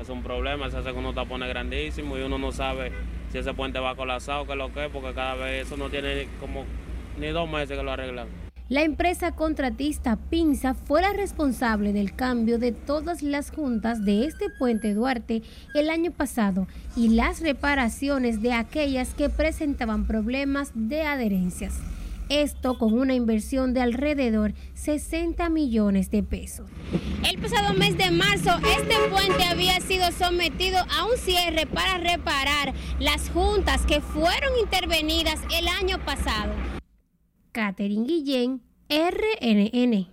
es 0.00 0.08
un 0.08 0.22
problema. 0.22 0.70
Se 0.70 0.78
hace 0.78 0.92
que 0.92 0.98
uno 0.98 1.12
tapone 1.12 1.48
grandísimo 1.48 2.16
y 2.16 2.22
uno 2.22 2.38
no 2.38 2.52
sabe 2.52 2.92
si 3.32 3.38
ese 3.38 3.54
puente 3.54 3.78
va 3.78 3.96
colapsado, 3.96 4.46
que 4.46 4.54
lo 4.54 4.72
que 4.74 4.90
porque 4.90 5.14
cada 5.14 5.34
vez 5.36 5.66
eso 5.66 5.78
no 5.78 5.88
tiene 5.88 6.28
como 6.38 6.64
ni 7.18 7.28
dos 7.28 7.48
meses 7.48 7.78
que 7.78 7.82
lo 7.82 7.90
arreglan. 7.90 8.28
La 8.68 8.82
empresa 8.82 9.32
contratista 9.32 10.16
Pinza 10.30 10.74
fue 10.74 11.02
la 11.02 11.12
responsable 11.12 11.92
del 11.92 12.14
cambio 12.14 12.58
de 12.58 12.72
todas 12.72 13.22
las 13.22 13.50
juntas 13.50 14.04
de 14.04 14.26
este 14.26 14.48
puente 14.58 14.94
Duarte 14.94 15.42
el 15.74 15.90
año 15.90 16.10
pasado 16.10 16.66
y 16.94 17.08
las 17.08 17.40
reparaciones 17.40 18.40
de 18.40 18.52
aquellas 18.52 19.14
que 19.14 19.28
presentaban 19.28 20.06
problemas 20.06 20.70
de 20.74 21.02
adherencias. 21.02 21.80
Esto 22.32 22.78
con 22.78 22.94
una 22.94 23.12
inversión 23.12 23.74
de 23.74 23.82
alrededor 23.82 24.54
60 24.72 25.50
millones 25.50 26.10
de 26.10 26.22
pesos. 26.22 26.70
El 27.30 27.38
pasado 27.38 27.74
mes 27.74 27.98
de 27.98 28.10
marzo, 28.10 28.52
este 28.78 28.94
puente 29.10 29.44
había 29.44 29.78
sido 29.80 30.10
sometido 30.12 30.78
a 30.78 31.04
un 31.04 31.18
cierre 31.18 31.66
para 31.66 31.98
reparar 31.98 32.72
las 32.98 33.28
juntas 33.28 33.84
que 33.84 34.00
fueron 34.00 34.56
intervenidas 34.58 35.40
el 35.54 35.68
año 35.68 36.02
pasado. 36.06 36.54
Catherine 37.52 38.06
Guillén, 38.06 38.62
RNN. 38.88 40.08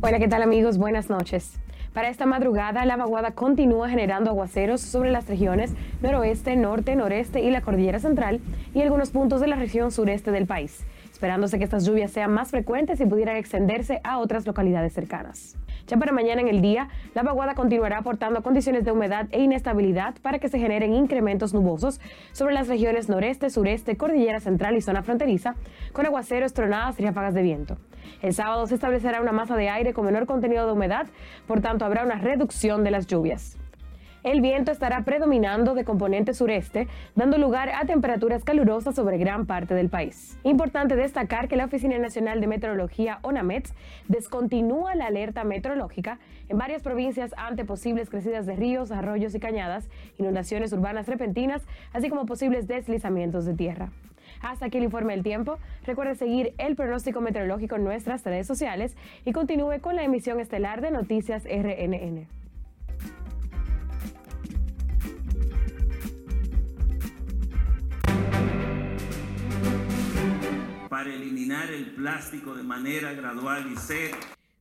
Hola, 0.00 0.18
¿qué 0.18 0.26
tal 0.26 0.42
amigos? 0.42 0.78
Buenas 0.78 1.08
noches. 1.08 1.60
Para 1.96 2.10
esta 2.10 2.26
madrugada, 2.26 2.84
la 2.84 2.96
vaguada 2.96 3.30
continúa 3.30 3.88
generando 3.88 4.28
aguaceros 4.28 4.82
sobre 4.82 5.10
las 5.10 5.28
regiones 5.28 5.72
noroeste, 6.02 6.54
norte, 6.54 6.94
noreste 6.94 7.40
y 7.40 7.50
la 7.50 7.62
cordillera 7.62 8.00
central 8.00 8.42
y 8.74 8.82
algunos 8.82 9.08
puntos 9.08 9.40
de 9.40 9.46
la 9.46 9.56
región 9.56 9.90
sureste 9.90 10.30
del 10.30 10.44
país, 10.44 10.84
esperándose 11.10 11.56
que 11.56 11.64
estas 11.64 11.86
lluvias 11.86 12.10
sean 12.10 12.34
más 12.34 12.50
frecuentes 12.50 13.00
y 13.00 13.06
pudieran 13.06 13.36
extenderse 13.36 14.02
a 14.04 14.18
otras 14.18 14.46
localidades 14.46 14.92
cercanas. 14.92 15.56
Ya 15.86 15.96
para 15.96 16.12
mañana 16.12 16.40
en 16.40 16.48
el 16.48 16.60
día, 16.60 16.88
la 17.14 17.22
vaguada 17.22 17.54
continuará 17.54 17.98
aportando 17.98 18.42
condiciones 18.42 18.84
de 18.84 18.90
humedad 18.90 19.28
e 19.30 19.40
inestabilidad 19.42 20.14
para 20.20 20.40
que 20.40 20.48
se 20.48 20.58
generen 20.58 20.92
incrementos 20.92 21.54
nubosos 21.54 22.00
sobre 22.32 22.54
las 22.54 22.66
regiones 22.66 23.08
noreste, 23.08 23.50
sureste, 23.50 23.96
cordillera 23.96 24.40
central 24.40 24.76
y 24.76 24.80
zona 24.80 25.02
fronteriza, 25.02 25.54
con 25.92 26.04
aguaceros, 26.04 26.52
tronadas 26.54 26.98
y 26.98 27.04
ráfagas 27.04 27.34
de 27.34 27.42
viento. 27.42 27.76
El 28.20 28.34
sábado 28.34 28.66
se 28.66 28.74
establecerá 28.74 29.20
una 29.20 29.32
masa 29.32 29.56
de 29.56 29.68
aire 29.68 29.92
con 29.92 30.06
menor 30.06 30.26
contenido 30.26 30.66
de 30.66 30.72
humedad, 30.72 31.06
por 31.46 31.60
tanto 31.60 31.84
habrá 31.84 32.04
una 32.04 32.16
reducción 32.16 32.82
de 32.82 32.90
las 32.90 33.06
lluvias. 33.06 33.56
El 34.26 34.40
viento 34.40 34.72
estará 34.72 35.04
predominando 35.04 35.76
de 35.76 35.84
componente 35.84 36.34
sureste, 36.34 36.88
dando 37.14 37.38
lugar 37.38 37.68
a 37.68 37.84
temperaturas 37.84 38.42
calurosas 38.42 38.96
sobre 38.96 39.18
gran 39.18 39.46
parte 39.46 39.72
del 39.72 39.88
país. 39.88 40.36
Importante 40.42 40.96
destacar 40.96 41.46
que 41.46 41.54
la 41.54 41.66
Oficina 41.66 41.96
Nacional 41.96 42.40
de 42.40 42.48
Meteorología, 42.48 43.20
ONAMETS, 43.22 43.72
descontinúa 44.08 44.96
la 44.96 45.06
alerta 45.06 45.44
meteorológica 45.44 46.18
en 46.48 46.58
varias 46.58 46.82
provincias 46.82 47.34
ante 47.36 47.64
posibles 47.64 48.10
crecidas 48.10 48.46
de 48.46 48.56
ríos, 48.56 48.90
arroyos 48.90 49.32
y 49.36 49.38
cañadas, 49.38 49.88
inundaciones 50.18 50.72
urbanas 50.72 51.06
repentinas, 51.06 51.62
así 51.92 52.08
como 52.08 52.26
posibles 52.26 52.66
deslizamientos 52.66 53.44
de 53.44 53.54
tierra. 53.54 53.92
Hasta 54.42 54.66
aquí 54.66 54.78
el 54.78 54.84
informe 54.84 55.12
del 55.12 55.22
tiempo. 55.22 55.58
Recuerde 55.84 56.16
seguir 56.16 56.52
el 56.58 56.74
pronóstico 56.74 57.20
meteorológico 57.20 57.76
en 57.76 57.84
nuestras 57.84 58.24
redes 58.24 58.48
sociales 58.48 58.96
y 59.24 59.30
continúe 59.30 59.80
con 59.80 59.94
la 59.94 60.02
emisión 60.02 60.40
estelar 60.40 60.80
de 60.80 60.90
Noticias 60.90 61.44
RNN. 61.44 62.26
Para 70.88 71.12
eliminar 71.12 71.70
el 71.70 71.86
plástico 71.94 72.54
de 72.54 72.62
manera 72.62 73.12
gradual 73.12 73.70
y 73.72 73.76
cero 73.76 74.16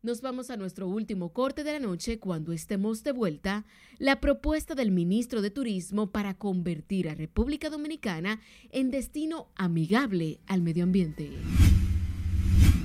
nos 0.06 0.22
vamos 0.22 0.52
a 0.52 0.58
nuestro 0.58 0.88
último 0.88 1.30
corte 1.30 1.64
de 1.64 1.74
la 1.74 1.80
noche 1.80 2.20
cuando 2.20 2.52
estemos 2.52 3.04
de 3.04 3.12
vuelta. 3.12 3.66
La 3.98 4.22
propuesta 4.22 4.76
del 4.76 4.92
ministro 4.92 5.42
de 5.42 5.50
Turismo 5.50 6.12
para 6.12 6.36
convertir 6.36 7.10
a 7.10 7.16
República 7.16 7.72
Dominicana 7.72 8.40
en 8.70 8.92
destino 8.92 9.48
amigable 9.56 10.38
al 10.46 10.62
medio 10.62 10.84
ambiente. 10.84 11.32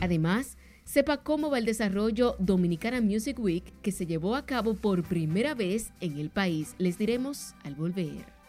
Además, 0.00 0.56
sepa 0.84 1.18
cómo 1.18 1.50
va 1.50 1.58
el 1.58 1.66
desarrollo 1.66 2.36
Dominicana 2.38 3.02
Music 3.02 3.38
Week 3.38 3.64
que 3.82 3.92
se 3.92 4.06
llevó 4.06 4.34
a 4.34 4.46
cabo 4.46 4.72
por 4.72 5.02
primera 5.02 5.54
vez 5.54 5.92
en 6.00 6.16
el 6.16 6.30
país. 6.30 6.74
Les 6.78 6.96
diremos 6.96 7.54
al 7.64 7.74
volver. 7.74 8.39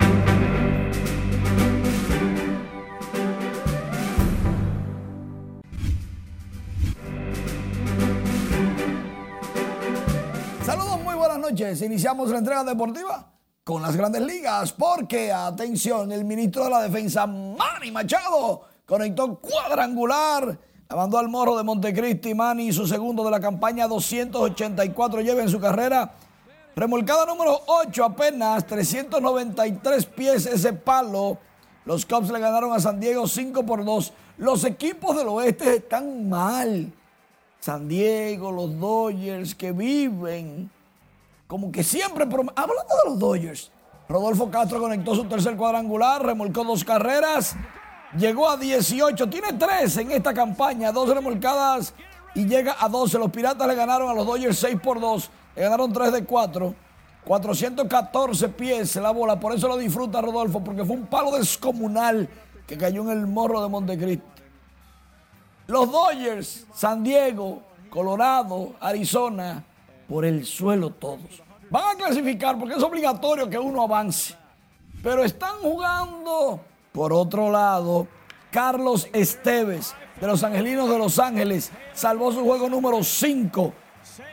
Noches. 11.41 11.81
Iniciamos 11.81 12.29
la 12.29 12.37
entrega 12.37 12.63
deportiva 12.63 13.31
con 13.63 13.81
las 13.81 13.95
grandes 13.95 14.21
ligas 14.21 14.71
porque, 14.73 15.31
atención, 15.31 16.11
el 16.11 16.23
ministro 16.23 16.63
de 16.65 16.69
la 16.69 16.81
Defensa, 16.83 17.25
Manny 17.25 17.91
Machado, 17.91 18.61
conectó 18.85 19.39
cuadrangular. 19.39 20.57
La 20.89 20.95
mandó 20.95 21.17
al 21.17 21.29
morro 21.29 21.57
de 21.57 21.63
Montecristi. 21.63 22.33
Manny, 22.33 22.71
su 22.71 22.85
segundo 22.85 23.23
de 23.23 23.31
la 23.31 23.39
campaña, 23.39 23.87
284 23.87 25.21
lleva 25.21 25.41
en 25.41 25.49
su 25.49 25.59
carrera. 25.59 26.13
Remolcada 26.75 27.25
número 27.25 27.59
8, 27.65 28.05
apenas 28.05 28.65
393 28.65 30.05
pies 30.05 30.45
ese 30.45 30.73
palo. 30.73 31.37
Los 31.85 32.05
Cubs 32.05 32.29
le 32.29 32.39
ganaron 32.39 32.73
a 32.73 32.79
San 32.79 32.99
Diego 32.99 33.27
5 33.27 33.65
por 33.65 33.83
2. 33.83 34.13
Los 34.37 34.63
equipos 34.63 35.15
del 35.17 35.27
oeste 35.27 35.77
están 35.77 36.29
mal. 36.29 36.91
San 37.59 37.87
Diego, 37.87 38.51
los 38.51 38.79
Dodgers 38.79 39.53
que 39.55 39.71
viven 39.71 40.69
como 41.51 41.69
que 41.69 41.83
siempre, 41.83 42.23
hablando 42.23 42.95
de 43.03 43.09
los 43.09 43.19
Dodgers, 43.19 43.71
Rodolfo 44.07 44.49
Castro 44.49 44.79
conectó 44.79 45.13
su 45.15 45.25
tercer 45.25 45.57
cuadrangular, 45.57 46.25
remolcó 46.25 46.63
dos 46.63 46.85
carreras, 46.85 47.57
llegó 48.17 48.49
a 48.49 48.55
18, 48.55 49.29
tiene 49.29 49.51
tres 49.59 49.97
en 49.97 50.11
esta 50.11 50.33
campaña, 50.33 50.93
dos 50.93 51.13
remolcadas 51.13 51.93
y 52.35 52.45
llega 52.45 52.77
a 52.79 52.87
12. 52.87 53.19
Los 53.19 53.31
Piratas 53.31 53.67
le 53.67 53.75
ganaron 53.75 54.09
a 54.09 54.13
los 54.13 54.25
Dodgers 54.25 54.59
6 54.59 54.79
por 54.81 55.01
2, 55.01 55.29
le 55.57 55.61
ganaron 55.61 55.91
3 55.91 56.13
de 56.13 56.23
4. 56.23 56.75
414 57.25 58.47
pies 58.47 58.95
la 58.95 59.11
bola, 59.11 59.37
por 59.37 59.53
eso 59.53 59.67
lo 59.67 59.75
disfruta 59.75 60.21
Rodolfo, 60.21 60.63
porque 60.63 60.85
fue 60.85 60.95
un 60.95 61.07
palo 61.07 61.31
descomunal 61.31 62.29
que 62.65 62.77
cayó 62.77 63.01
en 63.01 63.09
el 63.09 63.27
morro 63.27 63.61
de 63.61 63.67
Montecristi. 63.67 64.41
Los 65.67 65.91
Dodgers, 65.91 66.65
San 66.73 67.03
Diego, 67.03 67.61
Colorado, 67.89 68.75
Arizona, 68.79 69.65
por 70.11 70.25
el 70.25 70.45
suelo 70.45 70.89
todos. 70.89 71.41
Van 71.69 71.95
a 71.95 71.95
clasificar 71.95 72.59
porque 72.59 72.75
es 72.75 72.83
obligatorio 72.83 73.49
que 73.49 73.57
uno 73.57 73.83
avance. 73.83 74.35
Pero 75.01 75.23
están 75.23 75.55
jugando, 75.61 76.59
por 76.91 77.13
otro 77.13 77.49
lado, 77.49 78.07
Carlos 78.51 79.07
Esteves 79.13 79.95
de 80.19 80.27
los 80.27 80.43
Angelinos 80.43 80.89
de 80.89 80.97
Los 80.97 81.17
Ángeles 81.17 81.71
salvó 81.93 82.29
su 82.33 82.43
juego 82.43 82.67
número 82.67 83.01
5. 83.01 83.73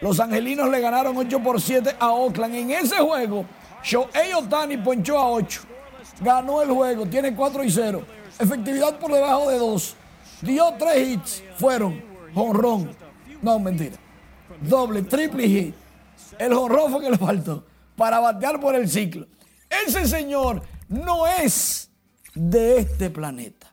Los 0.00 0.18
Angelinos 0.18 0.68
le 0.68 0.80
ganaron 0.80 1.16
8 1.16 1.40
por 1.44 1.60
7 1.60 1.94
a 2.00 2.10
Oakland. 2.10 2.56
En 2.56 2.70
ese 2.72 2.96
juego, 2.96 3.44
Shohei 3.84 4.32
Otani 4.32 4.78
ponchó 4.78 5.16
a 5.16 5.30
8. 5.30 5.60
Ganó 6.20 6.60
el 6.60 6.72
juego, 6.72 7.06
tiene 7.06 7.36
4 7.36 7.62
y 7.62 7.70
0. 7.70 8.02
Efectividad 8.40 8.98
por 8.98 9.12
debajo 9.12 9.48
de 9.48 9.58
2. 9.58 9.96
Dio 10.42 10.74
3 10.76 11.08
hits. 11.08 11.44
Fueron 11.56 12.02
jonrón. 12.34 12.90
No, 13.40 13.60
mentira 13.60 14.07
doble, 14.62 15.02
triple 15.02 15.48
hit. 15.48 15.74
El 16.38 16.54
jorrofo 16.54 17.00
que 17.00 17.10
le 17.10 17.18
faltó 17.18 17.64
para 17.96 18.20
batear 18.20 18.60
por 18.60 18.74
el 18.74 18.88
ciclo. 18.88 19.26
Ese 19.68 20.06
señor 20.06 20.62
no 20.88 21.26
es 21.26 21.90
de 22.34 22.78
este 22.78 23.10
planeta. 23.10 23.72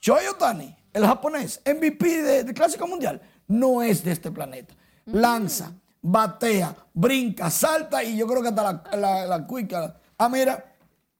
Shohei 0.00 0.26
Otani, 0.26 0.74
el 0.92 1.06
japonés, 1.06 1.60
MVP 1.66 2.22
del 2.22 2.54
Clásico 2.54 2.86
Mundial, 2.86 3.20
no 3.48 3.82
es 3.82 4.02
de 4.02 4.12
este 4.12 4.30
planeta. 4.30 4.74
Lanza, 5.06 5.72
batea, 6.00 6.74
brinca, 6.94 7.50
salta 7.50 8.02
y 8.02 8.16
yo 8.16 8.26
creo 8.26 8.42
que 8.42 8.48
hasta 8.48 8.62
la, 8.62 8.96
la, 8.96 9.26
la 9.26 9.46
cuica. 9.46 9.96
Ah, 10.16 10.28
mira, 10.28 10.64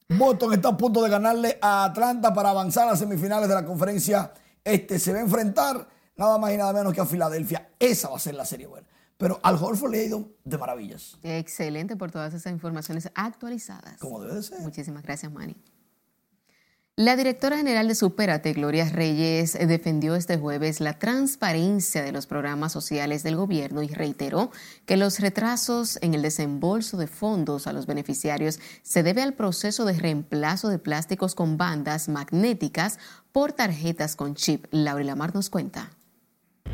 Boston 0.08 0.54
está 0.54 0.68
a 0.70 0.76
punto 0.76 1.02
de 1.02 1.10
ganarle 1.10 1.58
a 1.60 1.84
Atlanta 1.84 2.32
para 2.32 2.50
avanzar 2.50 2.84
a 2.84 2.92
las 2.92 2.98
semifinales 2.98 3.48
de 3.48 3.54
la 3.54 3.64
conferencia 3.64 4.32
este. 4.64 4.98
Se 4.98 5.12
va 5.12 5.18
a 5.18 5.22
enfrentar 5.22 5.86
nada 6.16 6.38
más 6.38 6.52
y 6.52 6.56
nada 6.56 6.72
menos 6.72 6.94
que 6.94 7.00
a 7.00 7.06
Filadelfia. 7.06 7.70
Esa 7.78 8.08
va 8.08 8.16
a 8.16 8.20
ser 8.20 8.34
la 8.34 8.44
serie 8.44 8.66
buena. 8.66 8.86
Pero 9.18 9.40
al 9.42 9.56
Horford 9.56 9.90
le 9.90 10.00
ha 10.00 10.04
ido 10.04 10.30
de 10.44 10.58
maravillas. 10.58 11.18
Excelente 11.22 11.96
por 11.96 12.10
todas 12.10 12.32
esas 12.32 12.52
informaciones 12.52 13.10
actualizadas. 13.14 13.98
Como 13.98 14.22
debe 14.22 14.36
de 14.36 14.42
ser. 14.42 14.60
Muchísimas 14.60 15.02
gracias, 15.02 15.30
Manny. 15.30 15.56
La 16.94 17.14
directora 17.14 17.56
general 17.56 17.86
de 17.86 17.94
Superate, 17.94 18.52
Gloria 18.54 18.88
Reyes, 18.88 19.52
defendió 19.52 20.16
este 20.16 20.36
jueves 20.36 20.80
la 20.80 20.98
transparencia 20.98 22.02
de 22.02 22.10
los 22.10 22.26
programas 22.26 22.72
sociales 22.72 23.22
del 23.22 23.36
gobierno 23.36 23.84
y 23.84 23.86
reiteró 23.86 24.50
que 24.84 24.96
los 24.96 25.20
retrasos 25.20 26.00
en 26.02 26.14
el 26.14 26.22
desembolso 26.22 26.96
de 26.96 27.06
fondos 27.06 27.68
a 27.68 27.72
los 27.72 27.86
beneficiarios 27.86 28.58
se 28.82 29.04
debe 29.04 29.22
al 29.22 29.34
proceso 29.34 29.84
de 29.84 29.92
reemplazo 29.92 30.70
de 30.70 30.80
plásticos 30.80 31.36
con 31.36 31.56
bandas 31.56 32.08
magnéticas 32.08 32.98
por 33.30 33.52
tarjetas 33.52 34.16
con 34.16 34.34
chip. 34.34 34.66
Laura 34.72 35.04
Lamar 35.04 35.36
nos 35.36 35.50
cuenta. 35.50 35.92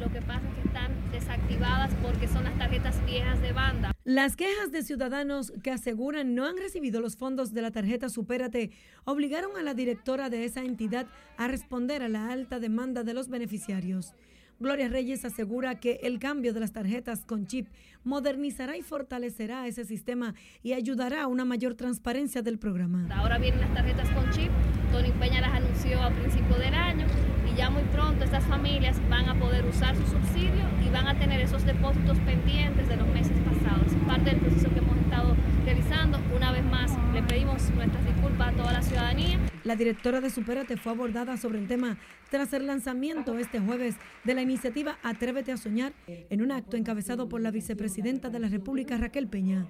Lo 0.00 0.12
que 0.12 0.20
pasa 0.20 0.42
es 0.48 0.54
que 0.54 0.68
están 0.68 1.12
desactivadas 1.12 1.90
porque 2.02 2.28
son 2.28 2.44
las 2.44 2.58
tarjetas 2.58 3.04
viejas 3.06 3.40
de 3.40 3.52
banda. 3.52 3.92
Las 4.04 4.36
quejas 4.36 4.70
de 4.70 4.82
ciudadanos 4.82 5.52
que 5.62 5.70
aseguran 5.70 6.34
no 6.34 6.44
han 6.46 6.56
recibido 6.56 7.00
los 7.00 7.16
fondos 7.16 7.54
de 7.54 7.62
la 7.62 7.70
tarjeta 7.70 8.08
Supérate 8.08 8.70
obligaron 9.04 9.56
a 9.56 9.62
la 9.62 9.74
directora 9.74 10.28
de 10.28 10.44
esa 10.44 10.62
entidad 10.62 11.06
a 11.36 11.48
responder 11.48 12.02
a 12.02 12.08
la 12.08 12.30
alta 12.30 12.58
demanda 12.58 13.02
de 13.02 13.14
los 13.14 13.28
beneficiarios. 13.28 14.14
Gloria 14.64 14.88
Reyes 14.88 15.26
asegura 15.26 15.74
que 15.74 16.00
el 16.04 16.18
cambio 16.18 16.54
de 16.54 16.60
las 16.60 16.72
tarjetas 16.72 17.26
con 17.26 17.46
chip 17.46 17.68
modernizará 18.02 18.78
y 18.78 18.80
fortalecerá 18.80 19.66
ese 19.66 19.84
sistema 19.84 20.34
y 20.62 20.72
ayudará 20.72 21.24
a 21.24 21.26
una 21.26 21.44
mayor 21.44 21.74
transparencia 21.74 22.40
del 22.40 22.58
programa. 22.58 23.06
Ahora 23.14 23.36
vienen 23.36 23.60
las 23.60 23.74
tarjetas 23.74 24.08
con 24.12 24.30
chip, 24.30 24.50
Tony 24.90 25.12
Peña 25.20 25.42
las 25.42 25.52
anunció 25.52 26.00
a 26.00 26.08
principio 26.08 26.56
del 26.56 26.72
año 26.72 27.04
ya 27.56 27.70
muy 27.70 27.82
pronto 27.84 28.24
estas 28.24 28.44
familias 28.44 29.00
van 29.08 29.28
a 29.28 29.38
poder 29.38 29.64
usar 29.66 29.94
su 29.96 30.06
subsidio 30.06 30.64
y 30.84 30.90
van 30.90 31.06
a 31.06 31.18
tener 31.18 31.40
esos 31.40 31.64
depósitos 31.64 32.18
pendientes 32.20 32.88
de 32.88 32.96
los 32.96 33.06
meses 33.08 33.36
pasados. 33.44 33.92
Es 33.92 34.06
parte 34.06 34.30
del 34.30 34.40
proceso 34.40 34.68
que 34.70 34.78
hemos 34.78 34.96
estado 34.98 35.36
realizando. 35.64 36.18
Una 36.34 36.52
vez 36.52 36.64
más, 36.64 36.92
le 37.12 37.22
pedimos 37.22 37.70
nuestras 37.70 38.04
disculpas 38.04 38.48
a 38.48 38.56
toda 38.56 38.72
la 38.72 38.82
ciudadanía. 38.82 39.38
La 39.64 39.76
directora 39.76 40.20
de 40.20 40.30
Superate 40.30 40.76
fue 40.76 40.92
abordada 40.92 41.36
sobre 41.36 41.58
el 41.58 41.66
tema 41.66 41.96
tras 42.30 42.52
el 42.52 42.66
lanzamiento 42.66 43.38
este 43.38 43.60
jueves 43.60 43.96
de 44.24 44.34
la 44.34 44.42
iniciativa 44.42 44.98
Atrévete 45.02 45.52
a 45.52 45.56
Soñar 45.56 45.92
en 46.06 46.42
un 46.42 46.52
acto 46.52 46.76
encabezado 46.76 47.28
por 47.28 47.40
la 47.40 47.50
vicepresidenta 47.50 48.28
de 48.28 48.40
la 48.40 48.48
República, 48.48 48.98
Raquel 48.98 49.28
Peña. 49.28 49.66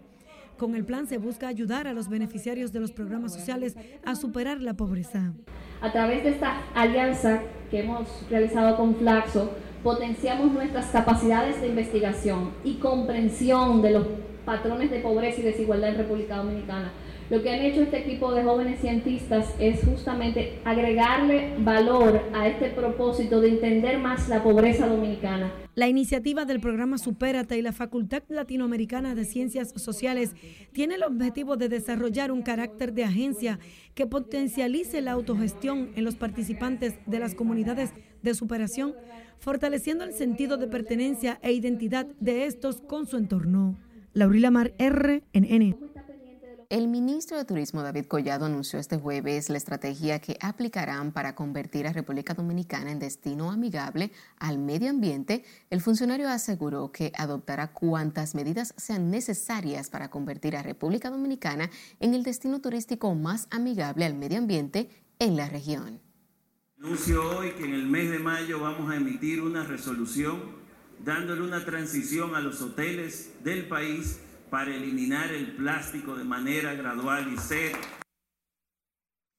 Con 0.57 0.75
el 0.75 0.85
plan 0.85 1.07
se 1.07 1.19
busca 1.19 1.49
ayudar 1.49 1.87
a 1.87 1.93
los 1.93 2.09
beneficiarios 2.09 2.73
de 2.73 2.81
los 2.81 2.93
programas 2.93 3.35
sociales 3.35 3.77
a 4.05 4.15
superar 4.15 4.61
la 4.61 4.75
pobreza. 4.75 5.33
A 5.81 5.93
través 5.93 6.23
de 6.23 6.31
esta 6.31 6.63
alianza 6.75 7.41
que 7.71 7.81
hemos 7.81 8.09
realizado 8.31 8.77
con 8.77 8.95
Flaxo, 8.97 9.53
potenciamos 9.85 10.51
nuestras 10.51 10.87
capacidades 10.87 11.61
de 11.61 11.69
investigación 11.69 12.53
y 12.65 12.77
comprensión 12.77 13.83
de 13.83 13.91
los 13.91 14.07
patrones 14.47 14.91
de 14.91 15.01
pobreza 15.01 15.41
y 15.41 15.45
desigualdad 15.45 15.91
en 15.91 15.99
República 15.99 16.39
Dominicana, 16.39 16.91
Lo 17.31 17.43
que 17.43 17.51
han 17.51 17.61
hecho 17.61 17.83
este 17.83 18.01
equipo 18.01 18.33
de 18.33 18.45
jóvenes 18.45 18.81
cientistas 18.81 19.55
es 19.59 19.83
justamente 19.83 20.59
agregarle 20.65 21.55
valor 21.59 22.21
a 22.35 22.49
este 22.49 22.69
propósito 22.69 23.41
de 23.41 23.49
entender 23.49 23.99
más 23.99 24.29
la 24.29 24.43
pobreza 24.43 24.87
dominicana. 24.87 25.51
La 25.75 25.89
iniciativa 25.89 26.45
del 26.45 26.61
programa 26.61 26.99
Supérate 26.99 27.57
y 27.57 27.63
la 27.63 27.73
Facultad 27.73 28.23
Latinoamericana 28.29 29.15
de 29.15 29.25
Ciencias 29.25 29.73
Sociales 29.75 30.35
tiene 30.73 30.97
el 30.97 31.03
objetivo 31.03 31.57
de 31.57 31.71
desarrollar 31.71 32.31
un 32.31 32.43
carácter 32.43 32.93
de 32.93 33.05
agencia 33.05 33.59
que 33.95 34.07
potencialice 34.07 35.01
la 35.01 35.13
autogestión 35.13 35.93
en 35.97 36.05
los 36.05 36.17
participantes 36.17 36.95
de 37.07 37.19
las 37.21 37.35
comunidades 37.35 37.95
de 38.23 38.35
superación, 38.35 38.95
fortaleciendo 39.39 40.05
el 40.05 40.13
sentido 40.13 40.59
de 40.59 40.69
pertenencia 40.69 41.39
e 41.43 41.53
identidad 41.53 42.07
de 42.21 42.45
estos 42.45 42.83
con 42.83 43.07
su 43.07 43.17
entorno. 43.17 43.79
Laurila 44.13 44.51
Mar, 44.51 44.75
RNN. 44.79 45.94
El 46.71 46.89
ministro 46.89 47.37
de 47.37 47.45
Turismo 47.45 47.83
David 47.83 48.07
Collado 48.07 48.47
anunció 48.47 48.79
este 48.79 48.97
jueves 48.97 49.51
la 49.51 49.59
estrategia 49.59 50.21
que 50.21 50.39
aplicarán 50.41 51.13
para 51.13 51.35
convertir 51.35 51.87
a 51.87 51.93
República 51.93 52.35
Dominicana 52.35 52.91
en 52.91 52.99
destino 52.99 53.51
amigable 53.51 54.13
al 54.39 54.59
medio 54.59 54.91
ambiente. 54.91 55.45
El 55.71 55.81
funcionario 55.81 56.29
aseguró 56.29 56.93
que 56.93 57.13
adoptará 57.17 57.73
cuantas 57.73 58.35
medidas 58.35 58.73
sean 58.77 59.11
necesarias 59.11 59.91
para 59.91 60.11
convertir 60.11 60.57
a 60.57 60.63
República 60.63 61.11
Dominicana 61.11 61.71
en 62.01 62.15
el 62.15 62.23
destino 62.23 62.61
turístico 62.61 63.15
más 63.15 63.47
amigable 63.51 64.05
al 64.05 64.15
medio 64.15 64.39
ambiente 64.39 64.89
en 65.19 65.37
la 65.37 65.49
región. 65.49 66.01
Anuncio 66.79 67.39
hoy 67.39 67.51
que 67.53 67.65
en 67.65 67.75
el 67.75 67.87
mes 67.87 68.11
de 68.11 68.19
mayo 68.19 68.61
vamos 68.61 68.91
a 68.91 68.97
emitir 68.97 69.43
una 69.43 69.65
resolución 69.65 70.65
dándole 71.05 71.43
una 71.43 71.65
transición 71.65 72.35
a 72.35 72.41
los 72.41 72.63
hoteles 72.63 73.33
del 73.43 73.69
país 73.69 74.21
para 74.55 74.73
eliminar 74.73 75.33
el 75.33 75.57
plástico 75.57 76.15
de 76.15 76.23
manera 76.23 76.75
gradual 76.75 77.27
y 77.35 77.37
seria. 77.39 77.77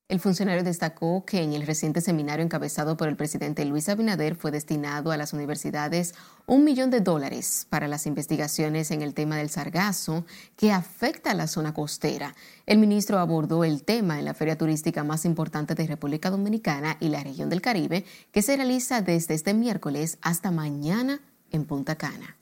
El 0.09 0.19
funcionario 0.19 0.61
destacó 0.61 1.23
que 1.23 1.41
en 1.41 1.53
el 1.53 1.65
reciente 1.65 2.01
seminario 2.01 2.43
encabezado 2.43 2.97
por 2.97 3.07
el 3.07 3.15
presidente 3.15 3.63
Luis 3.63 3.87
Abinader 3.87 4.35
fue 4.35 4.51
destinado 4.51 5.13
a 5.13 5.17
las 5.17 5.31
universidades 5.31 6.15
un 6.47 6.65
millón 6.65 6.89
de 6.89 6.99
dólares 6.99 7.65
para 7.69 7.87
las 7.87 8.05
investigaciones 8.07 8.91
en 8.91 9.01
el 9.01 9.13
tema 9.13 9.37
del 9.37 9.49
sargazo 9.49 10.25
que 10.57 10.73
afecta 10.73 11.31
a 11.31 11.33
la 11.33 11.47
zona 11.47 11.73
costera. 11.73 12.35
El 12.65 12.79
ministro 12.79 13.17
abordó 13.17 13.63
el 13.63 13.83
tema 13.83 14.19
en 14.19 14.25
la 14.25 14.33
feria 14.33 14.57
turística 14.57 15.05
más 15.05 15.23
importante 15.23 15.75
de 15.75 15.87
República 15.87 16.29
Dominicana 16.29 16.97
y 16.99 17.07
la 17.07 17.23
región 17.23 17.49
del 17.49 17.61
Caribe, 17.61 18.03
que 18.33 18.41
se 18.41 18.57
realiza 18.57 19.01
desde 19.01 19.33
este 19.33 19.53
miércoles 19.53 20.17
hasta 20.21 20.51
mañana 20.51 21.21
en 21.51 21.63
Punta 21.63 21.95
Cana. 21.95 22.35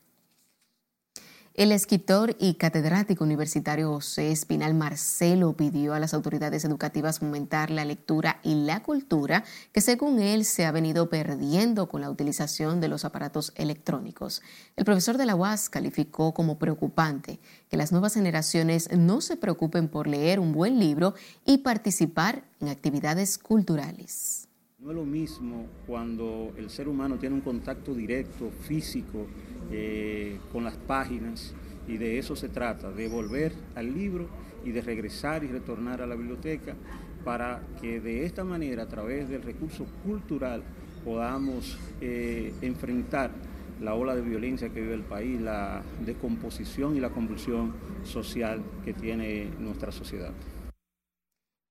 El 1.56 1.72
escritor 1.72 2.36
y 2.40 2.56
catedrático 2.56 3.24
universitario 3.24 3.94
José 3.94 4.32
Espinal 4.32 4.74
Marcelo 4.74 5.54
pidió 5.54 5.94
a 5.94 6.00
las 6.00 6.16
autoridades 6.16 6.66
educativas 6.66 7.20
fomentar 7.20 7.70
la 7.70 7.86
lectura 7.86 8.40
y 8.42 8.56
la 8.56 8.82
cultura 8.82 9.44
que 9.72 9.80
según 9.80 10.20
él 10.20 10.46
se 10.46 10.66
ha 10.66 10.72
venido 10.72 11.10
perdiendo 11.10 11.88
con 11.88 12.02
la 12.02 12.10
utilización 12.10 12.82
de 12.82 12.88
los 12.88 13.06
aparatos 13.06 13.54
electrónicos. 13.56 14.42
El 14.76 14.86
profesor 14.86 15.20
de 15.20 15.28
la 15.28 15.36
UAS 15.36 15.70
calificó 15.70 16.34
como 16.34 16.58
preocupante 16.58 17.40
que 17.70 17.78
las 17.78 17.92
nuevas 17.92 18.16
generaciones 18.16 18.90
no 18.92 19.22
se 19.22 19.38
preocupen 19.38 19.90
por 19.90 20.08
leer 20.08 20.40
un 20.40 20.54
buen 20.54 20.80
libro 20.80 21.14
y 21.46 21.60
participar 21.60 22.46
en 22.62 22.70
actividades 22.70 23.38
culturales. 23.38 24.48
No 24.84 24.90
es 24.90 24.98
lo 24.98 25.06
mismo 25.06 25.68
cuando 25.88 26.52
el 26.58 26.70
ser 26.70 26.90
humano 26.90 27.18
tiene 27.18 27.36
un 27.36 27.42
contacto 27.42 27.94
directo, 27.94 28.52
físico, 28.52 29.28
eh, 29.72 30.38
con 30.52 30.66
las 30.66 30.76
páginas 30.76 31.54
y 31.88 31.96
de 31.96 32.20
eso 32.20 32.36
se 32.36 32.50
trata, 32.50 32.92
de 32.92 33.08
volver 33.08 33.54
al 33.76 33.94
libro 33.94 34.28
y 34.66 34.72
de 34.72 34.82
regresar 34.82 35.46
y 35.46 35.48
retornar 35.48 36.02
a 36.02 36.06
la 36.06 36.16
biblioteca 36.16 36.76
para 37.24 37.64
que 37.80 38.02
de 38.02 38.26
esta 38.26 38.44
manera, 38.44 38.84
a 38.84 38.90
través 38.90 39.30
del 39.30 39.44
recurso 39.44 39.86
cultural, 40.04 40.64
podamos 41.06 41.80
eh, 42.02 42.54
enfrentar 42.62 43.32
la 43.80 43.94
ola 43.94 44.16
de 44.16 44.22
violencia 44.22 44.68
que 44.68 44.82
vive 44.82 44.96
el 44.96 45.04
país, 45.04 45.40
la 45.40 45.82
descomposición 46.06 46.98
y 46.98 47.00
la 47.00 47.12
convulsión 47.12 47.72
social 48.04 48.62
que 48.84 48.92
tiene 48.92 49.48
nuestra 49.62 49.94
sociedad. 49.94 50.34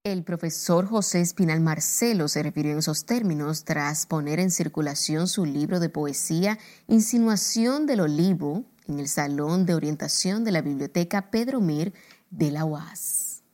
El 0.05 0.25
profesor 0.25 0.87
José 0.89 1.21
Espinal 1.21 1.61
Marcelo 1.61 2.27
se 2.27 2.43
refirió 2.43 2.73
en 2.73 2.79
esos 2.79 3.05
términos 3.05 3.65
tras 3.65 4.05
poner 4.05 4.41
en 4.41 4.51
circulación 4.51 5.29
su 5.29 5.45
libro 5.45 5.79
de 5.79 5.91
poesía 5.91 6.59
Insinuación 6.89 7.87
del 7.87 8.01
Olivo 8.01 8.65
en 8.89 8.99
el 8.99 9.07
Salón 9.07 9.65
de 9.65 9.77
Orientación 9.77 10.43
de 10.43 10.51
la 10.51 10.61
Biblioteca 10.61 11.31
Pedro 11.31 11.61
Mir 11.61 11.95
de 12.31 12.51
la 12.51 12.65
UAS. 12.65 13.45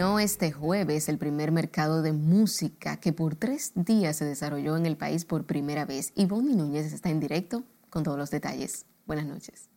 Culminó 0.00 0.18
este 0.18 0.50
jueves 0.50 1.10
el 1.10 1.18
primer 1.18 1.52
mercado 1.52 2.00
de 2.00 2.14
música 2.14 2.96
que 2.96 3.12
por 3.12 3.34
tres 3.34 3.72
días 3.74 4.16
se 4.16 4.24
desarrolló 4.24 4.78
en 4.78 4.86
el 4.86 4.96
país 4.96 5.26
por 5.26 5.44
primera 5.44 5.84
vez. 5.84 6.14
Ivonne 6.16 6.54
Núñez 6.54 6.90
está 6.94 7.10
en 7.10 7.20
directo 7.20 7.64
con 7.90 8.02
todos 8.02 8.16
los 8.16 8.30
detalles. 8.30 8.86
Buenas 9.06 9.26
noches. 9.26 9.68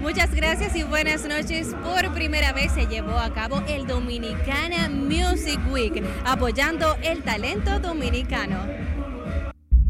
Muchas 0.00 0.34
gracias 0.34 0.74
y 0.76 0.84
buenas 0.84 1.28
noches. 1.28 1.74
Por 1.84 2.14
primera 2.14 2.54
vez 2.54 2.72
se 2.72 2.86
llevó 2.86 3.18
a 3.18 3.34
cabo 3.34 3.62
el 3.68 3.86
Dominicana 3.86 4.88
Music 4.88 5.60
Week, 5.70 6.02
apoyando 6.24 6.96
el 7.02 7.22
talento 7.22 7.80
dominicano. 7.80 8.60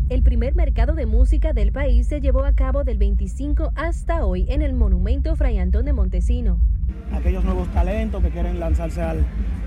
El 0.09 0.25
primer 0.25 0.57
mercado 0.57 0.95
de 0.95 1.07
música 1.07 1.53
del 1.53 1.71
país 1.71 2.09
se 2.09 2.21
llevó 2.21 2.45
a 2.45 2.55
cabo 2.55 2.83
del 2.83 2.99
25 2.99 3.71
hasta 3.77 4.27
hoy 4.27 4.47
en 4.49 4.63
el 4.63 4.73
Monumento 4.73 5.37
Fray 5.37 5.59
Antón 5.59 5.85
de 5.85 5.93
Montesino 5.93 6.72
aquellos 7.13 7.45
nuevos 7.45 7.69
talentos 7.69 8.23
que 8.23 8.31
quieren 8.31 8.61
lanzarse 8.61 9.03
al, 9.03 9.25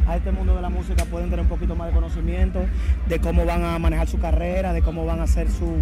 a 0.07 0.15
este 0.17 0.31
mundo 0.31 0.55
de 0.55 0.61
la 0.61 0.69
música 0.69 1.05
pueden 1.05 1.29
tener 1.29 1.43
un 1.43 1.49
poquito 1.49 1.75
más 1.75 1.87
de 1.87 1.93
conocimiento 1.93 2.65
de 3.07 3.19
cómo 3.19 3.45
van 3.45 3.63
a 3.63 3.79
manejar 3.79 4.07
su 4.07 4.19
carrera, 4.19 4.73
de 4.73 4.81
cómo 4.81 5.05
van 5.05 5.19
a 5.19 5.23
hacer 5.23 5.49
su, 5.49 5.77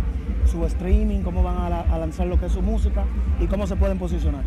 su 0.46 0.66
streaming, 0.66 1.22
cómo 1.22 1.44
van 1.44 1.58
a, 1.58 1.82
a 1.82 1.98
lanzar 1.98 2.28
lo 2.28 2.40
que 2.40 2.48
es 2.48 2.52
su 2.52 2.62
música 2.62 3.04
y 3.40 3.48
cómo 3.48 3.68
se 3.68 3.76
pueden 3.76 3.98
posicionar. 3.98 4.44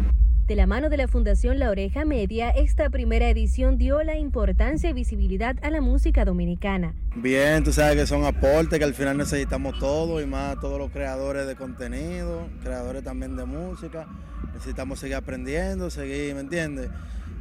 De 0.46 0.54
la 0.54 0.68
mano 0.68 0.90
de 0.90 0.96
la 0.96 1.08
Fundación 1.08 1.58
La 1.58 1.70
Oreja 1.70 2.04
Media, 2.04 2.50
esta 2.50 2.88
primera 2.88 3.28
edición 3.28 3.78
dio 3.78 4.04
la 4.04 4.16
importancia 4.16 4.88
y 4.88 4.92
visibilidad 4.92 5.56
a 5.60 5.70
la 5.70 5.80
música 5.80 6.24
dominicana. 6.24 6.94
Bien, 7.16 7.64
tú 7.64 7.72
sabes 7.72 7.96
que 7.96 8.06
son 8.06 8.24
aportes 8.24 8.78
que 8.78 8.84
al 8.84 8.94
final 8.94 9.18
necesitamos 9.18 9.76
todos 9.80 10.22
y 10.22 10.26
más 10.26 10.60
todos 10.60 10.78
los 10.78 10.92
creadores 10.92 11.48
de 11.48 11.56
contenido, 11.56 12.46
creadores 12.62 13.02
también 13.02 13.34
de 13.34 13.44
música. 13.44 14.06
Necesitamos 14.54 15.00
seguir 15.00 15.16
aprendiendo, 15.16 15.90
seguir, 15.90 16.32
¿me 16.36 16.42
entiendes? 16.42 16.90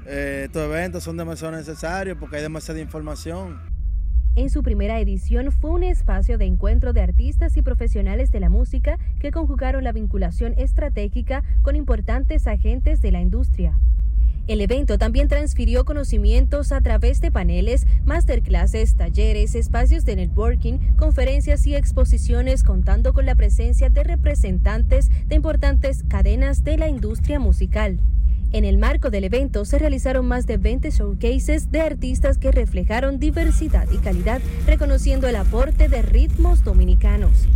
Eh, 0.07 0.45
estos 0.45 0.63
eventos 0.63 1.03
son 1.03 1.15
demasiado 1.15 1.55
necesarios 1.55 2.17
porque 2.19 2.37
hay 2.37 2.41
demasiada 2.41 2.79
información. 2.79 3.74
En 4.37 4.49
su 4.49 4.63
primera 4.63 4.99
edición 4.99 5.49
fue 5.49 5.71
un 5.71 5.83
espacio 5.83 6.37
de 6.37 6.43
encuentro 6.43 6.91
de 6.91 6.99
artistas 6.99 7.55
y 7.55 7.61
profesionales 7.61 8.31
de 8.31 8.41
la 8.41 8.49
música 8.49 8.99
que 9.19 9.31
conjugaron 9.31 9.85
la 9.85 9.93
vinculación 9.93 10.53
estratégica 10.57 11.41
con 11.61 11.77
importantes 11.77 12.45
agentes 12.45 12.99
de 13.01 13.13
la 13.13 13.21
industria. 13.21 13.79
El 14.47 14.59
evento 14.59 14.97
también 14.97 15.29
transfirió 15.29 15.85
conocimientos 15.85 16.73
a 16.73 16.81
través 16.81 17.21
de 17.21 17.31
paneles, 17.31 17.87
masterclasses, 18.05 18.95
talleres, 18.95 19.55
espacios 19.55 20.03
de 20.03 20.17
networking, 20.17 20.79
conferencias 20.97 21.65
y 21.65 21.73
exposiciones 21.73 22.63
contando 22.63 23.13
con 23.13 23.25
la 23.25 23.35
presencia 23.35 23.89
de 23.89 24.03
representantes 24.03 25.09
de 25.27 25.35
importantes 25.35 26.03
cadenas 26.09 26.65
de 26.65 26.77
la 26.77 26.89
industria 26.89 27.39
musical. 27.39 27.99
En 28.51 28.63
el 28.65 28.77
marco 28.77 29.09
del 29.09 29.25
evento 29.25 29.65
se 29.65 29.79
realizaron 29.79 30.27
más 30.27 30.45
de 30.47 30.57
20 30.57 30.89
showcases 30.91 31.71
de 31.71 31.81
artistas 31.81 32.37
que 32.37 32.51
reflejaron 32.51 33.19
diversidad 33.19 33.87
y 33.91 33.97
calidad, 33.97 34.41
reconociendo 34.65 35.27
el 35.27 35.35
aporte 35.35 35.89
de 35.89 36.01
ritmos 36.01 36.63
dominicanos. 36.63 37.47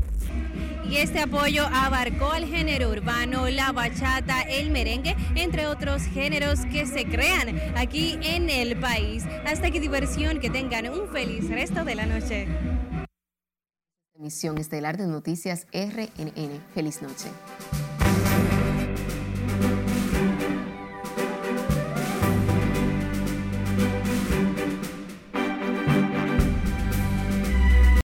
Y 0.89 0.97
este 0.97 1.19
apoyo 1.19 1.67
abarcó 1.71 2.33
el 2.33 2.45
género 2.45 2.89
urbano, 2.89 3.47
la 3.47 3.71
bachata, 3.71 4.41
el 4.41 4.71
merengue, 4.71 5.15
entre 5.35 5.67
otros 5.67 6.01
géneros 6.01 6.61
que 6.65 6.87
se 6.87 7.05
crean 7.05 7.61
aquí 7.75 8.17
en 8.23 8.49
el 8.49 8.79
país. 8.79 9.23
Hasta 9.45 9.69
que 9.69 9.79
diversión, 9.79 10.39
que 10.39 10.49
tengan 10.49 10.89
un 10.89 11.07
feliz 11.09 11.47
resto 11.47 11.85
de 11.85 11.93
la 11.93 12.07
noche. 12.07 12.47
Emisión 14.15 14.57
estelar 14.57 14.97
de 14.97 15.05
Noticias 15.05 15.67
RNN. 15.71 16.59
Feliz 16.73 17.01
noche. 17.03 17.29